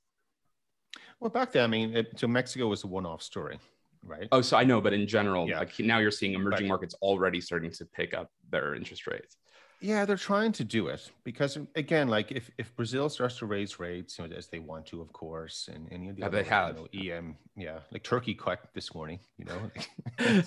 Well, 1.20 1.32
back 1.32 1.54
then, 1.54 1.64
I 1.64 1.68
mean, 1.68 1.98
it, 1.98 2.20
so 2.20 2.28
Mexico 2.28 2.68
was 2.68 2.84
a 2.84 2.88
one-off 2.88 3.24
story, 3.24 3.58
right? 4.04 4.28
Oh, 4.32 4.42
so 4.42 4.58
I 4.58 4.64
know, 4.64 4.80
but 4.80 4.94
in 4.94 5.08
general, 5.08 5.50
yeah. 5.50 5.58
like 5.58 5.80
now 5.80 5.98
you're 5.98 6.12
seeing 6.12 6.34
emerging 6.34 6.66
right. 6.66 6.70
markets 6.70 6.94
already 7.02 7.42
starting 7.42 7.72
to 7.72 7.86
pick 7.86 8.14
up 8.14 8.30
their 8.52 8.76
interest 8.76 9.08
rates. 9.08 9.38
Yeah, 9.82 10.06
they're 10.06 10.18
trying 10.18 10.52
to 10.54 10.64
do 10.64 10.88
it 10.88 11.12
because 11.24 11.58
again, 11.76 12.08
like 12.08 12.32
if, 12.32 12.50
if 12.58 12.76
Brazil 12.76 13.10
starts 13.10 13.38
to 13.40 13.46
raise 13.46 13.80
rates, 13.80 14.18
you 14.18 14.28
know, 14.28 14.36
as 14.36 14.48
they 14.48 14.60
want 14.60 14.86
to, 14.88 15.02
of 15.02 15.12
course, 15.12 15.70
and 15.72 15.88
any 15.92 16.10
of 16.10 16.16
the 16.16 16.22
yeah, 16.22 16.28
other, 16.28 16.38
they 16.42 16.50
have 16.50 16.78
you 16.92 17.12
know, 17.12 17.18
EM, 17.18 17.36
yeah, 17.56 17.80
like 17.92 18.04
Turkey 18.04 18.34
cut 18.34 18.60
this 18.74 18.96
morning, 18.96 19.20
you 19.38 19.46
know, 19.46 19.72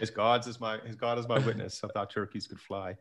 his 0.00 0.10
gods 0.10 0.46
is 0.46 0.60
my 0.60 0.78
his 0.78 0.96
God 0.96 1.18
is 1.18 1.28
my 1.28 1.38
witness. 1.38 1.82
I 1.84 1.88
thought 1.88 2.10
turkeys 2.10 2.46
could 2.46 2.60
fly, 2.60 2.96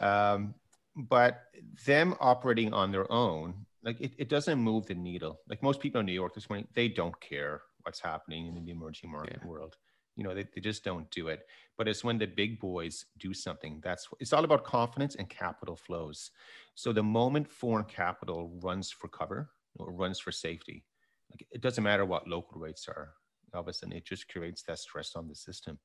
um, 0.00 0.54
but 0.94 1.44
them 1.84 2.14
operating 2.20 2.72
on 2.74 2.92
their 2.92 3.10
own, 3.10 3.54
like 3.82 4.00
it, 4.00 4.12
it 4.18 4.28
doesn't 4.28 4.58
move 4.58 4.86
the 4.86 4.94
needle. 4.94 5.40
Like 5.48 5.62
most 5.62 5.80
people 5.80 6.00
in 6.00 6.06
New 6.06 6.12
York 6.12 6.34
this 6.34 6.48
morning, 6.50 6.68
they 6.74 6.88
don't 6.88 7.18
care 7.20 7.62
what's 7.82 8.00
happening 8.00 8.46
in 8.46 8.64
the 8.64 8.70
emerging 8.70 9.10
market 9.10 9.38
yeah. 9.40 9.48
world 9.48 9.76
you 10.16 10.24
know 10.24 10.34
they, 10.34 10.46
they 10.54 10.60
just 10.60 10.84
don't 10.84 11.10
do 11.10 11.28
it. 11.28 11.46
But 11.78 11.88
it's 11.88 12.02
when 12.02 12.18
the 12.18 12.26
big 12.26 12.58
boys 12.58 13.04
do 13.18 13.34
something 13.34 13.80
that's 13.84 14.08
it's 14.18 14.32
all 14.32 14.44
about 14.44 14.64
confidence 14.64 15.14
and 15.16 15.28
capital 15.28 15.76
flows. 15.76 16.30
So 16.74 16.92
the 16.92 17.02
moment 17.02 17.48
foreign 17.48 17.84
capital 17.84 18.50
runs 18.62 18.90
for 18.90 19.08
cover 19.08 19.50
or 19.76 19.92
runs 19.92 20.18
for 20.18 20.32
safety 20.32 20.84
like 21.30 21.46
it 21.50 21.60
doesn't 21.60 21.84
matter 21.84 22.04
what 22.04 22.28
local 22.28 22.60
rates 22.60 22.88
are 22.88 23.10
all 23.54 23.60
of 23.60 23.68
a 23.68 23.72
sudden 23.72 23.96
it 23.96 24.04
just 24.04 24.28
creates 24.28 24.62
that 24.62 24.78
stress 24.78 25.16
on 25.16 25.28
the 25.28 25.34
system. 25.34 25.78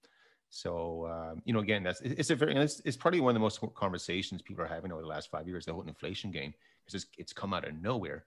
So 0.49 1.07
um, 1.07 1.41
you 1.45 1.53
know 1.53 1.59
again 1.59 1.83
that's 1.83 2.01
it's 2.01 2.29
a 2.29 2.35
very 2.35 2.55
it's, 2.55 2.81
it's 2.83 2.97
probably 2.97 3.21
one 3.21 3.31
of 3.31 3.35
the 3.35 3.39
most 3.39 3.61
conversations 3.75 4.41
people 4.41 4.63
are 4.63 4.67
having 4.67 4.91
over 4.91 5.01
the 5.01 5.07
last 5.07 5.29
five 5.31 5.47
years 5.47 5.65
the 5.65 5.73
whole 5.73 5.87
inflation 5.87 6.31
game 6.31 6.53
because 6.83 7.03
it's, 7.03 7.11
it's 7.17 7.33
come 7.33 7.53
out 7.53 7.67
of 7.67 7.81
nowhere 7.81 8.25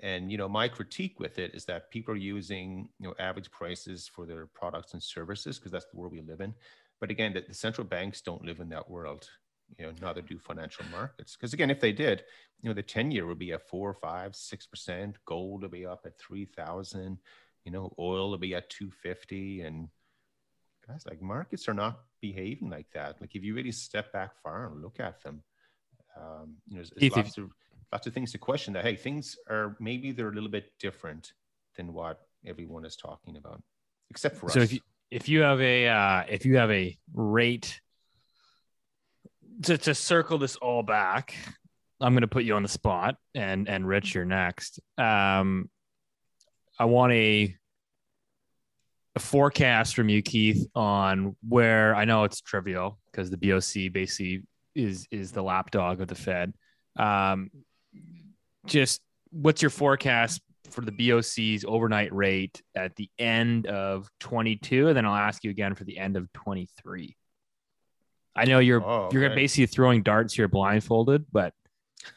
and 0.00 0.30
you 0.30 0.38
know 0.38 0.48
my 0.48 0.68
critique 0.68 1.20
with 1.20 1.38
it 1.38 1.54
is 1.54 1.64
that 1.66 1.90
people 1.90 2.14
are 2.14 2.18
using 2.18 2.88
you 2.98 3.08
know 3.08 3.14
average 3.18 3.50
prices 3.50 4.08
for 4.12 4.26
their 4.26 4.46
products 4.46 4.92
and 4.92 5.02
services 5.02 5.58
because 5.58 5.72
that's 5.72 5.86
the 5.86 5.96
world 5.96 6.12
we 6.12 6.20
live 6.20 6.40
in. 6.40 6.54
But 7.00 7.10
again 7.10 7.32
the, 7.34 7.44
the, 7.46 7.54
central 7.54 7.86
banks 7.86 8.20
don't 8.20 8.44
live 8.44 8.60
in 8.60 8.68
that 8.70 8.90
world 8.90 9.28
you 9.78 9.86
know 9.86 9.92
neither 10.00 10.20
do 10.22 10.38
financial 10.38 10.84
markets. 10.90 11.36
Because 11.36 11.52
again 11.52 11.70
if 11.70 11.80
they 11.80 11.92
did 11.92 12.24
you 12.60 12.68
know 12.68 12.74
the 12.74 12.82
10 12.82 13.10
year 13.10 13.26
would 13.26 13.38
be 13.38 13.52
at 13.52 13.68
four 13.68 13.94
five 13.94 14.34
six 14.34 14.66
percent. 14.66 15.16
Gold 15.26 15.62
would 15.62 15.70
be 15.70 15.86
up 15.86 16.02
at 16.06 16.18
3000 16.18 17.18
you 17.64 17.72
know 17.72 17.94
oil 17.98 18.30
would 18.30 18.40
be 18.40 18.54
at 18.54 18.70
250 18.70 19.62
and 19.62 19.88
guys 20.86 21.04
like 21.08 21.22
markets 21.22 21.68
are 21.68 21.74
not 21.74 22.00
behaving 22.20 22.68
like 22.68 22.90
that. 22.92 23.20
Like 23.20 23.34
if 23.34 23.44
you 23.44 23.54
really 23.54 23.72
step 23.72 24.12
back 24.12 24.32
far 24.42 24.66
and 24.66 24.82
look 24.82 24.98
at 24.98 25.22
them 25.22 25.42
um, 26.16 26.56
you 26.68 26.76
know 26.76 26.82
there's, 26.82 26.92
there's 26.96 27.16
lots 27.16 27.38
of 27.38 27.50
lots 27.94 28.08
of 28.08 28.12
things 28.12 28.32
to 28.32 28.38
question 28.38 28.74
that 28.74 28.84
hey 28.84 28.96
things 28.96 29.36
are 29.48 29.76
maybe 29.78 30.10
they're 30.10 30.28
a 30.28 30.34
little 30.34 30.50
bit 30.50 30.72
different 30.80 31.32
than 31.76 31.92
what 31.92 32.22
everyone 32.44 32.84
is 32.84 32.96
talking 32.96 33.36
about 33.36 33.62
except 34.10 34.36
for 34.36 34.46
us 34.46 34.54
so 34.54 34.60
us. 34.60 34.64
if 34.66 34.72
you 34.72 34.80
if 35.12 35.28
you 35.28 35.42
have 35.42 35.60
a 35.60 35.86
uh, 35.86 36.24
if 36.28 36.44
you 36.44 36.56
have 36.56 36.72
a 36.72 36.98
rate 37.14 37.80
to, 39.62 39.78
to 39.78 39.94
circle 39.94 40.38
this 40.38 40.56
all 40.56 40.82
back 40.82 41.36
i'm 42.00 42.12
going 42.14 42.22
to 42.22 42.26
put 42.26 42.42
you 42.42 42.56
on 42.56 42.64
the 42.64 42.68
spot 42.68 43.14
and 43.36 43.68
and 43.68 43.86
rich 43.86 44.12
you're 44.12 44.24
next 44.24 44.80
um 44.98 45.70
i 46.80 46.84
want 46.84 47.12
a 47.12 47.54
a 49.14 49.20
forecast 49.20 49.94
from 49.94 50.08
you 50.08 50.20
keith 50.20 50.66
on 50.74 51.36
where 51.48 51.94
i 51.94 52.04
know 52.04 52.24
it's 52.24 52.40
trivial 52.40 52.98
because 53.12 53.30
the 53.30 53.36
boc 53.36 53.92
basically 53.92 54.42
is 54.74 55.06
is 55.12 55.30
the 55.30 55.42
lapdog 55.42 56.00
of 56.00 56.08
the 56.08 56.16
fed 56.16 56.52
um 56.98 57.48
just 58.66 59.00
what's 59.30 59.62
your 59.62 59.70
forecast 59.70 60.40
for 60.70 60.80
the 60.80 60.92
BOC's 60.92 61.64
overnight 61.66 62.12
rate 62.12 62.62
at 62.74 62.96
the 62.96 63.10
end 63.18 63.66
of 63.66 64.08
22? 64.20 64.88
And 64.88 64.96
then 64.96 65.06
I'll 65.06 65.14
ask 65.14 65.44
you 65.44 65.50
again 65.50 65.74
for 65.74 65.84
the 65.84 65.98
end 65.98 66.16
of 66.16 66.32
23. 66.32 67.16
I 68.36 68.44
know 68.46 68.58
you're 68.58 68.82
oh, 68.82 69.04
okay. 69.04 69.18
you're 69.18 69.30
basically 69.30 69.66
throwing 69.66 70.02
darts 70.02 70.34
here 70.34 70.48
blindfolded, 70.48 71.26
but 71.32 71.54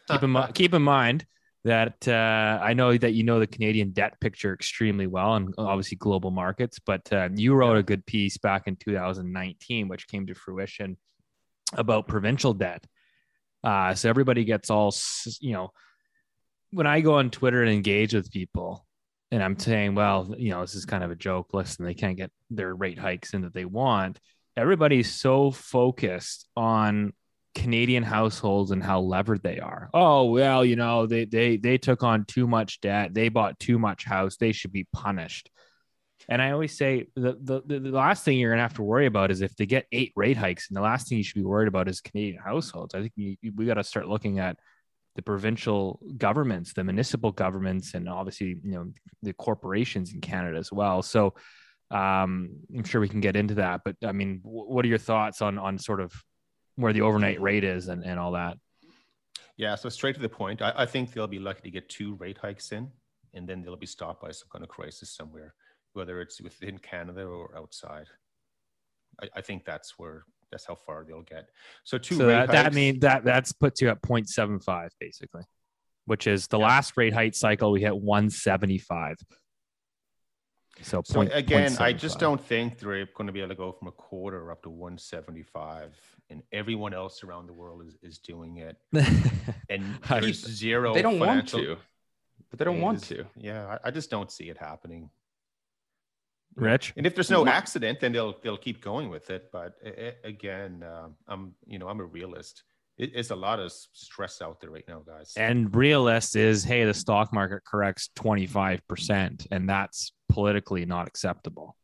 keep 0.09 0.23
in 0.23 0.31
mind 0.31 0.53
keep 0.55 0.73
in 0.73 0.81
mind 0.81 1.25
that 1.63 2.07
uh, 2.07 2.59
I 2.61 2.73
know 2.73 2.97
that 2.97 3.13
you 3.13 3.23
know 3.23 3.39
the 3.39 3.47
Canadian 3.47 3.91
debt 3.91 4.19
picture 4.19 4.53
extremely 4.53 5.05
well 5.05 5.35
and 5.35 5.53
obviously 5.57 5.97
global 5.97 6.31
markets, 6.31 6.79
but 6.79 7.11
uh, 7.11 7.29
you 7.33 7.53
wrote 7.53 7.77
a 7.77 7.83
good 7.83 8.05
piece 8.05 8.37
back 8.37 8.67
in 8.67 8.77
2019, 8.77 9.87
which 9.87 10.07
came 10.07 10.25
to 10.27 10.33
fruition 10.33 10.97
about 11.73 12.07
provincial 12.07 12.53
debt. 12.53 12.85
Uh, 13.63 13.93
so 13.93 14.09
everybody 14.09 14.45
gets 14.45 14.69
all 14.69 14.93
you 15.39 15.53
know 15.53 15.69
when 16.71 16.87
I 16.87 17.01
go 17.01 17.15
on 17.15 17.29
Twitter 17.29 17.61
and 17.61 17.71
engage 17.71 18.13
with 18.13 18.31
people, 18.31 18.85
and 19.31 19.43
I'm 19.43 19.59
saying, 19.59 19.95
well, 19.95 20.33
you 20.37 20.51
know, 20.51 20.61
this 20.61 20.75
is 20.75 20.85
kind 20.85 21.03
of 21.03 21.11
a 21.11 21.15
joke. 21.15 21.53
Listen, 21.53 21.85
they 21.85 21.93
can't 21.93 22.17
get 22.17 22.31
their 22.49 22.73
rate 22.73 22.99
hikes 22.99 23.33
in 23.33 23.41
that 23.41 23.53
they 23.53 23.65
want. 23.65 24.19
Everybody's 24.55 25.11
so 25.11 25.51
focused 25.51 26.47
on 26.55 27.13
Canadian 27.53 28.03
households 28.03 28.71
and 28.71 28.83
how 28.83 28.99
levered 28.99 29.41
they 29.43 29.59
are. 29.59 29.89
Oh 29.93 30.25
well, 30.25 30.63
you 30.63 30.75
know 30.75 31.07
they 31.07 31.25
they 31.25 31.57
they 31.57 31.77
took 31.77 32.03
on 32.03 32.25
too 32.25 32.47
much 32.47 32.79
debt. 32.81 33.13
They 33.13 33.29
bought 33.29 33.59
too 33.59 33.79
much 33.79 34.05
house. 34.05 34.37
They 34.37 34.51
should 34.51 34.71
be 34.71 34.87
punished. 34.93 35.49
And 36.29 36.41
I 36.41 36.51
always 36.51 36.77
say 36.77 37.07
the, 37.15 37.37
the, 37.41 37.79
the 37.79 37.89
last 37.91 38.25
thing 38.25 38.37
you're 38.37 38.53
to 38.53 38.61
have 38.61 38.73
to 38.75 38.83
worry 38.83 39.05
about 39.05 39.31
is 39.31 39.41
if 39.41 39.55
they 39.55 39.65
get 39.65 39.87
eight 39.91 40.11
rate 40.15 40.35
hikes. 40.35 40.67
And 40.69 40.75
the 40.75 40.81
last 40.81 41.07
thing 41.07 41.17
you 41.17 41.23
should 41.23 41.35
be 41.35 41.45
worried 41.45 41.69
about 41.69 41.87
is 41.87 42.01
Canadian 42.01 42.41
households. 42.43 42.93
I 42.93 43.01
think 43.01 43.13
we 43.55 43.65
got 43.65 43.75
to 43.75 43.83
start 43.83 44.09
looking 44.09 44.39
at 44.39 44.57
the 45.17 45.21
provincial 45.21 45.99
governments, 46.17 46.71
the 46.73 46.83
municipal 46.83 47.33
governments, 47.33 47.93
and 47.93 48.07
obviously, 48.07 48.55
you 48.63 48.71
know, 48.71 48.91
the 49.21 49.33
corporations 49.33 50.13
in 50.13 50.21
Canada 50.21 50.57
as 50.57 50.71
well. 50.71 51.01
So 51.01 51.33
um, 51.91 52.57
I'm 52.73 52.85
sure 52.85 53.01
we 53.01 53.09
can 53.09 53.19
get 53.19 53.35
into 53.35 53.55
that. 53.55 53.81
But 53.83 53.97
I 54.05 54.13
mean, 54.13 54.39
what 54.43 54.85
are 54.85 54.87
your 54.87 54.97
thoughts 54.97 55.41
on, 55.41 55.57
on 55.57 55.77
sort 55.77 55.99
of 55.99 56.13
where 56.75 56.93
the 56.93 57.01
overnight 57.01 57.41
rate 57.41 57.65
is 57.65 57.89
and, 57.89 58.05
and 58.05 58.17
all 58.17 58.31
that? 58.31 58.57
Yeah, 59.57 59.75
so 59.75 59.89
straight 59.89 60.15
to 60.15 60.21
the 60.21 60.29
point, 60.29 60.61
I, 60.61 60.71
I 60.77 60.85
think 60.85 61.11
they'll 61.11 61.27
be 61.27 61.39
lucky 61.39 61.61
to 61.63 61.71
get 61.71 61.89
two 61.89 62.15
rate 62.15 62.37
hikes 62.37 62.71
in, 62.71 62.89
and 63.33 63.49
then 63.49 63.61
they'll 63.61 63.75
be 63.75 63.87
stopped 63.87 64.21
by 64.21 64.31
some 64.31 64.47
kind 64.53 64.63
of 64.63 64.69
crisis 64.69 65.09
somewhere 65.09 65.53
whether 65.97 66.21
it's 66.21 66.39
within 66.39 66.77
Canada 66.77 67.23
or 67.23 67.57
outside. 67.57 68.05
I, 69.19 69.27
I 69.37 69.41
think 69.41 69.65
that's 69.65 69.97
where 69.97 70.25
that's 70.51 70.65
how 70.65 70.75
far 70.75 71.05
they'll 71.07 71.21
get. 71.21 71.49
So 71.83 71.97
two. 71.97 72.15
So 72.15 72.27
that, 72.27 72.49
that 72.51 72.73
means 72.73 72.99
that 72.99 73.23
that's 73.23 73.51
puts 73.51 73.81
you 73.81 73.89
at 73.89 74.01
0.75 74.01 74.89
basically, 74.99 75.43
which 76.05 76.27
is 76.27 76.47
the 76.47 76.59
yeah. 76.59 76.65
last 76.65 76.93
rate 76.97 77.13
height 77.13 77.35
cycle 77.35 77.71
we 77.71 77.81
hit 77.81 77.95
175. 77.95 79.17
So, 80.81 81.01
so 81.03 81.15
point, 81.15 81.31
again, 81.33 81.75
I 81.79 81.91
just 81.91 82.19
don't 82.19 82.39
think 82.39 82.77
they're 82.77 83.07
going 83.15 83.27
to 83.27 83.33
be 83.33 83.39
able 83.39 83.49
to 83.49 83.55
go 83.55 83.71
from 83.71 83.87
a 83.87 83.91
quarter 83.91 84.51
up 84.51 84.61
to 84.63 84.69
175, 84.69 85.95
and 86.29 86.43
everyone 86.51 86.93
else 86.93 87.23
around 87.23 87.47
the 87.47 87.53
world 87.53 87.83
is, 87.87 87.97
is 88.03 88.19
doing 88.19 88.57
it. 88.57 88.77
and 89.69 89.97
there's 90.07 90.45
zero. 90.45 90.93
They 90.93 91.01
don't 91.01 91.19
want 91.19 91.47
to, 91.49 91.77
but 92.49 92.59
they 92.59 92.65
don't 92.65 92.81
want 92.81 93.03
to. 93.05 93.25
Yeah, 93.35 93.77
I, 93.83 93.87
I 93.87 93.91
just 93.91 94.11
don't 94.11 94.31
see 94.31 94.49
it 94.49 94.57
happening. 94.57 95.09
Rich. 96.57 96.93
And 96.97 97.05
if 97.05 97.13
there's 97.13 97.29
no 97.29 97.45
accident, 97.45 97.99
then 97.99 98.11
they'll 98.11 98.35
they'll 98.43 98.57
keep 98.57 98.81
going 98.81 99.09
with 99.09 99.29
it. 99.29 99.49
But 99.51 99.73
again, 100.23 100.83
uh, 100.83 101.09
I'm 101.27 101.53
you 101.65 101.79
know 101.79 101.87
I'm 101.87 101.99
a 101.99 102.05
realist. 102.05 102.63
It's 102.97 103.29
a 103.29 103.35
lot 103.35 103.59
of 103.59 103.71
stress 103.71 104.41
out 104.41 104.59
there 104.59 104.71
right 104.71 104.87
now, 104.87 105.03
guys. 105.05 105.33
And 105.37 105.75
realist 105.75 106.35
is, 106.35 106.63
hey, 106.63 106.83
the 106.83 106.95
stock 106.95 107.31
market 107.31 107.63
corrects 107.63 108.09
25 108.15 108.87
percent, 108.87 109.45
and 109.51 109.69
that's 109.69 110.13
politically 110.29 110.85
not 110.85 111.07
acceptable. 111.07 111.75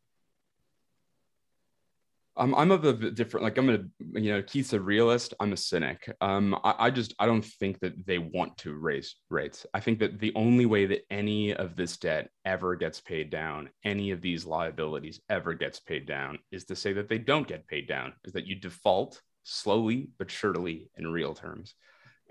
I'm 2.36 2.56
I'm 2.56 2.72
of 2.72 2.84
a 2.84 3.12
different 3.12 3.44
like 3.44 3.58
I'm 3.58 3.70
a 3.70 3.80
you 4.20 4.32
know 4.34 4.42
Keith's 4.42 4.74
a 4.74 4.80
realist. 4.80 5.34
I'm 5.40 5.54
a 5.54 5.58
cynic. 5.58 6.12
Um, 6.20 6.60
I, 6.64 6.76
I, 6.80 6.90
just 6.90 7.14
I 7.20 7.28
don't 7.28 7.46
think 7.46 7.80
that 7.82 8.08
they 8.08 8.18
want 8.18 8.58
to 8.60 8.74
raise 8.74 9.16
rates. 9.30 9.66
I 9.74 9.80
think 9.80 10.00
that 10.00 10.20
the 10.20 10.34
only 10.36 10.66
way 10.66 10.86
that 10.88 11.02
any 11.12 11.54
of 11.54 11.76
this 11.76 11.98
debt 11.98 12.30
ever 12.44 12.76
gets 12.76 13.00
paid 13.00 13.30
down, 13.30 13.70
any 13.84 14.12
of 14.12 14.22
these 14.22 14.46
liabilities 14.46 15.22
ever 15.30 15.54
gets 15.54 15.80
paid 15.80 16.08
down, 16.08 16.40
is 16.52 16.66
to 16.66 16.76
say 16.76 16.94
that 16.94 17.08
they 17.08 17.20
don't 17.20 17.48
get 17.48 17.68
paid 17.68 17.88
down. 17.88 18.14
Is 18.26 18.34
that 18.34 18.48
you 18.48 18.56
default 18.56 19.22
slowly 19.44 20.10
but 20.18 20.32
surely 20.32 20.90
in 20.98 21.08
real 21.08 21.36
terms, 21.36 21.76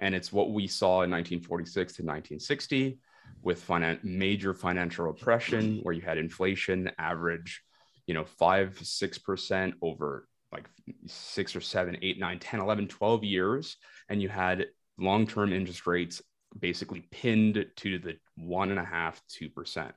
and 0.01 0.17
it's 0.17 0.33
what 0.33 0.51
we 0.51 0.67
saw 0.67 1.03
in 1.03 1.11
1946 1.11 1.75
to 1.75 2.03
1960 2.03 2.99
with 3.41 3.65
finan- 3.67 4.03
major 4.03 4.53
financial 4.53 5.11
oppression, 5.11 5.79
where 5.85 5.95
you 5.95 6.03
had 6.03 6.19
inflation 6.19 6.91
average 6.99 7.63
you 8.07 8.15
know, 8.15 8.25
five, 8.25 8.79
6% 8.83 9.75
over 9.83 10.29
like 10.53 10.69
six 11.07 11.57
or 11.57 11.61
seven, 11.61 11.97
eight, 12.03 12.19
nine, 12.19 12.39
10, 12.39 12.61
11, 12.61 12.89
12 12.89 13.25
years. 13.25 13.77
And 14.09 14.21
you 14.21 14.29
had 14.29 14.67
long 14.99 15.27
term 15.27 15.53
interest 15.53 15.87
rates 15.87 16.23
basically 16.59 17.01
pinned 17.11 17.67
to 17.77 17.99
the 17.99 18.17
one 18.37 18.71
and 18.71 18.79
a 18.79 18.85
half, 18.85 19.21
two 19.29 19.49
percent. 19.49 19.93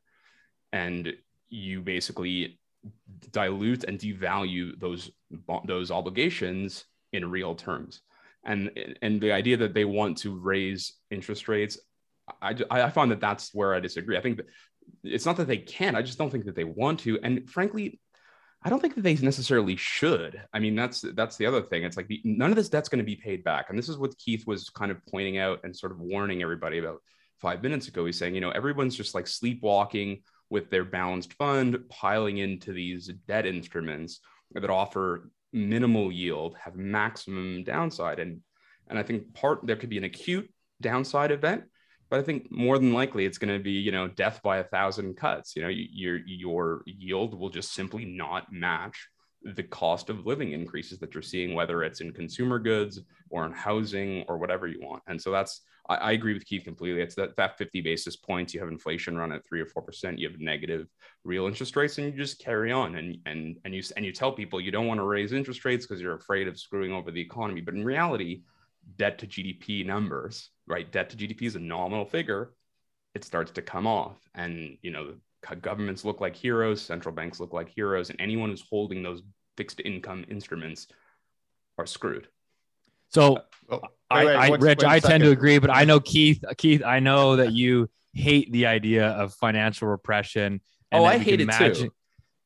And 0.72 1.14
you 1.50 1.82
basically 1.82 2.60
dilute 3.32 3.84
and 3.84 4.00
devalue 4.00 4.80
those 4.80 5.12
those 5.66 5.92
obligations 5.92 6.86
in 7.14 7.30
real 7.30 7.56
terms. 7.56 8.02
And 8.44 8.72
and 9.02 9.20
the 9.20 9.32
idea 9.32 9.58
that 9.58 9.74
they 9.74 9.86
want 9.86 10.20
to 10.20 10.38
raise 10.38 10.94
interest 11.10 11.48
rates, 11.48 11.80
I 12.42 12.56
I 12.70 12.90
find 12.90 13.12
that 13.12 13.22
that's 13.22 13.54
where 13.54 13.74
I 13.74 13.80
disagree. 13.80 14.18
I 14.18 14.22
think 14.22 14.38
that 14.38 14.48
it's 15.04 15.26
not 15.26 15.38
that 15.38 15.48
they 15.48 15.58
can't. 15.58 15.96
I 15.96 16.02
just 16.02 16.18
don't 16.18 16.30
think 16.30 16.46
that 16.46 16.56
they 16.56 16.64
want 16.64 17.00
to. 17.02 17.20
And 17.22 17.50
frankly, 17.50 18.00
I 18.64 18.70
don't 18.70 18.80
think 18.80 18.96
that 18.96 19.02
they 19.02 19.14
necessarily 19.16 19.76
should. 19.76 20.42
I 20.52 20.60
mean, 20.60 20.76
that's 20.76 21.02
that's 21.02 21.38
the 21.38 21.46
other 21.46 21.62
thing. 21.62 21.84
It's 21.84 21.98
like 21.98 22.08
the, 22.08 22.22
none 22.24 22.50
of 22.50 22.56
this 22.56 22.70
debt's 22.70 22.90
going 22.90 23.00
to 23.00 23.06
be 23.06 23.16
paid 23.16 23.44
back, 23.44 23.68
and 23.70 23.78
this 23.78 23.90
is 23.90 23.98
what 23.98 24.18
Keith 24.18 24.48
was 24.48 24.70
kind 24.70 24.92
of 24.92 24.98
pointing 25.06 25.38
out 25.38 25.60
and 25.64 25.76
sort 25.76 25.92
of 25.92 26.00
warning 26.00 26.42
everybody 26.42 26.80
about 26.80 27.02
five 27.40 27.62
minutes 27.62 27.88
ago. 27.88 28.06
He's 28.06 28.18
saying, 28.18 28.34
you 28.34 28.42
know, 28.42 28.50
everyone's 28.50 28.96
just 28.96 29.14
like 29.14 29.28
sleepwalking 29.28 30.24
with 30.50 30.70
their 30.72 30.84
balanced 30.84 31.34
fund, 31.34 31.78
piling 31.90 32.40
into 32.40 32.74
these 32.74 33.08
debt 33.28 33.46
instruments 33.46 34.20
that 34.54 34.70
offer 34.70 35.30
minimal 35.54 36.12
yield, 36.12 36.56
have 36.64 36.76
maximum 36.76 37.64
downside, 37.64 38.20
and 38.20 38.42
and 38.88 38.98
I 38.98 39.04
think 39.04 39.36
part 39.36 39.60
there 39.64 39.76
could 39.76 39.90
be 39.90 40.00
an 40.00 40.06
acute 40.06 40.52
downside 40.82 41.32
event 41.32 41.66
but 42.10 42.20
I 42.20 42.24
think 42.24 42.52
more 42.52 42.78
than 42.78 42.94
likely 42.94 43.26
it's 43.26 43.38
going 43.38 43.56
to 43.56 43.64
be, 43.64 43.72
you 43.72 43.92
know, 43.92 44.08
death 44.08 44.42
by 44.44 44.58
a 44.58 44.64
thousand 44.64 45.18
cuts. 45.18 45.56
You 45.56 45.64
know, 45.64 45.70
your 45.70 46.18
your 46.26 46.84
yield 46.86 47.38
will 47.38 47.50
just 47.50 47.74
simply 47.74 48.06
not 48.06 48.52
match 48.52 49.10
the 49.44 49.64
cost 49.64 50.10
of 50.10 50.26
living 50.26 50.54
increases 50.54 50.98
that 51.00 51.14
you're 51.14 51.22
seeing, 51.22 51.54
whether 51.54 51.84
it's 51.84 52.02
in 52.02 52.12
consumer 52.12 52.58
goods 52.58 53.02
or 53.30 53.46
in 53.46 53.52
housing 53.52 54.24
or 54.28 54.38
whatever 54.38 54.68
you 54.68 54.80
want. 54.82 55.04
And 55.08 55.22
so 55.22 55.32
that's 55.32 55.62
I, 55.88 55.96
I 55.96 56.12
agree 56.14 56.34
with 56.34 56.46
Keith 56.46 56.64
completely. 56.64 57.02
It's 57.02 57.16
that 57.16 57.36
that 57.38 57.58
50 57.58 57.82
basis 57.82 58.16
points, 58.16 58.54
you 58.54 58.60
have 58.60 58.70
inflation 58.70 59.18
run 59.18 59.32
at 59.32 59.46
three 59.46 59.62
or 59.62 59.66
four 59.66 59.82
percent, 59.82 60.20
you 60.20 60.30
have 60.30 60.40
negative 60.40 60.88
real 61.24 61.48
interest 61.48 61.76
rates, 61.76 61.98
and 61.98 62.08
you 62.08 62.14
just 62.14 62.40
carry 62.40 62.72
on 62.72 62.96
and 62.96 63.18
and 63.26 63.58
and 63.66 63.74
you 63.74 63.84
and 63.96 64.06
you 64.06 64.12
tell 64.12 64.32
people 64.32 64.62
you 64.62 64.72
don't 64.72 64.88
want 64.88 65.00
to 65.00 65.06
raise 65.06 65.34
interest 65.34 65.66
rates 65.66 65.86
because 65.86 66.02
you're 66.02 66.16
afraid 66.16 66.48
of 66.48 66.60
screwing 66.60 66.92
over 66.92 67.12
the 67.12 67.22
economy. 67.22 67.62
But 67.62 67.76
in 67.76 67.84
reality, 67.84 68.44
debt 68.98 69.18
to 69.20 69.28
GDP 69.28 69.86
numbers, 69.86 70.50
right? 70.68 70.92
Debt 70.92 71.10
to 71.12 71.18
GDP 71.18 71.44
is 71.44 71.56
a 71.56 71.60
nominal 71.60 72.06
figure. 72.06 72.52
It 73.14 73.24
starts 73.24 73.52
to 73.52 73.62
come 73.62 73.88
off, 73.88 74.18
and 74.34 74.78
you 74.82 74.92
know, 74.92 75.14
governments 75.62 76.04
look 76.04 76.22
like 76.22 76.36
heroes, 76.36 76.82
central 76.82 77.14
banks 77.14 77.40
look 77.40 77.54
like 77.54 77.70
heroes, 77.70 78.10
and 78.10 78.20
anyone 78.20 78.50
who's 78.50 78.64
holding 78.70 79.04
those 79.04 79.22
fixed 79.58 79.82
income 79.86 80.26
instruments 80.30 80.88
are 81.78 81.86
screwed. 81.86 82.28
So, 83.10 83.38
oh, 83.70 83.82
I, 84.10 84.26
I, 84.26 84.48
Rich, 84.56 84.84
I 84.84 85.00
tend 85.00 85.24
to 85.24 85.32
agree, 85.32 85.60
but 85.60 85.70
I 85.70 85.86
know 85.86 86.00
Keith. 86.00 86.44
Keith, 86.58 86.84
I 86.84 87.00
know 87.00 87.38
that 87.38 87.54
you 87.54 87.90
hate 88.14 88.52
the 88.52 88.66
idea 88.66 89.10
of 89.10 89.34
financial 89.34 89.88
repression. 89.88 90.62
oh, 90.92 91.06
I 91.06 91.18
hate 91.18 91.42
it 91.42 91.50
too. 91.52 91.92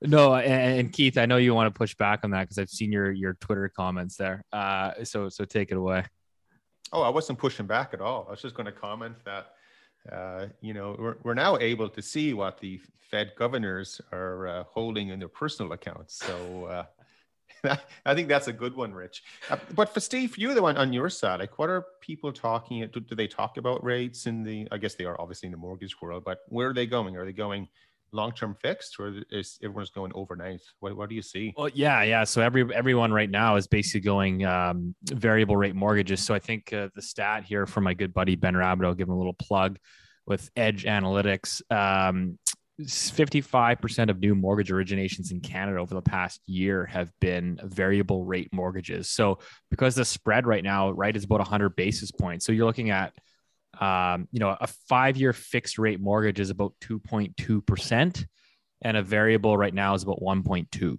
No, 0.01 0.35
and, 0.35 0.79
and, 0.79 0.93
Keith, 0.93 1.17
I 1.17 1.25
know 1.25 1.35
you 1.35 1.53
want 1.53 1.73
to 1.73 1.77
push 1.77 1.93
back 1.95 2.21
on 2.23 2.31
that 2.31 2.43
because 2.43 2.57
I've 2.57 2.69
seen 2.69 2.91
your 2.91 3.11
your 3.11 3.33
Twitter 3.33 3.69
comments 3.75 4.15
there. 4.15 4.45
Uh, 4.51 5.03
so 5.03 5.27
so 5.27 5.43
take 5.43 5.71
it 5.71 5.77
away. 5.77 6.05
Oh, 6.91 7.01
I 7.01 7.09
wasn't 7.09 7.39
pushing 7.39 7.67
back 7.67 7.93
at 7.93 8.01
all. 8.01 8.25
I 8.27 8.31
was 8.31 8.41
just 8.41 8.55
going 8.55 8.65
to 8.65 8.71
comment 8.71 9.15
that, 9.25 9.53
uh, 10.11 10.47
you 10.61 10.73
know, 10.73 10.95
we're, 10.97 11.17
we're 11.23 11.33
now 11.33 11.57
able 11.57 11.89
to 11.89 12.01
see 12.01 12.33
what 12.33 12.59
the 12.59 12.79
Fed 13.11 13.33
governors 13.37 14.01
are 14.11 14.47
uh, 14.47 14.63
holding 14.63 15.09
in 15.09 15.19
their 15.19 15.27
personal 15.27 15.71
accounts. 15.73 16.15
So 16.15 16.65
uh, 16.65 16.85
I 18.05 18.15
think 18.15 18.27
that's 18.27 18.47
a 18.47 18.53
good 18.53 18.75
one, 18.75 18.93
Rich. 18.93 19.23
Uh, 19.49 19.57
but 19.75 19.93
for 19.93 19.99
Steve, 19.99 20.37
you're 20.37 20.53
the 20.53 20.61
one 20.61 20.77
on 20.77 20.93
your 20.93 21.09
side. 21.09 21.39
Like, 21.39 21.57
what 21.59 21.69
are 21.69 21.85
people 22.01 22.31
talking? 22.31 22.87
Do, 22.91 22.99
do 22.99 23.15
they 23.15 23.27
talk 23.27 23.57
about 23.57 23.83
rates 23.83 24.25
in 24.25 24.43
the? 24.43 24.67
I 24.71 24.77
guess 24.77 24.95
they 24.95 25.05
are 25.05 25.19
obviously 25.19 25.47
in 25.47 25.51
the 25.51 25.57
mortgage 25.57 25.99
world, 26.01 26.23
but 26.23 26.39
where 26.47 26.69
are 26.69 26.73
they 26.73 26.85
going? 26.85 27.17
Are 27.17 27.25
they 27.25 27.33
going? 27.33 27.67
Long-term 28.11 28.55
fixed 28.61 28.99
or 28.99 29.21
is 29.31 29.57
everyone's 29.63 29.89
going 29.89 30.11
overnight? 30.15 30.61
What, 30.79 30.95
what 30.95 31.09
do 31.09 31.15
you 31.15 31.21
see? 31.21 31.53
Well 31.57 31.69
yeah 31.73 32.03
yeah. 32.03 32.23
So 32.23 32.41
every 32.41 32.73
everyone 32.73 33.11
right 33.11 33.29
now 33.29 33.55
is 33.55 33.67
basically 33.67 34.01
going 34.01 34.45
um, 34.45 34.95
variable 35.03 35.57
rate 35.57 35.75
mortgages. 35.75 36.21
So 36.21 36.33
i 36.33 36.39
think 36.39 36.73
uh, 36.73 36.89
the 36.95 37.01
stat 37.01 37.43
here 37.43 37.65
from 37.65 37.83
my 37.83 37.93
good 37.93 38.13
buddy 38.13 38.35
Ben 38.35 38.53
Rabidoux 38.53 38.85
i'll 38.85 38.93
give 38.93 39.07
him 39.07 39.13
a 39.13 39.17
little 39.17 39.33
plug 39.33 39.77
with 40.25 40.49
edge 40.55 40.85
analytics. 40.85 41.61
Um, 41.71 42.37
55% 42.81 44.09
of 44.09 44.19
new 44.19 44.35
mortgage 44.35 44.69
originations 44.69 45.31
in 45.31 45.41
Canada 45.41 45.79
over 45.79 45.93
the 45.93 46.01
past 46.01 46.39
year 46.45 46.85
have 46.85 47.11
been 47.19 47.59
variable 47.63 48.23
rate 48.23 48.53
mortgages. 48.53 49.09
So 49.09 49.39
because 49.69 49.95
the 49.95 50.05
spread 50.05 50.47
right 50.47 50.63
now, 50.63 50.91
right, 50.91 51.15
is 51.15 51.25
about 51.25 51.39
100 51.39 51.75
basis 51.75 52.11
points. 52.11 52.45
So 52.45 52.53
you're 52.53 52.65
looking 52.65 52.89
at 52.89 53.13
um, 53.79 54.27
you 54.31 54.39
know, 54.39 54.55
a 54.59 54.67
five 54.67 55.17
year 55.17 55.33
fixed 55.33 55.79
rate 55.79 55.99
mortgage 55.99 56.39
is 56.39 56.49
about 56.49 56.73
2.2%, 56.81 58.25
and 58.81 58.97
a 58.97 59.01
variable 59.01 59.57
right 59.57 59.73
now 59.73 59.93
is 59.93 60.03
about 60.03 60.19
1.2. 60.21 60.97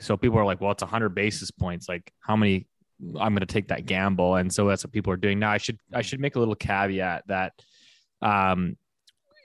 So 0.00 0.16
people 0.16 0.38
are 0.38 0.44
like, 0.44 0.60
well, 0.60 0.70
it's 0.70 0.82
100 0.82 1.10
basis 1.10 1.50
points. 1.50 1.88
Like, 1.88 2.12
how 2.20 2.36
many? 2.36 2.66
I'm 3.18 3.32
going 3.32 3.40
to 3.40 3.46
take 3.46 3.68
that 3.68 3.86
gamble, 3.86 4.34
and 4.36 4.52
so 4.52 4.66
that's 4.66 4.84
what 4.84 4.92
people 4.92 5.12
are 5.12 5.16
doing 5.16 5.38
now. 5.38 5.50
I 5.50 5.58
should 5.58 5.78
I 5.94 6.02
should 6.02 6.20
make 6.20 6.34
a 6.34 6.40
little 6.40 6.56
caveat 6.56 7.24
that 7.28 7.52
um, 8.22 8.76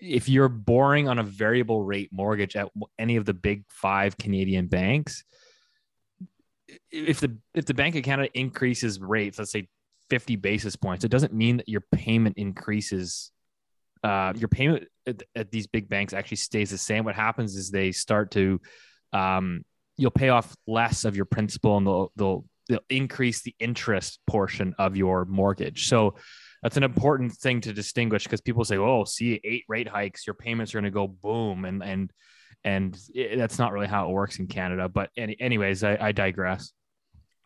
if 0.01 0.27
you're 0.27 0.49
borrowing 0.49 1.07
on 1.07 1.19
a 1.19 1.23
variable 1.23 1.83
rate 1.83 2.09
mortgage 2.11 2.55
at 2.55 2.69
any 2.97 3.15
of 3.15 3.25
the 3.25 3.33
big 3.33 3.63
five 3.69 4.17
Canadian 4.17 4.67
banks, 4.67 5.23
if 6.91 7.19
the 7.19 7.37
if 7.53 7.65
the 7.65 7.73
Bank 7.73 7.95
of 7.95 8.03
Canada 8.03 8.29
increases 8.33 8.99
rates, 8.99 9.37
let's 9.37 9.51
say 9.51 9.67
50 10.13 10.35
basis 10.35 10.75
points, 10.75 11.03
it 11.03 11.09
doesn't 11.09 11.33
mean 11.33 11.57
that 11.57 11.67
your 11.67 11.81
payment 11.91 12.37
increases 12.37 13.31
uh, 14.03 14.31
your 14.35 14.47
payment 14.47 14.83
at, 15.07 15.23
at, 15.35 15.49
these 15.49 15.65
big 15.65 15.89
banks 15.89 16.13
actually 16.13 16.37
stays 16.37 16.69
the 16.69 16.77
same. 16.77 17.03
What 17.03 17.15
happens 17.15 17.55
is 17.55 17.71
they 17.71 17.91
start 17.91 18.29
to, 18.31 18.61
um, 19.11 19.65
you'll 19.97 20.11
pay 20.11 20.29
off 20.29 20.55
less 20.67 21.03
of 21.03 21.15
your 21.15 21.25
principal 21.25 21.77
and 21.77 21.87
they'll, 21.87 22.11
they'll, 22.15 22.45
they'll 22.69 22.85
increase 22.91 23.41
the 23.41 23.55
interest 23.59 24.19
portion 24.27 24.75
of 24.77 24.95
your 24.95 25.25
mortgage. 25.25 25.87
So 25.87 26.13
that's 26.61 26.77
an 26.77 26.83
important 26.83 27.31
thing 27.31 27.61
to 27.61 27.73
distinguish 27.73 28.25
because 28.25 28.41
people 28.41 28.63
say, 28.63 28.77
"Oh, 28.77 29.03
see, 29.03 29.41
eight 29.43 29.65
rate 29.67 29.87
hikes, 29.87 30.27
your 30.27 30.33
payments 30.33 30.73
are 30.73 30.77
going 30.79 30.85
to 30.85 30.91
go 30.91 31.07
boom," 31.07 31.65
and 31.65 31.83
and 31.83 32.13
and 32.63 32.97
it, 33.13 33.37
that's 33.37 33.59
not 33.59 33.73
really 33.73 33.87
how 33.87 34.07
it 34.07 34.13
works 34.13 34.39
in 34.39 34.47
Canada. 34.47 34.87
But 34.87 35.09
any, 35.17 35.35
anyways, 35.41 35.83
I, 35.83 35.97
I 35.99 36.11
digress. 36.13 36.71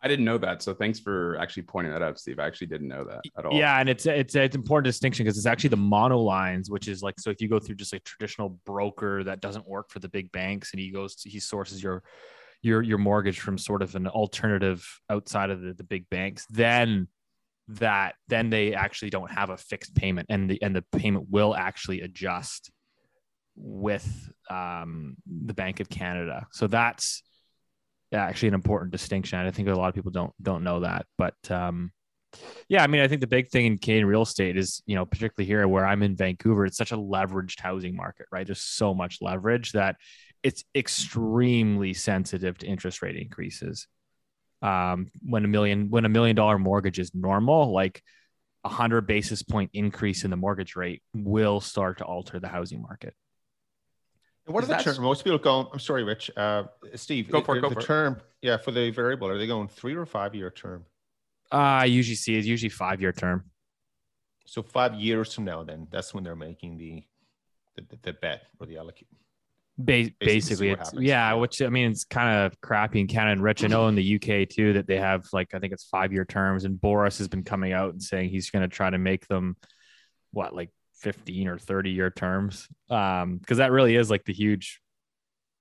I 0.00 0.08
didn't 0.08 0.24
know 0.24 0.38
that, 0.38 0.62
so 0.62 0.74
thanks 0.74 1.00
for 1.00 1.36
actually 1.38 1.64
pointing 1.64 1.92
that 1.92 2.02
out, 2.02 2.18
Steve. 2.20 2.38
I 2.38 2.46
actually 2.46 2.68
didn't 2.68 2.88
know 2.88 3.04
that 3.04 3.20
at 3.36 3.44
all. 3.44 3.58
Yeah, 3.58 3.80
and 3.80 3.88
it's 3.88 4.06
it's 4.06 4.36
it's 4.36 4.54
important 4.54 4.84
distinction 4.84 5.24
because 5.24 5.36
it's 5.36 5.46
actually 5.46 5.70
the 5.70 5.76
mono 5.76 6.18
lines, 6.18 6.70
which 6.70 6.86
is 6.86 7.02
like 7.02 7.18
so 7.18 7.30
if 7.30 7.40
you 7.40 7.48
go 7.48 7.58
through 7.58 7.74
just 7.74 7.92
a 7.92 7.98
traditional 8.00 8.50
broker 8.64 9.24
that 9.24 9.40
doesn't 9.40 9.66
work 9.66 9.90
for 9.90 9.98
the 9.98 10.08
big 10.08 10.30
banks, 10.30 10.72
and 10.72 10.80
he 10.80 10.90
goes 10.90 11.16
to, 11.16 11.28
he 11.28 11.40
sources 11.40 11.82
your 11.82 12.04
your 12.62 12.82
your 12.82 12.98
mortgage 12.98 13.40
from 13.40 13.58
sort 13.58 13.82
of 13.82 13.96
an 13.96 14.06
alternative 14.06 14.86
outside 15.10 15.50
of 15.50 15.60
the, 15.60 15.74
the 15.74 15.84
big 15.84 16.08
banks, 16.10 16.46
then 16.50 17.08
that 17.68 18.14
then 18.28 18.50
they 18.50 18.74
actually 18.74 19.10
don't 19.10 19.30
have 19.30 19.50
a 19.50 19.56
fixed 19.56 19.94
payment 19.94 20.26
and 20.30 20.48
the 20.48 20.62
and 20.62 20.74
the 20.74 20.84
payment 20.92 21.26
will 21.28 21.54
actually 21.54 22.00
adjust 22.00 22.70
with 23.56 24.30
um, 24.48 25.16
the 25.26 25.54
Bank 25.54 25.80
of 25.80 25.88
Canada. 25.88 26.46
So 26.52 26.66
that's 26.66 27.22
actually 28.12 28.48
an 28.48 28.54
important 28.54 28.92
distinction. 28.92 29.38
I 29.38 29.50
think 29.50 29.68
a 29.68 29.74
lot 29.74 29.88
of 29.88 29.94
people 29.94 30.10
don't 30.10 30.32
don't 30.42 30.64
know 30.64 30.80
that, 30.80 31.06
but 31.16 31.34
um, 31.50 31.92
yeah, 32.68 32.82
I 32.82 32.86
mean, 32.86 33.00
I 33.00 33.08
think 33.08 33.20
the 33.20 33.26
big 33.26 33.48
thing 33.48 33.66
in 33.66 33.78
Canadian 33.78 34.06
real 34.06 34.22
estate 34.22 34.56
is, 34.56 34.82
you 34.86 34.94
know, 34.94 35.06
particularly 35.06 35.46
here 35.46 35.66
where 35.66 35.86
I'm 35.86 36.02
in 36.02 36.16
Vancouver, 36.16 36.66
it's 36.66 36.76
such 36.76 36.92
a 36.92 36.96
leveraged 36.96 37.60
housing 37.60 37.96
market, 37.96 38.26
right? 38.30 38.46
There's 38.46 38.60
so 38.60 38.94
much 38.94 39.18
leverage 39.20 39.72
that 39.72 39.96
it's 40.42 40.64
extremely 40.74 41.94
sensitive 41.94 42.58
to 42.58 42.66
interest 42.66 43.02
rate 43.02 43.16
increases. 43.16 43.86
Um, 44.60 45.10
when 45.22 45.44
a 45.44 45.48
million 45.48 45.88
when 45.90 46.04
a 46.04 46.08
million 46.08 46.34
dollar 46.34 46.58
mortgage 46.58 46.98
is 46.98 47.14
normal, 47.14 47.72
like 47.72 48.02
a 48.64 48.68
hundred 48.68 49.06
basis 49.06 49.42
point 49.42 49.70
increase 49.72 50.24
in 50.24 50.30
the 50.30 50.36
mortgage 50.36 50.76
rate 50.76 51.02
will 51.14 51.60
start 51.60 51.98
to 51.98 52.04
alter 52.04 52.40
the 52.40 52.48
housing 52.48 52.82
market. 52.82 53.14
What 54.48 54.64
are 54.64 54.66
the 54.66 54.76
terms? 54.76 54.98
Most 54.98 55.24
people 55.24 55.38
go. 55.38 55.68
I'm 55.72 55.78
sorry, 55.78 56.04
Rich. 56.04 56.30
Uh, 56.36 56.64
Steve, 56.94 57.30
go 57.30 57.42
for 57.42 57.56
it. 57.56 57.60
Go 57.60 57.68
the 57.68 57.74
for 57.76 57.82
term, 57.82 58.14
it. 58.14 58.22
yeah, 58.42 58.56
for 58.56 58.70
the 58.70 58.90
variable, 58.90 59.28
are 59.28 59.38
they 59.38 59.46
going 59.46 59.68
three 59.68 59.94
or 59.94 60.06
five 60.06 60.34
year 60.34 60.50
term? 60.50 60.84
Uh, 61.52 61.56
I 61.56 61.84
usually 61.84 62.16
see 62.16 62.36
it's 62.36 62.46
usually 62.46 62.70
five 62.70 63.00
year 63.00 63.12
term. 63.12 63.44
So 64.46 64.62
five 64.62 64.94
years 64.94 65.34
from 65.34 65.44
now, 65.44 65.62
then 65.62 65.86
that's 65.90 66.14
when 66.14 66.24
they're 66.24 66.36
making 66.36 66.78
the 66.78 67.04
the, 67.76 67.98
the 68.02 68.12
bet 68.14 68.42
or 68.58 68.66
the 68.66 68.78
allocate. 68.78 69.08
Ba- 69.76 70.10
basically, 70.18 70.70
it's 70.70 70.92
yeah, 70.94 71.34
which 71.34 71.62
I 71.62 71.68
mean, 71.68 71.90
it's 71.90 72.04
kind 72.04 72.46
of 72.46 72.60
crappy 72.60 73.00
in 73.00 73.06
Canada 73.06 73.32
and 73.32 73.42
Rich. 73.42 73.62
I 73.62 73.68
know 73.68 73.86
in 73.88 73.94
the 73.94 74.16
UK 74.16 74.48
too 74.48 74.72
that 74.72 74.86
they 74.86 74.96
have 74.96 75.26
like 75.32 75.54
I 75.54 75.58
think 75.58 75.72
it's 75.72 75.84
five 75.84 76.12
year 76.12 76.24
terms, 76.24 76.64
and 76.64 76.80
Boris 76.80 77.18
has 77.18 77.28
been 77.28 77.44
coming 77.44 77.72
out 77.72 77.92
and 77.92 78.02
saying 78.02 78.30
he's 78.30 78.50
going 78.50 78.62
to 78.62 78.74
try 78.74 78.90
to 78.90 78.98
make 78.98 79.28
them 79.28 79.56
what 80.32 80.54
like 80.54 80.70
15 81.00 81.48
or 81.48 81.58
30 81.58 81.90
year 81.90 82.10
terms. 82.10 82.68
Um, 82.90 83.38
because 83.38 83.58
that 83.58 83.72
really 83.72 83.96
is 83.96 84.10
like 84.10 84.24
the 84.24 84.32
huge 84.32 84.80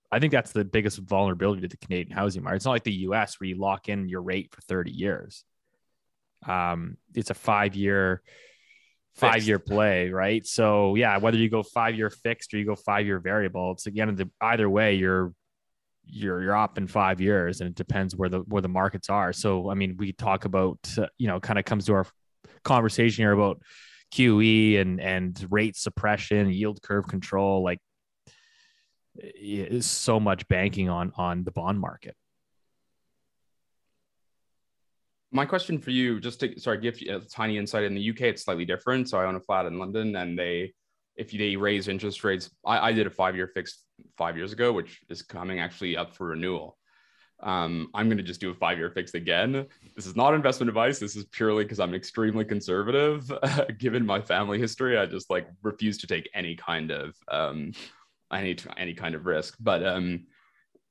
I 0.09 0.19
think 0.19 0.31
that's 0.31 0.53
the 0.53 0.63
biggest 0.63 0.99
vulnerability 0.99 1.61
to 1.61 1.67
the 1.67 1.77
Canadian 1.77 2.15
housing 2.15 2.41
market. 2.41 2.57
It's 2.57 2.65
not 2.65 2.71
like 2.71 2.83
the 2.83 2.93
US 2.93 3.39
where 3.39 3.49
you 3.49 3.55
lock 3.55 3.89
in 3.89 4.07
your 4.07 4.21
rate 4.21 4.49
for 4.51 4.61
30 4.61 4.91
years. 4.91 5.43
Um, 6.45 6.97
it's 7.13 7.29
a 7.29 7.33
five 7.33 7.75
year 7.75 8.21
five 9.15 9.43
year 9.43 9.59
play, 9.59 10.09
right? 10.09 10.45
So 10.45 10.95
yeah, 10.95 11.17
whether 11.17 11.37
you 11.37 11.49
go 11.49 11.63
five 11.63 11.95
year 11.95 12.09
fixed 12.09 12.53
or 12.53 12.57
you 12.57 12.65
go 12.65 12.75
five 12.75 13.05
year 13.05 13.19
variable, 13.19 13.71
it's 13.71 13.87
again 13.87 14.15
the 14.15 14.29
either 14.39 14.69
way 14.69 14.95
you're 14.95 15.33
you're 16.05 16.41
you're 16.41 16.55
up 16.55 16.77
in 16.77 16.87
five 16.87 17.19
years, 17.19 17.59
and 17.59 17.69
it 17.69 17.75
depends 17.75 18.15
where 18.15 18.29
the 18.29 18.39
where 18.41 18.61
the 18.61 18.69
markets 18.69 19.09
are. 19.09 19.33
So 19.33 19.69
I 19.69 19.73
mean, 19.73 19.97
we 19.97 20.13
talk 20.13 20.45
about 20.45 20.79
uh, 20.97 21.07
you 21.17 21.27
know 21.27 21.39
kind 21.39 21.59
of 21.59 21.65
comes 21.65 21.85
to 21.85 21.93
our 21.93 22.05
conversation 22.63 23.23
here 23.23 23.31
about 23.31 23.61
QE 24.13 24.79
and 24.79 25.01
and 25.01 25.47
rate 25.49 25.75
suppression, 25.75 26.49
yield 26.49 26.81
curve 26.81 27.07
control, 27.07 27.63
like 27.63 27.79
is 29.15 29.85
so 29.85 30.19
much 30.19 30.47
banking 30.47 30.89
on 30.89 31.11
on 31.17 31.43
the 31.43 31.51
bond 31.51 31.79
market. 31.79 32.15
My 35.31 35.45
question 35.45 35.77
for 35.77 35.91
you, 35.91 36.19
just 36.19 36.39
to 36.39 36.59
sorry, 36.59 36.79
give 36.79 37.01
you 37.01 37.17
a 37.17 37.19
tiny 37.19 37.57
insight. 37.57 37.83
In 37.83 37.93
the 37.93 38.09
UK, 38.09 38.21
it's 38.21 38.43
slightly 38.43 38.65
different. 38.65 39.09
So 39.09 39.19
I 39.19 39.25
own 39.25 39.35
a 39.35 39.41
flat 39.41 39.65
in 39.65 39.77
London, 39.77 40.15
and 40.15 40.39
they, 40.39 40.73
if 41.17 41.31
they 41.31 41.55
raise 41.55 41.89
interest 41.89 42.23
rates, 42.23 42.49
I, 42.65 42.89
I 42.89 42.91
did 42.93 43.07
a 43.07 43.09
five-year 43.09 43.51
fixed 43.53 43.83
five 44.17 44.37
years 44.37 44.53
ago, 44.53 44.71
which 44.71 45.01
is 45.09 45.21
coming 45.21 45.59
actually 45.59 45.97
up 45.97 46.15
for 46.15 46.27
renewal. 46.27 46.77
Um, 47.41 47.89
I'm 47.93 48.07
going 48.07 48.17
to 48.17 48.23
just 48.23 48.41
do 48.41 48.49
a 48.49 48.53
five 48.55 48.77
year 48.77 48.89
fix 48.89 49.13
again. 49.13 49.67
This 49.95 50.05
is 50.05 50.15
not 50.15 50.33
investment 50.33 50.69
advice. 50.69 50.97
This 50.99 51.15
is 51.15 51.25
purely 51.25 51.63
because 51.63 51.79
I'm 51.79 51.93
extremely 51.93 52.45
conservative. 52.45 53.31
given 53.77 54.05
my 54.05 54.21
family 54.21 54.59
history, 54.59 54.97
I 54.97 55.05
just 55.05 55.29
like 55.29 55.47
refuse 55.61 55.97
to 55.99 56.07
take 56.07 56.29
any 56.33 56.55
kind 56.55 56.91
of 56.91 57.15
um, 57.29 57.73
any 58.33 58.57
any 58.75 58.93
kind 58.93 59.13
of 59.13 59.25
risk. 59.25 59.55
But 59.59 59.85
um, 59.85 60.25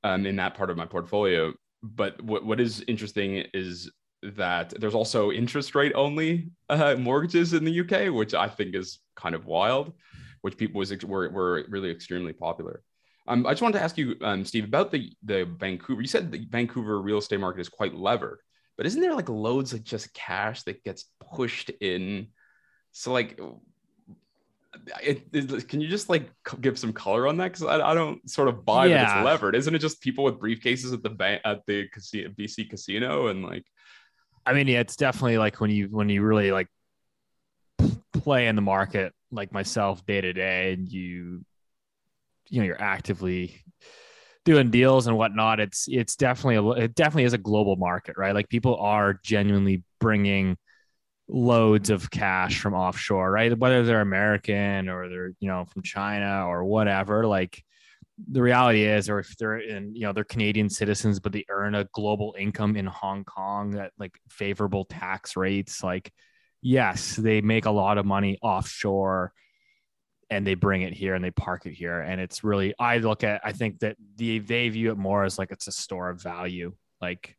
um, 0.03 0.25
in 0.25 0.35
that 0.37 0.55
part 0.55 0.69
of 0.69 0.77
my 0.77 0.85
portfolio. 0.85 1.53
But 1.83 2.21
what 2.21 2.45
what 2.45 2.59
is 2.59 2.83
interesting 2.87 3.45
is 3.53 3.91
that 4.23 4.73
there's 4.79 4.95
also 4.95 5.31
interest 5.31 5.75
rate 5.75 5.93
only 5.95 6.49
uh, 6.69 6.95
mortgages 6.95 7.53
in 7.53 7.63
the 7.63 7.79
UK, 7.81 8.13
which 8.13 8.33
I 8.33 8.47
think 8.47 8.75
is 8.75 8.99
kind 9.15 9.35
of 9.35 9.45
wild, 9.45 9.93
which 10.41 10.57
people 10.57 10.79
was 10.79 10.91
were, 11.03 11.29
were 11.29 11.65
really 11.69 11.91
extremely 11.91 12.33
popular. 12.33 12.81
Um, 13.27 13.45
I 13.45 13.51
just 13.51 13.61
wanted 13.61 13.77
to 13.79 13.83
ask 13.83 13.97
you, 13.97 14.15
um, 14.21 14.45
Steve, 14.45 14.65
about 14.65 14.91
the 14.91 15.11
the 15.23 15.45
Vancouver. 15.45 16.01
You 16.01 16.07
said 16.07 16.31
the 16.31 16.45
Vancouver 16.49 17.01
real 17.01 17.17
estate 17.17 17.39
market 17.39 17.61
is 17.61 17.69
quite 17.69 17.93
levered, 17.93 18.39
but 18.77 18.85
isn't 18.85 19.01
there 19.01 19.15
like 19.15 19.29
loads 19.29 19.73
of 19.73 19.83
just 19.83 20.13
cash 20.13 20.63
that 20.63 20.83
gets 20.83 21.05
pushed 21.33 21.69
in? 21.81 22.27
So 22.93 23.11
like, 23.11 23.39
it, 25.03 25.27
it, 25.33 25.67
can 25.67 25.81
you 25.81 25.87
just 25.87 26.09
like 26.09 26.31
give 26.61 26.79
some 26.79 26.93
color 26.93 27.27
on 27.27 27.37
that? 27.37 27.51
Because 27.51 27.63
I, 27.63 27.91
I, 27.91 27.93
don't 27.93 28.27
sort 28.29 28.47
of 28.47 28.65
buy 28.65 28.85
yeah. 28.85 29.03
that 29.03 29.17
it's 29.17 29.25
levered. 29.25 29.55
Isn't 29.55 29.75
it 29.75 29.79
just 29.79 30.01
people 30.01 30.23
with 30.23 30.39
briefcases 30.39 30.93
at 30.93 31.03
the 31.03 31.09
bank 31.09 31.41
at 31.43 31.65
the 31.65 31.87
casino, 31.89 32.29
BC 32.29 32.69
casino 32.69 33.27
and 33.27 33.43
like? 33.43 33.65
I 34.45 34.53
mean, 34.53 34.67
yeah, 34.67 34.79
it's 34.79 34.95
definitely 34.95 35.37
like 35.37 35.59
when 35.59 35.69
you 35.69 35.87
when 35.89 36.07
you 36.07 36.21
really 36.21 36.51
like 36.51 36.67
play 38.13 38.47
in 38.47 38.55
the 38.55 38.61
market 38.61 39.13
like 39.31 39.51
myself 39.51 40.05
day 40.05 40.21
to 40.21 40.31
day, 40.31 40.71
and 40.73 40.87
you 40.87 41.43
you 42.49 42.59
know 42.59 42.65
you're 42.65 42.81
actively 42.81 43.63
doing 44.45 44.71
deals 44.71 45.07
and 45.07 45.17
whatnot 45.17 45.59
it's 45.59 45.87
it's 45.89 46.15
definitely 46.15 46.55
a, 46.55 46.83
it 46.83 46.95
definitely 46.95 47.25
is 47.25 47.33
a 47.33 47.37
global 47.37 47.75
market 47.75 48.15
right? 48.17 48.33
Like 48.33 48.49
people 48.49 48.77
are 48.77 49.19
genuinely 49.23 49.83
bringing 49.99 50.57
loads 51.27 51.89
of 51.89 52.09
cash 52.09 52.59
from 52.59 52.73
offshore 52.73 53.29
right? 53.29 53.57
Whether 53.57 53.83
they're 53.83 54.01
american 54.01 54.87
or 54.89 55.09
they're 55.09 55.33
you 55.39 55.49
know 55.49 55.65
from 55.65 55.81
china 55.83 56.45
or 56.47 56.63
whatever 56.63 57.25
like 57.27 57.61
the 58.31 58.41
reality 58.41 58.83
is 58.83 59.09
or 59.09 59.19
if 59.19 59.37
they're 59.37 59.57
in 59.57 59.93
you 59.93 60.01
know 60.01 60.13
they're 60.13 60.23
canadian 60.23 60.69
citizens 60.69 61.19
but 61.19 61.31
they 61.31 61.45
earn 61.49 61.75
a 61.75 61.83
global 61.93 62.35
income 62.37 62.75
in 62.75 62.85
hong 62.85 63.23
kong 63.23 63.75
at 63.77 63.91
like 63.99 64.17
favorable 64.29 64.85
tax 64.85 65.35
rates 65.35 65.83
like 65.83 66.11
yes 66.61 67.15
they 67.15 67.41
make 67.41 67.65
a 67.65 67.71
lot 67.71 67.97
of 67.97 68.05
money 68.05 68.37
offshore 68.41 69.31
and 70.29 70.45
they 70.45 70.55
bring 70.55 70.81
it 70.81 70.93
here 70.93 71.15
and 71.15 71.23
they 71.23 71.31
park 71.31 71.65
it 71.65 71.73
here. 71.73 72.01
And 72.01 72.19
it's 72.19 72.43
really 72.43 72.73
i 72.79 72.97
look 72.97 73.23
at 73.23 73.41
i 73.43 73.51
think 73.51 73.79
that 73.79 73.97
the 74.15 74.39
they 74.39 74.69
view 74.69 74.91
it 74.91 74.97
more 74.97 75.23
as 75.23 75.37
like 75.37 75.51
it's 75.51 75.67
a 75.67 75.71
store 75.71 76.09
of 76.09 76.21
value. 76.21 76.73
Like 77.01 77.35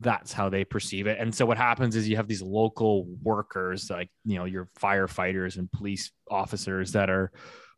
that's 0.00 0.32
how 0.32 0.48
they 0.48 0.64
perceive 0.64 1.06
it. 1.06 1.18
And 1.18 1.34
so 1.34 1.46
what 1.46 1.56
happens 1.56 1.96
is 1.96 2.08
you 2.08 2.16
have 2.16 2.28
these 2.28 2.42
local 2.42 3.06
workers 3.22 3.90
like 3.90 4.10
you 4.24 4.36
know 4.36 4.44
your 4.44 4.68
firefighters 4.78 5.56
and 5.56 5.70
police 5.70 6.10
officers 6.30 6.92
that 6.92 7.10
are 7.10 7.30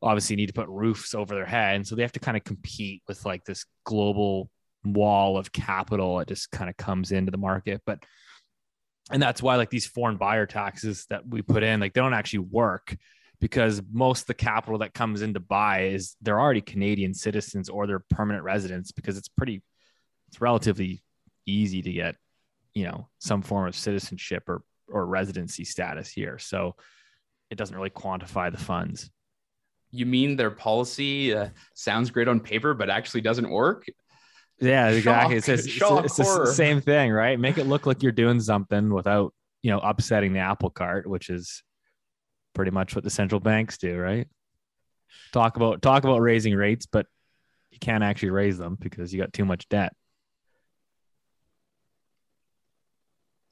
obviously 0.02 0.36
need 0.36 0.46
to 0.46 0.52
put 0.52 0.68
roofs 0.68 1.14
over 1.14 1.34
their 1.34 1.46
head. 1.46 1.76
And 1.76 1.86
so 1.86 1.94
they 1.94 2.02
have 2.02 2.12
to 2.12 2.20
kind 2.20 2.36
of 2.36 2.44
compete 2.44 3.02
with 3.08 3.24
like 3.24 3.44
this 3.44 3.64
global 3.84 4.50
wall 4.84 5.36
of 5.36 5.50
capital 5.50 6.20
it 6.20 6.28
just 6.28 6.50
kind 6.52 6.70
of 6.70 6.76
comes 6.76 7.12
into 7.12 7.30
the 7.30 7.38
market. 7.38 7.82
But 7.86 8.02
and 9.10 9.22
that's 9.22 9.42
why 9.42 9.56
like 9.56 9.70
these 9.70 9.86
foreign 9.86 10.16
buyer 10.16 10.46
taxes 10.46 11.06
that 11.10 11.26
we 11.28 11.42
put 11.42 11.62
in 11.62 11.80
like 11.80 11.94
they 11.94 12.00
don't 12.00 12.14
actually 12.14 12.40
work 12.40 12.96
because 13.40 13.82
most 13.92 14.22
of 14.22 14.26
the 14.26 14.34
capital 14.34 14.78
that 14.78 14.94
comes 14.94 15.22
in 15.22 15.34
to 15.34 15.40
buy 15.40 15.86
is 15.86 16.16
they're 16.22 16.40
already 16.40 16.60
Canadian 16.60 17.14
citizens 17.14 17.68
or 17.68 17.86
they're 17.86 18.04
permanent 18.10 18.44
residents 18.44 18.92
because 18.92 19.16
it's 19.16 19.28
pretty 19.28 19.62
it's 20.28 20.40
relatively 20.40 21.02
easy 21.46 21.82
to 21.82 21.92
get 21.92 22.16
you 22.74 22.84
know 22.84 23.08
some 23.18 23.42
form 23.42 23.68
of 23.68 23.74
citizenship 23.74 24.44
or 24.48 24.62
or 24.88 25.06
residency 25.06 25.64
status 25.64 26.08
here. 26.08 26.38
So 26.38 26.76
it 27.50 27.56
doesn't 27.56 27.74
really 27.74 27.90
quantify 27.90 28.50
the 28.50 28.58
funds. 28.58 29.10
You 29.90 30.06
mean 30.06 30.36
their 30.36 30.50
policy 30.50 31.34
uh, 31.34 31.48
sounds 31.74 32.10
great 32.10 32.28
on 32.28 32.40
paper 32.40 32.74
but 32.74 32.90
actually 32.90 33.20
doesn't 33.20 33.48
work? 33.48 33.86
Yeah 34.60 34.88
exactly. 34.88 35.36
It's, 35.36 35.48
it's, 35.48 35.66
it's, 35.66 35.76
it's 35.80 36.16
the 36.16 36.46
same 36.46 36.80
thing 36.80 37.12
right? 37.12 37.38
Make 37.38 37.58
it 37.58 37.66
look 37.66 37.86
like 37.86 38.02
you're 38.02 38.12
doing 38.12 38.40
something 38.40 38.92
without 38.92 39.32
you 39.62 39.70
know 39.70 39.80
upsetting 39.80 40.32
the 40.32 40.40
apple 40.40 40.70
cart 40.70 41.08
which 41.08 41.28
is 41.28 41.62
pretty 42.56 42.70
much 42.70 42.94
what 42.94 43.04
the 43.04 43.10
central 43.10 43.38
banks 43.38 43.76
do, 43.76 43.98
right? 43.98 44.26
Talk 45.30 45.56
about 45.56 45.82
talk 45.82 46.04
about 46.04 46.22
raising 46.22 46.54
rates, 46.54 46.86
but 46.86 47.06
you 47.70 47.78
can't 47.78 48.02
actually 48.02 48.30
raise 48.30 48.56
them 48.56 48.78
because 48.80 49.12
you 49.12 49.20
got 49.20 49.32
too 49.34 49.44
much 49.44 49.68
debt. 49.68 49.92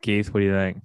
Keith, 0.00 0.32
what 0.32 0.40
do 0.40 0.46
you 0.46 0.52
think? 0.52 0.80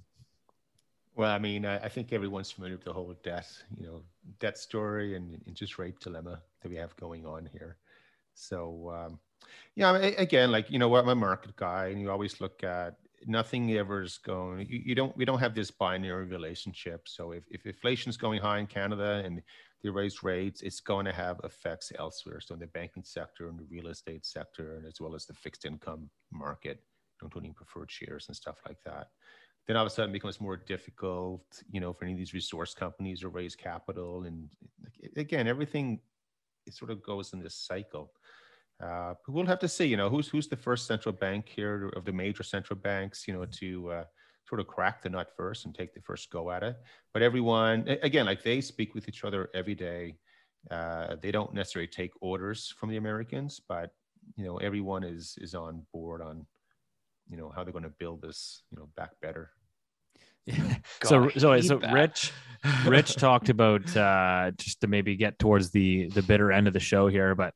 Well, 1.16 1.30
I 1.30 1.38
mean, 1.38 1.64
I, 1.64 1.78
I 1.78 1.88
think 1.88 2.12
everyone's 2.12 2.50
familiar 2.50 2.76
with 2.76 2.84
the 2.84 2.92
whole 2.92 3.14
debt, 3.22 3.48
you 3.78 3.86
know, 3.86 4.02
debt 4.38 4.58
story 4.58 5.16
and 5.16 5.40
interest 5.46 5.78
rate 5.78 5.98
dilemma 5.98 6.42
that 6.62 6.68
we 6.68 6.76
have 6.76 6.94
going 6.96 7.24
on 7.24 7.48
here. 7.52 7.76
So, 8.34 8.92
um, 8.94 9.18
yeah, 9.74 9.96
again, 9.96 10.52
like 10.52 10.70
you 10.70 10.78
know, 10.78 10.94
I'm 10.94 11.08
a 11.08 11.14
market 11.14 11.56
guy, 11.56 11.86
and 11.86 12.00
you 12.00 12.10
always 12.10 12.38
look 12.38 12.62
at 12.64 12.96
nothing 13.26 13.72
ever 13.72 14.02
is 14.02 14.18
going. 14.18 14.66
You, 14.68 14.82
you 14.84 14.94
don't. 14.94 15.16
We 15.16 15.24
don't 15.24 15.38
have 15.38 15.54
this 15.54 15.70
binary 15.70 16.26
relationship. 16.26 17.08
So 17.08 17.32
if 17.32 17.44
if 17.50 17.66
inflation 17.66 18.10
is 18.10 18.16
going 18.16 18.40
high 18.40 18.58
in 18.58 18.66
Canada 18.66 19.22
and 19.24 19.42
they 19.82 19.90
raise 19.90 20.22
rates, 20.22 20.62
it's 20.62 20.80
going 20.80 21.06
to 21.06 21.12
have 21.12 21.40
effects 21.44 21.92
elsewhere. 21.98 22.40
So 22.40 22.54
in 22.54 22.60
the 22.60 22.66
banking 22.66 23.04
sector 23.04 23.48
and 23.48 23.58
the 23.58 23.66
real 23.70 23.88
estate 23.88 24.26
sector, 24.26 24.76
and 24.76 24.86
as 24.86 25.00
well 25.00 25.14
as 25.14 25.26
the 25.26 25.34
fixed 25.34 25.64
income 25.64 26.10
market, 26.30 26.82
including 27.22 27.54
preferred 27.54 27.90
shares 27.90 28.26
and 28.28 28.36
stuff 28.36 28.56
like 28.66 28.78
that. 28.84 29.08
Then 29.66 29.76
all 29.76 29.86
of 29.86 29.92
a 29.92 29.94
sudden 29.94 30.10
it 30.10 30.14
becomes 30.14 30.40
more 30.40 30.56
difficult, 30.56 31.42
you 31.70 31.80
know, 31.80 31.92
for 31.92 32.04
any 32.04 32.12
of 32.12 32.18
these 32.18 32.34
resource 32.34 32.74
companies 32.74 33.20
to 33.20 33.28
raise 33.28 33.54
capital. 33.54 34.24
And 34.24 34.48
again, 35.16 35.46
everything 35.46 36.00
it 36.66 36.74
sort 36.74 36.90
of 36.90 37.02
goes 37.02 37.32
in 37.32 37.42
this 37.42 37.54
cycle. 37.54 38.12
Uh, 38.82 39.14
but 39.26 39.34
we'll 39.34 39.46
have 39.46 39.58
to 39.58 39.68
see, 39.68 39.84
you 39.84 39.96
know, 39.96 40.08
who's 40.08 40.28
who's 40.28 40.48
the 40.48 40.56
first 40.56 40.86
central 40.86 41.12
bank 41.12 41.48
here 41.48 41.90
of 41.96 42.04
the 42.04 42.12
major 42.12 42.42
central 42.42 42.78
banks, 42.78 43.28
you 43.28 43.34
know, 43.34 43.44
to 43.44 43.90
uh, 43.90 44.04
sort 44.48 44.60
of 44.60 44.66
crack 44.66 45.02
the 45.02 45.08
nut 45.08 45.28
first 45.36 45.66
and 45.66 45.74
take 45.74 45.92
the 45.92 46.00
first 46.00 46.30
go 46.30 46.50
at 46.50 46.62
it. 46.62 46.76
But 47.12 47.22
everyone, 47.22 47.86
again, 48.02 48.26
like 48.26 48.42
they 48.42 48.60
speak 48.60 48.94
with 48.94 49.08
each 49.08 49.24
other 49.24 49.50
every 49.54 49.74
day. 49.74 50.16
Uh, 50.70 51.16
they 51.20 51.30
don't 51.30 51.54
necessarily 51.54 51.88
take 51.88 52.10
orders 52.20 52.72
from 52.76 52.90
the 52.90 52.96
Americans, 52.96 53.60
but 53.68 53.90
you 54.36 54.44
know, 54.44 54.56
everyone 54.58 55.04
is 55.04 55.36
is 55.40 55.54
on 55.54 55.86
board 55.92 56.22
on, 56.22 56.46
you 57.28 57.36
know, 57.36 57.52
how 57.54 57.64
they're 57.64 57.72
going 57.72 57.84
to 57.84 57.94
build 57.98 58.22
this, 58.22 58.62
you 58.70 58.78
know, 58.78 58.88
back 58.96 59.10
better. 59.20 59.50
Yeah. 60.46 60.76
so 61.04 61.28
so 61.36 61.60
so 61.60 61.78
that. 61.78 61.92
Rich 61.92 62.32
Rich 62.86 63.14
talked 63.16 63.50
about 63.50 63.94
uh, 63.96 64.52
just 64.56 64.80
to 64.80 64.86
maybe 64.86 65.16
get 65.16 65.38
towards 65.38 65.70
the 65.70 66.08
the 66.08 66.22
bitter 66.22 66.50
end 66.50 66.66
of 66.66 66.72
the 66.72 66.80
show 66.80 67.08
here, 67.08 67.34
but 67.34 67.54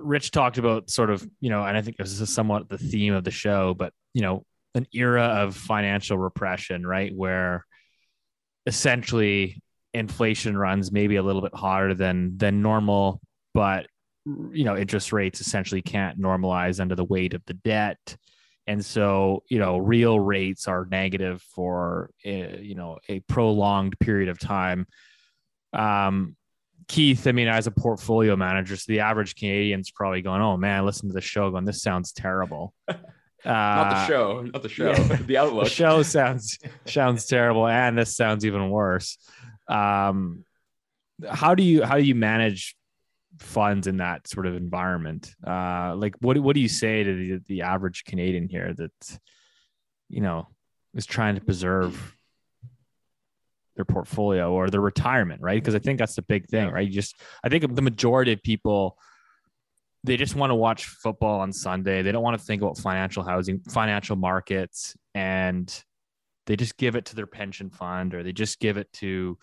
Rich 0.00 0.30
talked 0.30 0.58
about 0.58 0.90
sort 0.90 1.10
of, 1.10 1.26
you 1.40 1.50
know, 1.50 1.64
and 1.64 1.76
I 1.76 1.82
think 1.82 1.96
this 1.96 2.20
is 2.20 2.32
somewhat 2.32 2.68
the 2.68 2.78
theme 2.78 3.14
of 3.14 3.24
the 3.24 3.30
show, 3.30 3.74
but, 3.74 3.92
you 4.14 4.22
know, 4.22 4.44
an 4.74 4.86
era 4.92 5.24
of 5.24 5.56
financial 5.56 6.16
repression, 6.16 6.86
right? 6.86 7.12
Where 7.14 7.64
essentially 8.66 9.62
inflation 9.92 10.56
runs 10.56 10.92
maybe 10.92 11.16
a 11.16 11.22
little 11.22 11.42
bit 11.42 11.54
hotter 11.54 11.94
than 11.94 12.38
than 12.38 12.62
normal, 12.62 13.20
but 13.52 13.86
you 14.24 14.64
know, 14.64 14.76
interest 14.76 15.12
rates 15.12 15.40
essentially 15.40 15.82
can't 15.82 16.20
normalize 16.20 16.80
under 16.80 16.94
the 16.94 17.04
weight 17.04 17.34
of 17.34 17.42
the 17.46 17.54
debt. 17.54 18.16
And 18.66 18.84
so, 18.84 19.42
you 19.48 19.58
know, 19.58 19.78
real 19.78 20.20
rates 20.20 20.68
are 20.68 20.86
negative 20.88 21.42
for, 21.42 22.10
a, 22.24 22.60
you 22.62 22.76
know, 22.76 22.98
a 23.08 23.18
prolonged 23.20 23.98
period 23.98 24.28
of 24.28 24.38
time. 24.38 24.86
Um, 25.72 26.36
Keith, 26.92 27.26
I 27.26 27.32
mean, 27.32 27.48
as 27.48 27.66
a 27.66 27.70
portfolio 27.70 28.36
manager, 28.36 28.76
so 28.76 28.84
the 28.86 29.00
average 29.00 29.34
Canadian's 29.34 29.90
probably 29.90 30.20
going, 30.20 30.42
"Oh 30.42 30.58
man, 30.58 30.84
listen 30.84 31.08
to 31.08 31.14
the 31.14 31.22
show, 31.22 31.50
going, 31.50 31.64
this 31.64 31.80
sounds 31.80 32.12
terrible." 32.12 32.74
Uh, 32.86 32.94
not 33.46 33.88
the 33.88 34.06
show, 34.06 34.42
not 34.42 34.62
the 34.62 34.68
show. 34.68 34.90
Yeah. 34.90 35.16
the 35.26 35.38
outlook. 35.38 35.64
the 35.64 35.70
show 35.70 36.02
sounds 36.02 36.58
sounds 36.84 37.24
terrible, 37.24 37.66
and 37.66 37.96
this 37.96 38.14
sounds 38.14 38.44
even 38.44 38.68
worse. 38.68 39.16
Um, 39.68 40.44
how 41.26 41.54
do 41.54 41.62
you 41.62 41.82
how 41.82 41.96
do 41.96 42.04
you 42.04 42.14
manage 42.14 42.76
funds 43.38 43.86
in 43.86 43.96
that 43.96 44.28
sort 44.28 44.44
of 44.44 44.54
environment? 44.54 45.34
Uh, 45.46 45.94
like, 45.96 46.14
what 46.20 46.36
what 46.40 46.54
do 46.54 46.60
you 46.60 46.68
say 46.68 47.04
to 47.04 47.14
the, 47.14 47.42
the 47.46 47.62
average 47.62 48.04
Canadian 48.04 48.48
here 48.48 48.74
that 48.74 49.18
you 50.10 50.20
know 50.20 50.46
is 50.94 51.06
trying 51.06 51.36
to 51.36 51.40
preserve 51.40 52.18
their 53.76 53.84
portfolio 53.84 54.52
or 54.52 54.70
their 54.70 54.80
retirement, 54.80 55.40
right? 55.40 55.60
Because 55.60 55.74
I 55.74 55.78
think 55.78 55.98
that's 55.98 56.14
the 56.14 56.22
big 56.22 56.46
thing, 56.48 56.66
yeah. 56.66 56.72
right? 56.72 56.86
You 56.86 56.92
just, 56.92 57.20
I 57.44 57.48
think 57.48 57.74
the 57.74 57.82
majority 57.82 58.32
of 58.32 58.42
people, 58.42 58.98
they 60.04 60.16
just 60.16 60.34
want 60.34 60.50
to 60.50 60.54
watch 60.54 60.86
football 60.86 61.40
on 61.40 61.52
Sunday. 61.52 62.02
They 62.02 62.12
don't 62.12 62.22
want 62.22 62.38
to 62.38 62.44
think 62.44 62.60
about 62.60 62.78
financial 62.78 63.22
housing, 63.22 63.60
financial 63.60 64.16
markets, 64.16 64.96
and 65.14 65.84
they 66.46 66.56
just 66.56 66.76
give 66.76 66.96
it 66.96 67.06
to 67.06 67.16
their 67.16 67.26
pension 67.26 67.70
fund 67.70 68.14
or 68.14 68.22
they 68.22 68.32
just 68.32 68.58
give 68.58 68.76
it 68.76 68.92
to, 68.94 69.38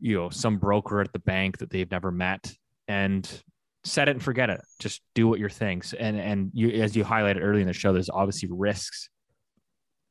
you 0.00 0.16
know, 0.16 0.28
some 0.28 0.58
broker 0.58 1.00
at 1.00 1.12
the 1.12 1.20
bank 1.20 1.58
that 1.58 1.70
they've 1.70 1.90
never 1.90 2.10
met 2.10 2.52
and 2.88 3.42
set 3.84 4.08
it 4.08 4.12
and 4.12 4.22
forget 4.22 4.50
it. 4.50 4.60
Just 4.80 5.02
do 5.14 5.28
what 5.28 5.38
your 5.38 5.48
things. 5.50 5.94
And 5.94 6.18
and 6.18 6.50
you, 6.52 6.82
as 6.82 6.96
you 6.96 7.04
highlighted 7.04 7.40
early 7.40 7.60
in 7.60 7.66
the 7.66 7.72
show, 7.72 7.92
there's 7.92 8.10
obviously 8.10 8.48
risks, 8.50 9.08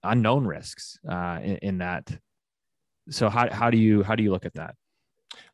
unknown 0.03 0.45
risks 0.45 0.97
uh, 1.07 1.39
in, 1.43 1.57
in 1.57 1.77
that 1.79 2.09
so 3.09 3.29
how, 3.29 3.51
how 3.51 3.69
do 3.69 3.77
you 3.77 4.03
how 4.03 4.15
do 4.15 4.23
you 4.23 4.31
look 4.31 4.45
at 4.45 4.53
that? 4.55 4.75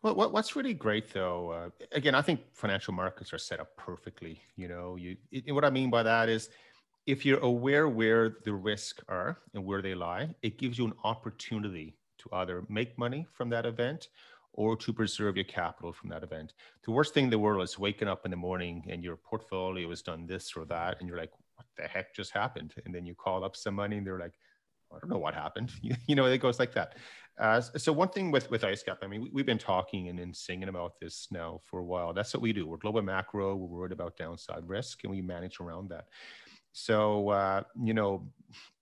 Well 0.02 0.16
what, 0.16 0.32
what's 0.34 0.56
really 0.56 0.74
great 0.74 1.12
though 1.14 1.52
uh, 1.52 1.70
again 1.92 2.16
i 2.16 2.22
think 2.22 2.40
financial 2.54 2.94
markets 2.94 3.34
are 3.34 3.38
set 3.38 3.60
up 3.60 3.76
perfectly 3.76 4.40
you 4.56 4.68
know 4.68 4.96
you 4.96 5.18
it, 5.32 5.52
what 5.52 5.66
i 5.66 5.70
mean 5.70 5.90
by 5.90 6.04
that 6.04 6.30
is 6.30 6.50
if 7.06 7.26
you're 7.26 7.40
aware 7.40 7.88
where 7.88 8.38
the 8.46 8.54
risks 8.54 9.04
are 9.10 9.40
and 9.54 9.64
where 9.64 9.82
they 9.82 9.94
lie 9.94 10.30
it 10.42 10.58
gives 10.58 10.78
you 10.78 10.86
an 10.86 10.94
opportunity 11.04 11.98
to 12.18 12.30
either 12.38 12.64
make 12.70 12.98
money 12.98 13.26
from 13.34 13.50
that 13.50 13.66
event 13.66 14.10
or 14.56 14.76
to 14.78 14.94
preserve 14.94 15.36
your 15.36 15.46
capital 15.46 15.92
from 15.92 16.10
that 16.10 16.24
event. 16.24 16.54
The 16.86 16.92
worst 16.92 17.14
thing 17.14 17.26
in 17.26 17.30
the 17.30 17.40
world 17.40 17.62
is 17.64 17.78
waking 17.78 18.08
up 18.08 18.24
in 18.26 18.32
the 18.32 18.38
morning 18.38 18.86
and 18.90 19.04
your 19.04 19.18
portfolio 19.18 19.90
has 19.90 20.02
done 20.02 20.26
this 20.26 20.54
or 20.56 20.66
that 20.66 20.98
and 21.00 21.10
you're 21.10 21.18
like 21.18 21.32
what 21.56 21.68
the 21.78 21.84
heck 21.84 22.14
just 22.14 22.32
happened? 22.32 22.74
And 22.86 22.94
then 22.94 23.06
you 23.06 23.16
call 23.16 23.44
up 23.44 23.56
somebody 23.56 23.98
and 23.98 24.08
they're 24.08 24.20
like 24.20 24.40
I 24.96 25.00
don't 25.00 25.10
know 25.10 25.18
what 25.18 25.34
happened. 25.34 25.72
You, 26.08 26.16
know, 26.16 26.26
it 26.26 26.40
goes 26.40 26.60
like 26.60 26.74
that. 26.74 26.96
Uh, 27.38 27.60
so 27.60 27.92
one 27.92 28.10
thing 28.10 28.32
with 28.32 28.50
with 28.50 28.62
IceCap, 28.62 28.98
I 29.02 29.08
mean, 29.08 29.30
we, 29.34 29.42
have 29.42 29.46
been 29.46 29.58
talking 29.58 30.08
and, 30.08 30.20
and 30.20 30.36
singing 30.36 30.70
about 30.70 30.94
this 31.02 31.28
now 31.32 31.60
for 31.66 31.80
a 31.80 31.84
while. 31.84 32.14
That's 32.14 32.34
what 32.34 32.42
we 32.42 32.54
do. 32.54 32.66
We're 32.66 32.78
global 32.78 33.02
macro. 33.02 33.56
We're 33.56 33.68
worried 33.68 33.92
about 33.92 34.16
downside 34.18 34.68
risk, 34.68 35.04
and 35.04 35.12
we 35.12 35.22
manage 35.22 35.60
around 35.60 35.90
that. 35.90 36.06
So 36.72 37.30
uh, 37.30 37.64
you 37.82 37.94
know, 37.94 38.32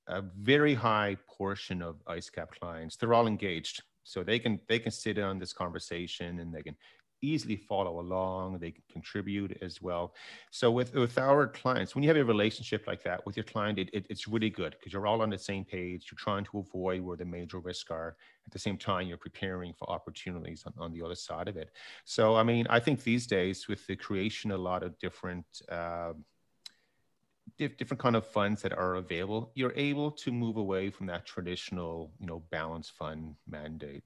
a 0.07 0.21
very 0.39 0.73
high 0.73 1.17
portion 1.27 1.81
of 1.81 2.03
IceCap 2.05 2.49
clients, 2.59 2.95
they're 2.95 3.13
all 3.13 3.27
engaged. 3.27 3.81
So 4.03 4.23
they 4.23 4.37
can 4.37 4.59
they 4.67 4.79
can 4.79 4.91
sit 4.91 5.17
on 5.17 5.39
this 5.39 5.53
conversation 5.53 6.39
and 6.39 6.53
they 6.53 6.61
can 6.61 6.75
easily 7.23 7.55
follow 7.55 7.99
along. 7.99 8.59
They 8.59 8.71
can 8.71 8.83
contribute 8.91 9.57
as 9.61 9.81
well. 9.81 10.13
So 10.51 10.69
with, 10.69 10.93
with 10.93 11.17
our 11.17 11.47
clients, 11.47 11.95
when 11.95 12.03
you 12.03 12.09
have 12.09 12.17
a 12.17 12.25
relationship 12.25 12.85
like 12.85 13.03
that 13.03 13.25
with 13.25 13.37
your 13.37 13.45
client, 13.45 13.79
it, 13.79 13.89
it, 13.93 14.05
it's 14.09 14.27
really 14.27 14.49
good 14.49 14.75
because 14.77 14.93
you're 14.93 15.07
all 15.07 15.21
on 15.21 15.29
the 15.29 15.37
same 15.37 15.65
page. 15.65 16.07
You're 16.11 16.17
trying 16.17 16.45
to 16.45 16.59
avoid 16.59 17.01
where 17.01 17.17
the 17.17 17.25
major 17.25 17.59
risks 17.59 17.89
are. 17.89 18.15
At 18.45 18.51
the 18.51 18.59
same 18.59 18.77
time, 18.77 19.07
you're 19.07 19.17
preparing 19.17 19.73
for 19.73 19.89
opportunities 19.89 20.63
on, 20.65 20.73
on 20.77 20.91
the 20.91 21.01
other 21.01 21.15
side 21.15 21.47
of 21.47 21.55
it. 21.55 21.71
So, 22.03 22.35
I 22.35 22.43
mean, 22.43 22.67
I 22.69 22.79
think 22.79 23.03
these 23.03 23.25
days 23.25 23.67
with 23.67 23.87
the 23.87 23.95
creation, 23.95 24.51
a 24.51 24.57
lot 24.57 24.83
of 24.83 24.99
different 24.99 25.45
uh, 25.69 26.13
different 27.57 27.99
kind 27.99 28.15
of 28.15 28.25
funds 28.25 28.61
that 28.61 28.73
are 28.73 28.95
available, 28.95 29.51
you're 29.53 29.73
able 29.75 30.11
to 30.11 30.31
move 30.31 30.57
away 30.57 30.89
from 30.89 31.07
that 31.07 31.25
traditional, 31.25 32.11
you 32.19 32.25
know, 32.25 32.41
balance 32.49 32.89
fund 32.89 33.35
mandate. 33.47 34.03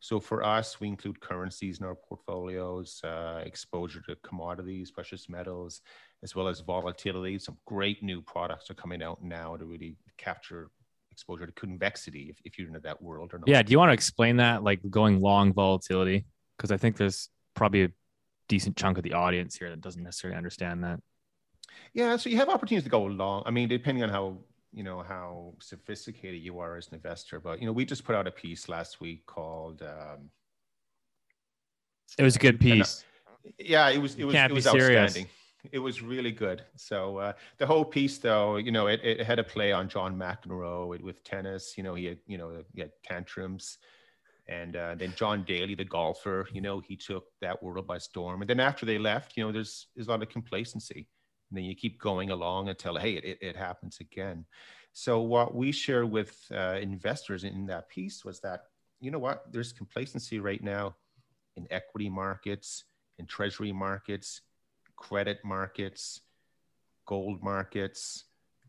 So 0.00 0.18
for 0.18 0.42
us, 0.42 0.80
we 0.80 0.88
include 0.88 1.20
currencies 1.20 1.78
in 1.78 1.84
our 1.84 1.94
portfolios, 1.94 3.00
uh, 3.04 3.42
exposure 3.44 4.00
to 4.08 4.16
commodities, 4.16 4.90
precious 4.90 5.28
metals, 5.28 5.82
as 6.22 6.34
well 6.34 6.48
as 6.48 6.60
volatility. 6.60 7.38
Some 7.38 7.58
great 7.66 8.02
new 8.02 8.22
products 8.22 8.70
are 8.70 8.74
coming 8.74 9.02
out 9.02 9.22
now 9.22 9.56
to 9.56 9.64
really 9.66 9.96
capture 10.16 10.70
exposure 11.12 11.44
to 11.44 11.52
convexity 11.52 12.28
if, 12.30 12.38
if 12.46 12.58
you're 12.58 12.68
into 12.68 12.80
that 12.80 13.02
world 13.02 13.34
or 13.34 13.38
not. 13.38 13.48
Yeah. 13.48 13.62
Do 13.62 13.72
you 13.72 13.78
want 13.78 13.90
to 13.90 13.94
explain 13.94 14.38
that, 14.38 14.62
like 14.62 14.80
going 14.88 15.20
long 15.20 15.52
volatility? 15.52 16.24
Because 16.56 16.70
I 16.70 16.78
think 16.78 16.96
there's 16.96 17.28
probably 17.54 17.84
a 17.84 17.88
decent 18.48 18.76
chunk 18.76 18.96
of 18.96 19.04
the 19.04 19.12
audience 19.12 19.56
here 19.56 19.68
that 19.68 19.82
doesn't 19.82 20.02
necessarily 20.02 20.36
understand 20.36 20.82
that. 20.82 21.00
Yeah, 21.92 22.16
so 22.16 22.30
you 22.30 22.36
have 22.38 22.48
opportunities 22.48 22.84
to 22.84 22.90
go 22.90 23.02
long. 23.04 23.42
I 23.44 23.50
mean, 23.50 23.68
depending 23.68 24.02
on 24.02 24.08
how 24.08 24.38
you 24.72 24.84
know 24.84 25.02
how 25.02 25.52
sophisticated 25.60 26.40
you 26.40 26.58
are 26.58 26.76
as 26.76 26.88
an 26.88 26.94
investor 26.94 27.40
but 27.40 27.60
you 27.60 27.66
know 27.66 27.72
we 27.72 27.84
just 27.84 28.04
put 28.04 28.14
out 28.14 28.26
a 28.26 28.30
piece 28.30 28.68
last 28.68 29.00
week 29.00 29.26
called 29.26 29.82
um, 29.82 30.30
it 32.18 32.22
was 32.22 32.36
a 32.36 32.38
good 32.38 32.60
piece. 32.60 33.04
Yeah 33.58 33.88
it 33.88 33.98
was 33.98 34.16
it 34.16 34.24
was, 34.24 34.34
it 34.34 34.52
was 34.52 34.66
outstanding. 34.66 35.26
It 35.72 35.78
was 35.78 36.00
really 36.00 36.32
good. 36.32 36.62
So 36.76 37.18
uh, 37.18 37.32
the 37.58 37.66
whole 37.66 37.84
piece 37.84 38.18
though 38.18 38.56
you 38.56 38.72
know 38.72 38.86
it, 38.86 39.00
it 39.04 39.20
had 39.26 39.38
a 39.38 39.44
play 39.44 39.72
on 39.72 39.88
john 39.88 40.16
mcenroe 40.16 41.00
with 41.00 41.22
tennis. 41.24 41.74
You 41.76 41.84
know 41.84 41.94
he 41.94 42.06
had 42.06 42.18
you 42.26 42.38
know 42.38 42.62
he 42.74 42.80
had 42.80 42.92
tantrums. 43.04 43.78
And 44.48 44.74
uh, 44.74 44.96
then 44.96 45.14
john 45.16 45.44
daly 45.44 45.76
the 45.76 45.84
golfer 45.84 46.48
you 46.52 46.60
know 46.60 46.80
he 46.80 46.96
took 46.96 47.24
that 47.40 47.62
world 47.62 47.86
by 47.86 47.98
storm. 47.98 48.40
And 48.40 48.50
then 48.50 48.60
after 48.60 48.84
they 48.84 48.98
left 48.98 49.36
you 49.36 49.44
know 49.44 49.52
there's 49.52 49.86
there's 49.94 50.08
a 50.08 50.10
lot 50.10 50.22
of 50.22 50.28
complacency 50.28 51.08
and 51.50 51.58
then 51.58 51.64
you 51.64 51.74
keep 51.74 52.00
going 52.00 52.30
along 52.30 52.68
until 52.68 52.96
hey 52.96 53.12
it, 53.14 53.38
it 53.40 53.56
happens 53.56 53.98
again 54.00 54.44
so 54.92 55.20
what 55.20 55.54
we 55.54 55.70
share 55.70 56.04
with 56.04 56.36
uh, 56.52 56.78
investors 56.80 57.44
in 57.44 57.66
that 57.66 57.88
piece 57.88 58.24
was 58.24 58.40
that 58.40 58.64
you 59.00 59.10
know 59.10 59.18
what? 59.18 59.50
There's 59.50 59.72
complacency 59.72 60.38
right 60.38 60.62
now 60.62 60.94
in 61.56 61.66
equity 61.70 62.10
markets, 62.10 62.84
in 63.18 63.26
treasury 63.26 63.72
markets, 63.72 64.42
credit 64.96 65.40
markets, 65.42 66.20
gold 67.06 67.42
markets, 67.42 68.24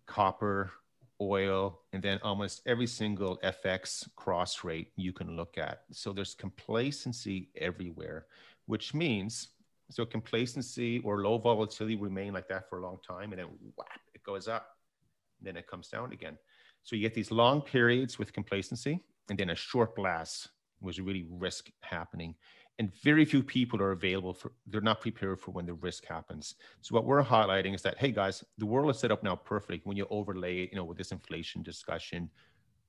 copper, 0.08 0.72
oil, 1.20 1.82
and 1.92 2.02
then 2.02 2.20
almost 2.24 2.62
every 2.66 2.88
single 2.88 3.40
FX 3.44 4.08
cross 4.16 4.64
rate 4.64 4.92
you 4.96 5.14
can 5.14 5.36
look 5.36 5.58
at. 5.58 5.84
So 5.92 6.14
there's 6.14 6.34
complacency 6.34 7.50
everywhere, 7.56 8.26
which 8.66 8.94
means 8.94 9.50
so 9.92 10.06
complacency 10.06 11.00
or 11.00 11.24
low 11.24 11.38
volatility 11.38 11.96
remain 11.96 12.34
like 12.34 12.48
that 12.48 12.70
for 12.70 12.80
a 12.80 12.84
long 12.84 12.98
time, 13.06 13.32
and 13.32 13.40
then 13.40 13.48
whap, 13.76 14.00
it 14.14 14.24
goes 14.24 14.48
up, 14.48 14.68
then 15.42 15.58
it 15.58 15.68
comes 15.68 15.88
down 15.90 16.12
again. 16.12 16.38
So 16.84 16.96
you 16.96 17.02
get 17.02 17.14
these 17.14 17.32
long 17.32 17.62
periods 17.62 18.18
with 18.18 18.34
complacency, 18.34 19.04
and 19.30 19.38
then 19.38 19.52
a 19.52 19.56
short 19.56 19.96
blast 19.96 20.50
was 20.82 21.00
really 21.00 21.26
risk 21.30 21.70
happening. 21.82 22.36
And 22.80 22.92
very 23.04 23.26
few 23.26 23.44
people 23.44 23.80
are 23.82 23.92
available 23.92 24.34
for 24.34 24.54
they're 24.66 24.82
not 24.82 25.02
prepared 25.02 25.40
for 25.40 25.52
when 25.52 25.68
the 25.68 25.74
risk 25.74 26.06
happens. 26.06 26.56
So 26.82 26.96
what 26.96 27.06
we're 27.06 27.24
highlighting 27.24 27.76
is 27.76 27.84
that 27.84 28.00
hey 28.00 28.12
guys 28.12 28.44
the 28.58 28.66
world 28.66 28.90
is 28.90 28.98
set 28.98 29.12
up 29.12 29.24
now 29.24 29.36
perfectly 29.36 29.82
when 29.84 29.98
you 29.98 30.08
overlay 30.10 30.68
you 30.72 30.76
know 30.76 30.86
with 30.86 30.98
this 30.98 31.12
inflation 31.12 31.62
discussion 31.62 32.30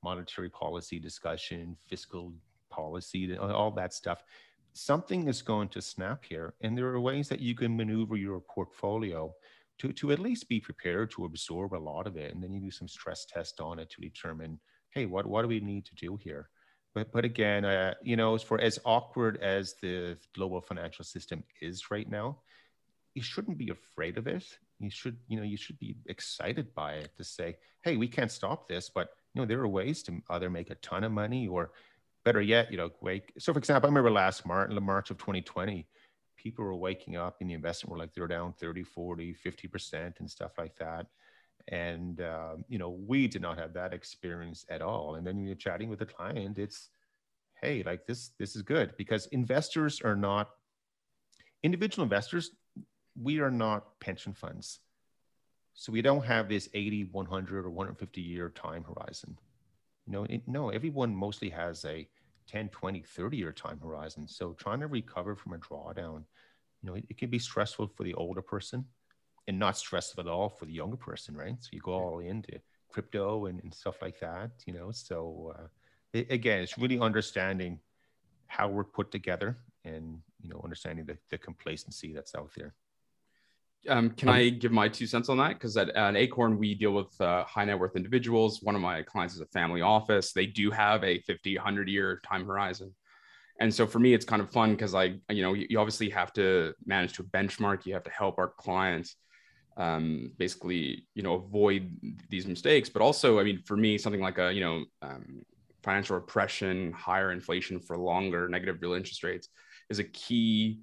monetary 0.02 0.48
policy 0.48 0.98
discussion 0.98 1.76
fiscal 1.86 2.32
policy 2.70 3.36
all 3.36 3.70
that 3.70 3.92
stuff 3.92 4.24
something 4.72 5.28
is 5.28 5.42
going 5.42 5.68
to 5.68 5.82
snap 5.82 6.24
here 6.24 6.54
and 6.60 6.76
there 6.76 6.86
are 6.86 7.00
ways 7.00 7.28
that 7.28 7.40
you 7.40 7.54
can 7.54 7.76
maneuver 7.76 8.16
your 8.16 8.40
portfolio 8.40 9.32
to, 9.78 9.92
to 9.92 10.12
at 10.12 10.18
least 10.18 10.48
be 10.48 10.60
prepared 10.60 11.10
to 11.10 11.24
absorb 11.24 11.74
a 11.74 11.76
lot 11.76 12.06
of 12.06 12.16
it 12.16 12.34
and 12.34 12.42
then 12.42 12.52
you 12.52 12.60
do 12.60 12.70
some 12.70 12.88
stress 12.88 13.26
test 13.26 13.60
on 13.60 13.78
it 13.78 13.90
to 13.90 14.00
determine 14.00 14.58
hey 14.90 15.06
what, 15.06 15.26
what 15.26 15.42
do 15.42 15.48
we 15.48 15.60
need 15.60 15.84
to 15.84 15.94
do 15.94 16.16
here 16.16 16.48
but 16.94 17.12
but 17.12 17.24
again, 17.24 17.64
uh, 17.64 17.94
you 18.02 18.16
know, 18.16 18.36
for 18.38 18.60
as 18.60 18.78
awkward 18.84 19.38
as 19.42 19.74
the 19.80 20.18
global 20.34 20.60
financial 20.60 21.04
system 21.04 21.42
is 21.60 21.90
right 21.90 22.08
now, 22.08 22.38
you 23.14 23.22
shouldn't 23.22 23.58
be 23.58 23.70
afraid 23.70 24.18
of 24.18 24.26
it. 24.26 24.44
You 24.78 24.90
should, 24.90 25.16
you 25.28 25.38
know, 25.38 25.44
you 25.44 25.56
should 25.56 25.78
be 25.78 25.96
excited 26.06 26.74
by 26.74 26.94
it 26.94 27.16
to 27.16 27.24
say, 27.24 27.56
hey, 27.82 27.96
we 27.96 28.08
can't 28.08 28.30
stop 28.30 28.68
this, 28.68 28.90
but 28.94 29.10
you 29.34 29.40
know, 29.40 29.46
there 29.46 29.60
are 29.60 29.68
ways 29.68 30.02
to 30.04 30.20
either 30.30 30.50
make 30.50 30.70
a 30.70 30.74
ton 30.76 31.04
of 31.04 31.12
money 31.12 31.48
or 31.48 31.70
better 32.24 32.40
yet, 32.40 32.70
you 32.70 32.76
know, 32.76 32.90
wake. 33.00 33.32
So 33.38 33.52
for 33.52 33.58
example, 33.58 33.86
I 33.86 33.90
remember 33.90 34.10
last 34.10 34.46
March, 34.46 34.70
March 34.70 35.10
of 35.10 35.18
2020, 35.18 35.86
people 36.36 36.64
were 36.64 36.74
waking 36.74 37.16
up 37.16 37.36
in 37.40 37.48
the 37.48 37.54
investment 37.54 37.92
were 37.92 37.98
like 37.98 38.14
they're 38.14 38.26
down 38.26 38.52
30, 38.52 38.82
40, 38.82 39.34
50% 39.34 40.18
and 40.18 40.30
stuff 40.30 40.52
like 40.58 40.76
that. 40.76 41.06
And 41.68 42.20
um, 42.20 42.64
you 42.68 42.78
know 42.78 42.90
we 42.90 43.28
did 43.28 43.40
not 43.40 43.58
have 43.58 43.72
that 43.74 43.92
experience 43.92 44.64
at 44.68 44.82
all. 44.82 45.14
And 45.14 45.26
then 45.26 45.36
when 45.36 45.46
you're 45.46 45.54
chatting 45.54 45.88
with 45.88 46.00
a 46.00 46.06
client 46.06 46.58
it's 46.58 46.88
hey 47.60 47.84
like 47.84 48.04
this 48.06 48.30
this 48.38 48.56
is 48.56 48.62
good 48.62 48.96
because 48.96 49.26
investors 49.26 50.00
are 50.00 50.16
not 50.16 50.50
individual 51.62 52.02
investors 52.02 52.50
we 53.20 53.38
are 53.38 53.50
not 53.50 54.00
pension 54.00 54.32
funds. 54.32 54.80
So 55.74 55.92
we 55.92 56.02
don't 56.02 56.24
have 56.24 56.48
this 56.48 56.68
80 56.74 57.04
100 57.12 57.64
or 57.64 57.70
150 57.70 58.20
year 58.20 58.48
time 58.48 58.84
horizon 58.84 59.38
you 60.06 60.12
know 60.12 60.24
it, 60.24 60.42
no 60.46 60.70
everyone 60.70 61.14
mostly 61.14 61.50
has 61.50 61.84
a 61.84 62.08
10 62.46 62.68
20 62.70 63.02
30 63.02 63.36
year 63.36 63.52
time 63.52 63.78
horizon 63.80 64.26
so 64.26 64.52
trying 64.54 64.80
to 64.80 64.86
recover 64.86 65.36
from 65.36 65.52
a 65.52 65.58
drawdown 65.58 66.24
you 66.82 66.88
know 66.88 66.94
it, 66.94 67.04
it 67.08 67.18
can 67.18 67.30
be 67.30 67.38
stressful 67.38 67.86
for 67.86 68.02
the 68.02 68.14
older 68.14 68.42
person 68.42 68.84
and 69.48 69.58
not 69.58 69.76
stressful 69.76 70.20
at 70.20 70.30
all 70.30 70.48
for 70.48 70.66
the 70.66 70.72
younger 70.72 70.96
person, 70.96 71.36
right? 71.36 71.56
So 71.60 71.70
you 71.72 71.80
go 71.80 71.92
all 71.92 72.18
into 72.20 72.60
crypto 72.90 73.46
and, 73.46 73.62
and 73.62 73.74
stuff 73.74 74.00
like 74.00 74.20
that, 74.20 74.50
you 74.66 74.72
know. 74.72 74.90
So 74.92 75.54
uh, 75.58 75.66
it, 76.12 76.30
again, 76.30 76.60
it's 76.60 76.78
really 76.78 76.98
understanding 76.98 77.80
how 78.46 78.68
we're 78.68 78.84
put 78.84 79.10
together 79.10 79.56
and 79.84 80.20
you 80.40 80.48
know 80.50 80.60
understanding 80.62 81.06
the, 81.06 81.16
the 81.30 81.38
complacency 81.38 82.12
that's 82.12 82.34
out 82.34 82.50
there. 82.56 82.74
Um, 83.88 84.10
can 84.10 84.28
I 84.28 84.48
give 84.48 84.70
my 84.70 84.88
two 84.88 85.06
cents 85.06 85.28
on 85.28 85.38
that? 85.38 85.54
Because 85.54 85.76
at, 85.76 85.88
at, 85.90 86.16
Acorn, 86.16 86.56
we 86.56 86.74
deal 86.74 86.92
with 86.92 87.20
uh, 87.20 87.44
high 87.44 87.64
net 87.64 87.78
worth 87.78 87.96
individuals. 87.96 88.62
One 88.62 88.74
of 88.74 88.80
my 88.80 89.02
clients 89.02 89.34
is 89.34 89.40
a 89.40 89.46
family 89.46 89.82
office. 89.82 90.32
They 90.32 90.46
do 90.46 90.70
have 90.70 91.02
a 91.02 91.20
50, 91.22 91.56
100 91.56 91.88
year 91.88 92.20
time 92.24 92.46
horizon. 92.46 92.94
And 93.60 93.72
so 93.72 93.86
for 93.86 93.98
me, 93.98 94.14
it's 94.14 94.24
kind 94.24 94.40
of 94.40 94.50
fun 94.50 94.72
because 94.72 94.94
I, 94.94 95.14
you 95.28 95.42
know, 95.42 95.54
you 95.54 95.78
obviously 95.78 96.10
have 96.10 96.32
to 96.34 96.74
manage 96.86 97.14
to 97.14 97.24
benchmark. 97.24 97.84
You 97.84 97.94
have 97.94 98.04
to 98.04 98.10
help 98.10 98.38
our 98.38 98.48
clients 98.48 99.16
um, 99.76 100.32
basically, 100.38 101.06
you 101.14 101.22
know, 101.22 101.34
avoid 101.34 101.90
these 102.28 102.46
mistakes. 102.46 102.88
But 102.88 103.02
also, 103.02 103.38
I 103.38 103.44
mean, 103.44 103.62
for 103.64 103.76
me, 103.76 103.98
something 103.98 104.20
like 104.20 104.38
a, 104.38 104.52
you 104.52 104.60
know, 104.60 104.84
um, 105.02 105.42
financial 105.82 106.16
repression, 106.16 106.92
higher 106.92 107.32
inflation 107.32 107.80
for 107.80 107.98
longer, 107.98 108.48
negative 108.48 108.78
real 108.80 108.94
interest 108.94 109.22
rates 109.22 109.48
is 109.90 109.98
a 109.98 110.04
key 110.04 110.80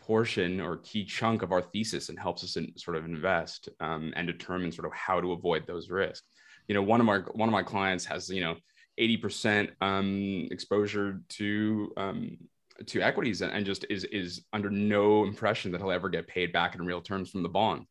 portion 0.00 0.60
or 0.60 0.78
key 0.78 1.04
chunk 1.04 1.42
of 1.42 1.52
our 1.52 1.62
thesis 1.62 2.08
and 2.08 2.18
helps 2.18 2.44
us 2.44 2.56
in, 2.56 2.76
sort 2.76 2.96
of 2.96 3.04
invest 3.04 3.68
um, 3.80 4.12
and 4.16 4.26
determine 4.26 4.72
sort 4.72 4.86
of 4.86 4.92
how 4.92 5.20
to 5.20 5.32
avoid 5.32 5.66
those 5.66 5.90
risks. 5.90 6.26
You 6.68 6.74
know, 6.74 6.82
one 6.82 7.00
of 7.00 7.06
my 7.06 7.18
one 7.32 7.48
of 7.48 7.52
my 7.52 7.62
clients 7.62 8.04
has 8.06 8.28
you 8.28 8.40
know 8.40 8.56
80% 8.98 9.70
um, 9.80 10.48
exposure 10.50 11.20
to 11.30 11.92
um, 11.96 12.36
to 12.86 13.02
equities 13.02 13.42
and, 13.42 13.52
and 13.52 13.66
just 13.66 13.84
is 13.90 14.04
is 14.04 14.42
under 14.52 14.70
no 14.70 15.24
impression 15.24 15.72
that 15.72 15.80
he'll 15.80 15.90
ever 15.90 16.08
get 16.08 16.26
paid 16.26 16.52
back 16.52 16.74
in 16.74 16.84
real 16.84 17.00
terms 17.00 17.30
from 17.30 17.42
the 17.42 17.48
bond 17.48 17.86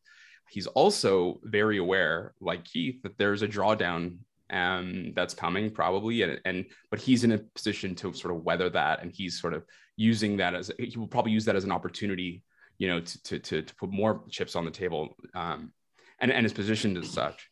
he's 0.50 0.66
also 0.66 1.40
very 1.44 1.78
aware, 1.78 2.34
like 2.40 2.64
Keith, 2.64 3.02
that 3.02 3.16
there's 3.16 3.42
a 3.42 3.48
drawdown 3.48 4.18
um, 4.50 5.12
that's 5.14 5.34
coming 5.34 5.70
probably, 5.70 6.22
and, 6.22 6.40
and 6.44 6.66
but 6.90 7.00
he's 7.00 7.24
in 7.24 7.32
a 7.32 7.38
position 7.38 7.94
to 7.96 8.12
sort 8.12 8.34
of 8.34 8.42
weather 8.42 8.68
that, 8.70 9.02
and 9.02 9.12
he's 9.12 9.40
sort 9.40 9.54
of 9.54 9.64
using 9.96 10.36
that 10.38 10.54
as 10.54 10.70
he 10.78 10.96
will 10.98 11.06
probably 11.06 11.32
use 11.32 11.44
that 11.44 11.56
as 11.56 11.64
an 11.64 11.72
opportunity, 11.72 12.42
you 12.78 12.88
know, 12.88 13.00
to 13.00 13.22
to 13.22 13.38
to, 13.38 13.62
to 13.62 13.74
put 13.76 13.90
more 13.90 14.22
chips 14.30 14.56
on 14.56 14.64
the 14.64 14.70
table, 14.70 15.16
um, 15.34 15.72
and 16.20 16.32
and 16.32 16.44
is 16.44 16.52
positioned 16.52 16.98
as 16.98 17.08
such. 17.08 17.50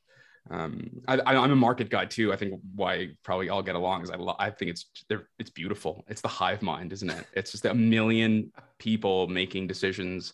Um, 0.51 1.03
I, 1.07 1.21
I'm 1.21 1.51
a 1.51 1.57
market 1.57 1.91
guy 1.91 2.07
too. 2.07 2.33
I 2.33 2.37
think 2.37 2.61
why 2.75 3.11
probably 3.23 3.51
all 3.51 3.63
get 3.63 3.75
along 3.75 4.03
is 4.03 4.11
I, 4.11 4.17
lo- 4.17 4.37
I 4.39 4.51
think 4.51 4.71
it's 4.71 4.87
it's 5.39 5.51
beautiful. 5.51 6.05
It's 6.09 6.23
the 6.23 6.29
hive 6.29 6.63
mind, 6.63 6.93
isn't 6.93 7.11
it? 7.11 7.27
It's 7.35 7.53
just 7.53 7.67
a 7.67 7.75
million 7.75 8.51
people 8.79 9.29
making 9.29 9.67
decisions, 9.67 10.33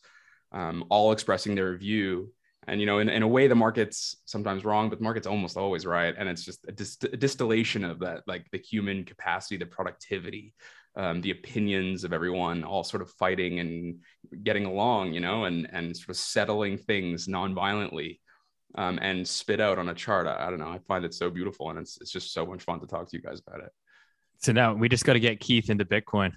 um, 0.52 0.84
all 0.88 1.10
expressing 1.10 1.56
their 1.56 1.76
view, 1.76 2.32
and 2.66 2.80
you 2.80 2.86
know 2.86 2.98
in, 2.98 3.08
in 3.08 3.22
a 3.22 3.28
way 3.28 3.46
the 3.46 3.54
market's 3.54 4.16
sometimes 4.24 4.64
wrong 4.64 4.88
but 4.88 4.98
the 4.98 5.04
market's 5.04 5.26
almost 5.26 5.56
always 5.56 5.86
right. 5.86 6.14
And 6.16 6.28
it's 6.28 6.44
just 6.44 6.66
a, 6.68 6.72
dist- 6.72 7.04
a 7.04 7.16
distillation 7.16 7.84
of 7.84 8.00
that 8.00 8.22
like 8.26 8.46
the 8.50 8.58
human 8.58 9.04
capacity 9.04 9.56
the 9.56 9.66
productivity 9.66 10.54
um, 10.96 11.20
the 11.20 11.32
opinions 11.32 12.04
of 12.04 12.12
everyone 12.12 12.62
all 12.62 12.84
sort 12.84 13.02
of 13.02 13.10
fighting 13.10 13.58
and 13.58 13.96
getting 14.44 14.64
along 14.64 15.12
you 15.12 15.20
know 15.20 15.44
and 15.44 15.68
and 15.72 15.96
sort 15.96 16.10
of 16.10 16.16
settling 16.16 16.78
things 16.78 17.26
non-violently 17.28 18.20
um, 18.76 18.98
and 19.02 19.26
spit 19.26 19.60
out 19.60 19.78
on 19.78 19.88
a 19.88 19.94
chart. 19.94 20.26
I, 20.26 20.46
I 20.46 20.50
don't 20.50 20.58
know. 20.58 20.68
I 20.68 20.78
find 20.78 21.04
it 21.04 21.14
so 21.14 21.30
beautiful 21.30 21.70
and 21.70 21.78
it's, 21.78 21.98
it's 22.00 22.10
just 22.10 22.32
so 22.32 22.44
much 22.44 22.64
fun 22.64 22.80
to 22.80 22.86
talk 22.86 23.08
to 23.08 23.16
you 23.16 23.22
guys 23.22 23.40
about 23.46 23.60
it. 23.60 23.70
So 24.38 24.52
now 24.52 24.74
we 24.74 24.88
just 24.88 25.04
got 25.04 25.14
to 25.14 25.20
get 25.20 25.40
keith 25.40 25.70
into 25.70 25.84
bitcoin. 25.84 26.32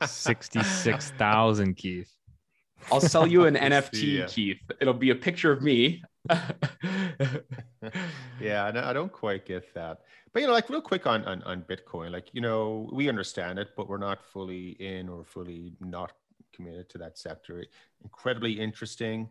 66,000 0.04 1.74
Keith. 1.76 2.12
I'll 2.90 3.00
sell 3.00 3.26
you 3.26 3.44
an 3.46 3.54
NFT, 3.70 4.28
Keith. 4.28 4.60
It'll 4.80 4.94
be 4.94 5.10
a 5.10 5.14
picture 5.14 5.52
of 5.52 5.62
me. 5.62 6.02
yeah, 8.40 8.70
I 8.74 8.92
don't 8.92 9.12
quite 9.12 9.46
get 9.46 9.72
that. 9.74 10.00
But 10.32 10.42
you 10.42 10.46
know, 10.46 10.52
like 10.52 10.68
real 10.68 10.80
quick 10.80 11.06
on, 11.06 11.24
on 11.24 11.42
on 11.42 11.62
Bitcoin, 11.62 12.12
like 12.12 12.28
you 12.32 12.40
know, 12.40 12.88
we 12.92 13.08
understand 13.08 13.58
it, 13.58 13.70
but 13.76 13.88
we're 13.88 13.98
not 13.98 14.24
fully 14.24 14.70
in 14.78 15.08
or 15.08 15.24
fully 15.24 15.72
not 15.80 16.12
committed 16.52 16.88
to 16.90 16.98
that 16.98 17.18
sector. 17.18 17.64
Incredibly 18.04 18.52
interesting. 18.52 19.28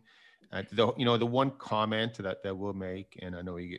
Uh, 0.52 0.64
the 0.72 0.92
you 0.98 1.06
know 1.06 1.16
the 1.16 1.26
one 1.26 1.52
comment 1.60 2.16
that 2.18 2.42
that 2.44 2.58
we'll 2.58 2.74
make, 2.74 3.18
and 3.22 3.36
I 3.36 3.42
know 3.44 3.58
you, 3.58 3.78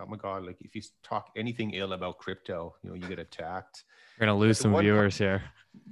oh 0.00 0.06
my 0.06 0.16
god, 0.16 0.44
like 0.44 0.56
if 0.60 0.76
you 0.76 0.82
talk 1.02 1.30
anything 1.36 1.72
ill 1.72 1.92
about 1.92 2.18
crypto, 2.18 2.76
you 2.82 2.90
know 2.90 2.94
you 2.94 3.08
get 3.08 3.18
attacked. 3.18 3.84
We're 4.18 4.26
gonna 4.26 4.38
lose 4.38 4.58
some 4.58 4.78
viewers 4.78 5.18
com- 5.18 5.26
here. 5.26 5.42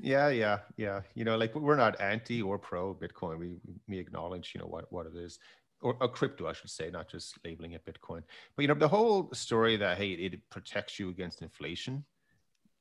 Yeah, 0.00 0.28
yeah, 0.28 0.58
yeah. 0.76 1.00
You 1.14 1.24
know, 1.24 1.36
like 1.36 1.54
we're 1.54 1.76
not 1.76 2.00
anti 2.00 2.40
or 2.40 2.58
pro 2.58 2.94
Bitcoin. 2.94 3.38
We 3.38 3.56
we 3.88 3.98
acknowledge, 3.98 4.52
you 4.54 4.60
know, 4.60 4.68
what 4.68 4.90
what 4.92 5.06
it 5.06 5.16
is, 5.16 5.40
or, 5.80 5.96
or 6.00 6.08
crypto, 6.08 6.46
I 6.46 6.52
should 6.52 6.70
say, 6.70 6.90
not 6.90 7.08
just 7.08 7.36
labeling 7.44 7.72
it 7.72 7.84
Bitcoin. 7.84 8.22
But 8.54 8.62
you 8.62 8.68
know, 8.68 8.74
the 8.74 8.88
whole 8.88 9.30
story 9.32 9.76
that 9.76 9.98
hey, 9.98 10.10
it 10.10 10.48
protects 10.50 10.98
you 10.98 11.08
against 11.08 11.42
inflation, 11.42 12.04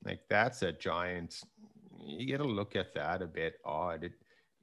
like 0.04 0.20
that's 0.30 0.62
a 0.62 0.72
giant. 0.72 1.42
You 2.06 2.38
got 2.38 2.44
to 2.44 2.50
look 2.50 2.76
at 2.76 2.94
that 2.94 3.22
a 3.22 3.28
bit 3.28 3.56
odd. 3.66 4.04
It 4.04 4.14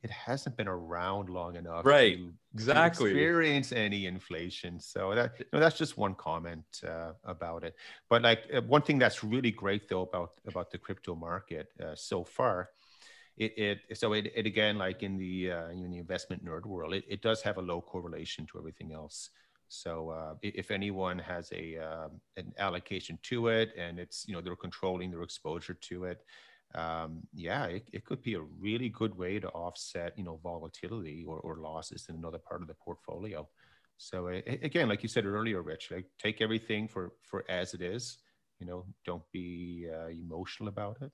it 0.03 0.11
hasn't 0.11 0.57
been 0.57 0.69
around 0.69 1.29
long 1.29 1.57
enough 1.57 1.85
right 1.87 2.17
to, 2.17 2.33
exactly. 2.55 3.13
to 3.13 3.17
experience 3.17 3.73
any 3.73 4.07
inflation 4.07 4.81
so 4.81 5.15
that 5.15 5.35
you 5.39 5.45
know, 5.53 5.61
that's 5.61 5.79
just 5.79 5.97
one 5.97 6.15
comment 6.15 6.65
uh, 6.87 7.13
about 7.25 7.65
it. 7.65 7.75
But 8.09 8.23
like 8.23 8.45
uh, 8.55 8.63
one 8.63 8.83
thing 8.83 8.99
that's 8.99 9.23
really 9.23 9.51
great 9.51 9.89
though 9.89 10.03
about 10.03 10.33
about 10.47 10.71
the 10.71 10.79
crypto 10.79 11.15
market 11.15 11.69
uh, 11.83 11.95
so 11.95 12.25
far 12.25 12.71
it, 13.37 13.79
it 13.91 13.99
so 13.99 14.13
it, 14.13 14.31
it 14.35 14.47
again 14.47 14.79
like 14.79 15.03
in 15.03 15.17
the 15.17 15.53
uh, 15.53 15.69
in 15.69 15.91
the 15.91 15.99
investment 15.99 16.45
nerd 16.45 16.67
world 16.67 16.95
it, 16.95 17.05
it 17.09 17.23
does 17.23 17.43
have 17.43 17.57
a 17.57 17.63
low 17.63 17.81
correlation 17.81 18.47
to 18.47 18.59
everything 18.59 18.93
else. 18.93 19.31
So 19.69 20.11
uh, 20.11 20.35
if 20.43 20.71
anyone 20.71 21.19
has 21.19 21.51
a 21.53 21.79
um, 21.79 22.21
an 22.37 22.53
allocation 22.59 23.19
to 23.23 23.49
it 23.49 23.73
and 23.77 23.99
it's 23.99 24.27
you 24.29 24.35
know 24.35 24.43
they're 24.43 24.57
controlling 24.57 25.11
their 25.11 25.23
exposure 25.23 25.75
to 25.75 26.05
it, 26.05 26.25
um, 26.75 27.20
yeah, 27.35 27.64
it, 27.66 27.89
it 27.93 28.05
could 28.05 28.23
be 28.23 28.35
a 28.35 28.41
really 28.41 28.89
good 28.89 29.16
way 29.16 29.39
to 29.39 29.49
offset 29.51 30.16
you 30.16 30.25
know 30.25 30.41
volatility 30.43 31.25
or, 31.27 31.39
or 31.41 31.57
losses 31.57 32.07
in 32.09 32.16
another 32.16 32.39
part 32.39 32.62
of 32.62 32.68
the 32.68 32.75
portfolio. 32.75 33.49
So 33.99 34.27
again, 34.29 34.89
like 34.89 35.03
you 35.03 35.09
said 35.09 35.27
earlier, 35.27 35.62
Rich, 35.62 35.91
like 35.93 36.07
take 36.18 36.41
everything 36.41 36.89
for 36.89 37.12
for 37.23 37.45
as 37.49 37.75
it 37.75 37.83
is. 37.83 38.18
You 38.59 38.66
know, 38.66 38.85
don't 39.05 39.25
be 39.33 39.89
uh, 39.93 40.09
emotional 40.09 40.68
about 40.68 40.99
it, 41.03 41.11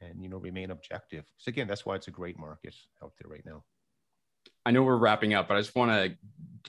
and 0.00 0.22
you 0.22 0.28
know 0.28 0.38
remain 0.38 0.70
objective. 0.70 1.24
So 1.38 1.50
again, 1.50 1.68
that's 1.68 1.86
why 1.86 1.96
it's 1.96 2.08
a 2.08 2.12
great 2.12 2.38
market 2.38 2.74
out 3.02 3.12
there 3.20 3.30
right 3.30 3.44
now. 3.44 3.64
I 4.64 4.70
know 4.70 4.82
we're 4.82 4.96
wrapping 4.96 5.34
up, 5.34 5.48
but 5.48 5.56
I 5.56 5.60
just 5.60 5.74
want 5.74 5.90
to 5.90 6.16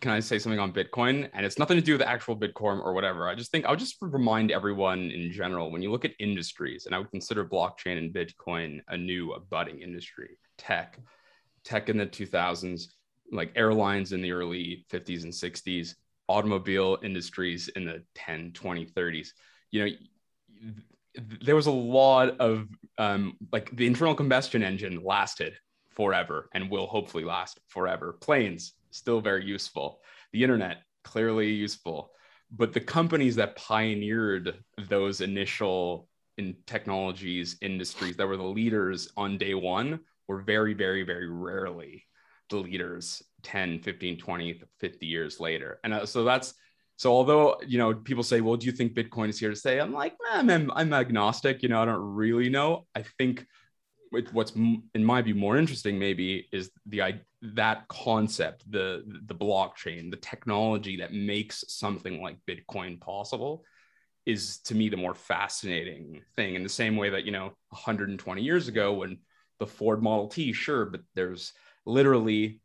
can 0.04 0.12
I 0.12 0.20
say 0.20 0.38
something 0.38 0.60
on 0.60 0.74
Bitcoin? 0.74 1.30
And 1.34 1.46
it's 1.46 1.58
nothing 1.58 1.78
to 1.78 1.82
do 1.82 1.94
with 1.94 2.02
actual 2.02 2.36
Bitcoin 2.36 2.84
or 2.84 2.94
whatever. 2.94 3.30
I 3.30 3.36
just 3.36 3.52
think 3.52 3.66
I'll 3.66 3.78
just 3.78 3.96
remind 4.02 4.52
everyone 4.52 5.12
in 5.12 5.32
general 5.32 5.72
when 5.72 5.82
you 5.82 5.92
look 5.92 6.04
at 6.04 6.12
industries, 6.20 6.86
and 6.86 6.94
I 6.94 6.98
would 6.98 7.10
consider 7.10 7.46
blockchain 7.46 7.98
and 7.98 8.14
Bitcoin 8.14 8.82
a 8.90 8.98
new, 8.98 9.32
a 9.32 9.40
budding 9.40 9.80
industry, 9.80 10.38
tech, 10.58 11.00
tech 11.64 11.88
in 11.88 11.98
the 11.98 12.06
2000s, 12.06 12.88
like 13.32 13.54
airlines 13.56 14.12
in 14.12 14.22
the 14.22 14.34
early 14.34 14.86
50s 14.92 15.24
and 15.24 15.32
60s, 15.32 15.96
automobile 16.28 16.98
industries 17.02 17.70
in 17.70 17.86
the 17.86 18.04
10, 18.16 18.52
20, 18.52 18.86
30s. 18.88 19.30
You 19.72 19.86
know, 19.86 19.92
there 21.42 21.56
was 21.56 21.68
a 21.68 21.72
lot 21.72 22.42
of 22.42 22.68
um, 22.98 23.38
like 23.54 23.74
the 23.74 23.88
internal 23.88 24.16
combustion 24.16 24.64
engine 24.64 25.02
lasted 25.02 25.54
forever 25.96 26.50
and 26.54 26.70
will 26.70 26.88
hopefully 26.88 27.24
last 27.24 27.60
forever. 27.68 28.14
Planes, 28.14 28.74
still 28.92 29.22
very 29.22 29.46
useful. 29.46 30.02
The 30.32 30.44
internet, 30.44 30.84
clearly 31.04 31.52
useful. 31.52 32.12
But 32.52 32.74
the 32.74 32.82
companies 32.82 33.36
that 33.38 33.56
pioneered 33.56 34.64
those 34.90 35.22
initial 35.22 36.08
in 36.38 36.56
technologies 36.66 37.58
industries 37.62 38.16
that 38.18 38.28
were 38.28 38.38
the 38.38 38.44
leaders 38.44 39.10
on 39.18 39.38
day 39.38 39.54
one 39.54 40.00
were 40.28 40.42
very, 40.42 40.74
very, 40.74 41.04
very 41.04 41.30
rarely 41.30 42.06
the 42.50 42.58
leaders 42.58 43.24
10, 43.44 43.80
15, 43.80 44.18
20, 44.18 44.62
50 44.80 45.06
years 45.06 45.40
later. 45.40 45.80
And 45.84 45.94
uh, 45.94 46.06
so 46.06 46.24
that's 46.24 46.54
so 46.96 47.12
although 47.12 47.60
you 47.66 47.78
know 47.78 47.94
people 47.94 48.24
say, 48.24 48.42
well, 48.42 48.56
do 48.56 48.66
you 48.66 48.72
think 48.72 48.94
Bitcoin 48.94 49.30
is 49.30 49.40
here 49.40 49.50
to 49.50 49.56
stay? 49.56 49.80
I'm 49.80 49.94
like, 49.94 50.16
I'm, 50.32 50.72
I'm 50.72 50.94
agnostic. 50.94 51.64
You 51.64 51.70
know, 51.70 51.82
I 51.82 51.86
don't 51.86 52.16
really 52.16 52.50
know. 52.50 52.86
I 52.96 53.04
think 53.18 53.46
what's 54.32 54.52
in 54.52 55.04
my 55.04 55.22
view 55.22 55.36
more 55.36 55.58
interesting 55.58 55.98
maybe 55.98 56.48
is 56.52 56.70
the 56.86 57.02
that 57.42 57.88
concept 57.88 58.70
the 58.72 59.04
the 59.26 59.36
blockchain 59.36 60.12
the 60.12 60.18
technology 60.18 60.98
that 60.98 61.14
makes 61.14 61.64
something 61.68 62.22
like 62.22 62.38
bitcoin 62.48 63.00
possible 63.00 63.64
is 64.26 64.60
to 64.60 64.76
me 64.76 64.90
the 64.90 64.98
more 64.98 65.14
fascinating 65.14 66.22
thing. 66.36 66.56
In 66.56 66.64
the 66.64 66.70
same 66.70 66.96
way 66.96 67.10
that 67.10 67.26
you 67.26 67.32
know 67.32 67.54
120 67.70 68.42
years 68.42 68.68
ago 68.68 68.94
when 68.94 69.18
the 69.60 69.68
ford 69.68 70.02
model 70.02 70.28
t 70.28 70.54
sure 70.54 70.86
but 70.86 71.02
there's 71.16 71.54
literally 71.86 72.62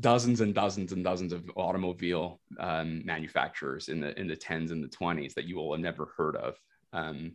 dozens 0.00 0.40
and 0.40 0.54
dozens 0.54 0.92
and 0.92 1.04
dozens 1.04 1.32
of 1.32 1.50
automobile 1.56 2.40
um, 2.58 3.02
manufacturers 3.04 3.88
in 3.88 4.00
the 4.00 4.18
in 4.18 4.26
the 4.26 4.36
10s 4.36 4.70
and 4.70 4.82
the 4.82 4.88
20s 4.88 5.34
that 5.34 5.44
you 5.44 5.56
will 5.56 5.72
have 5.72 5.80
never 5.80 6.12
heard 6.16 6.36
of. 6.36 6.56
Um, 6.92 7.32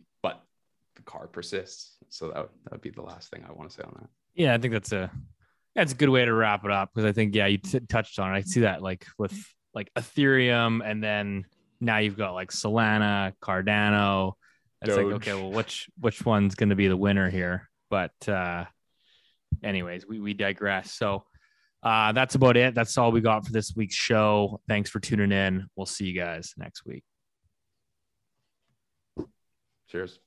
the 0.96 1.02
car 1.02 1.26
persists. 1.26 1.96
So 2.08 2.28
that 2.28 2.36
would, 2.36 2.50
that 2.64 2.72
would 2.72 2.80
be 2.80 2.90
the 2.90 3.02
last 3.02 3.30
thing 3.30 3.44
I 3.48 3.52
want 3.52 3.70
to 3.70 3.76
say 3.76 3.82
on 3.82 3.94
that. 4.00 4.08
Yeah, 4.34 4.54
I 4.54 4.58
think 4.58 4.72
that's 4.72 4.92
a 4.92 5.10
that's 5.74 5.92
a 5.92 5.96
good 5.96 6.08
way 6.08 6.24
to 6.24 6.32
wrap 6.32 6.64
it 6.64 6.70
up 6.70 6.90
because 6.94 7.08
I 7.08 7.12
think 7.12 7.34
yeah, 7.34 7.46
you 7.46 7.58
t- 7.58 7.80
touched 7.88 8.18
on 8.18 8.34
it. 8.34 8.38
I 8.38 8.42
see 8.42 8.60
that 8.60 8.82
like 8.82 9.06
with 9.18 9.36
like 9.74 9.90
Ethereum, 9.96 10.80
and 10.84 11.02
then 11.02 11.44
now 11.80 11.98
you've 11.98 12.16
got 12.16 12.32
like 12.32 12.50
Solana, 12.50 13.32
Cardano. 13.42 14.32
It's 14.82 14.94
Doge. 14.94 15.04
like 15.04 15.14
okay, 15.16 15.34
well, 15.34 15.50
which 15.50 15.88
which 15.98 16.24
one's 16.24 16.54
going 16.54 16.70
to 16.70 16.76
be 16.76 16.88
the 16.88 16.96
winner 16.96 17.30
here? 17.30 17.68
But 17.90 18.28
uh, 18.28 18.64
anyways, 19.62 20.06
we 20.06 20.20
we 20.20 20.34
digress. 20.34 20.92
So. 20.92 21.24
Uh, 21.82 22.12
that's 22.12 22.34
about 22.34 22.56
it. 22.56 22.74
That's 22.74 22.96
all 22.96 23.12
we 23.12 23.20
got 23.20 23.44
for 23.44 23.52
this 23.52 23.74
week's 23.76 23.94
show. 23.94 24.58
Thanks 24.66 24.88
for 24.88 25.00
tuning 25.00 25.32
in. 25.32 25.66
We'll 25.76 25.84
see 25.84 26.06
you 26.06 26.18
guys 26.18 26.54
next 26.56 26.86
week. 26.86 27.04
Cheers. 29.90 30.18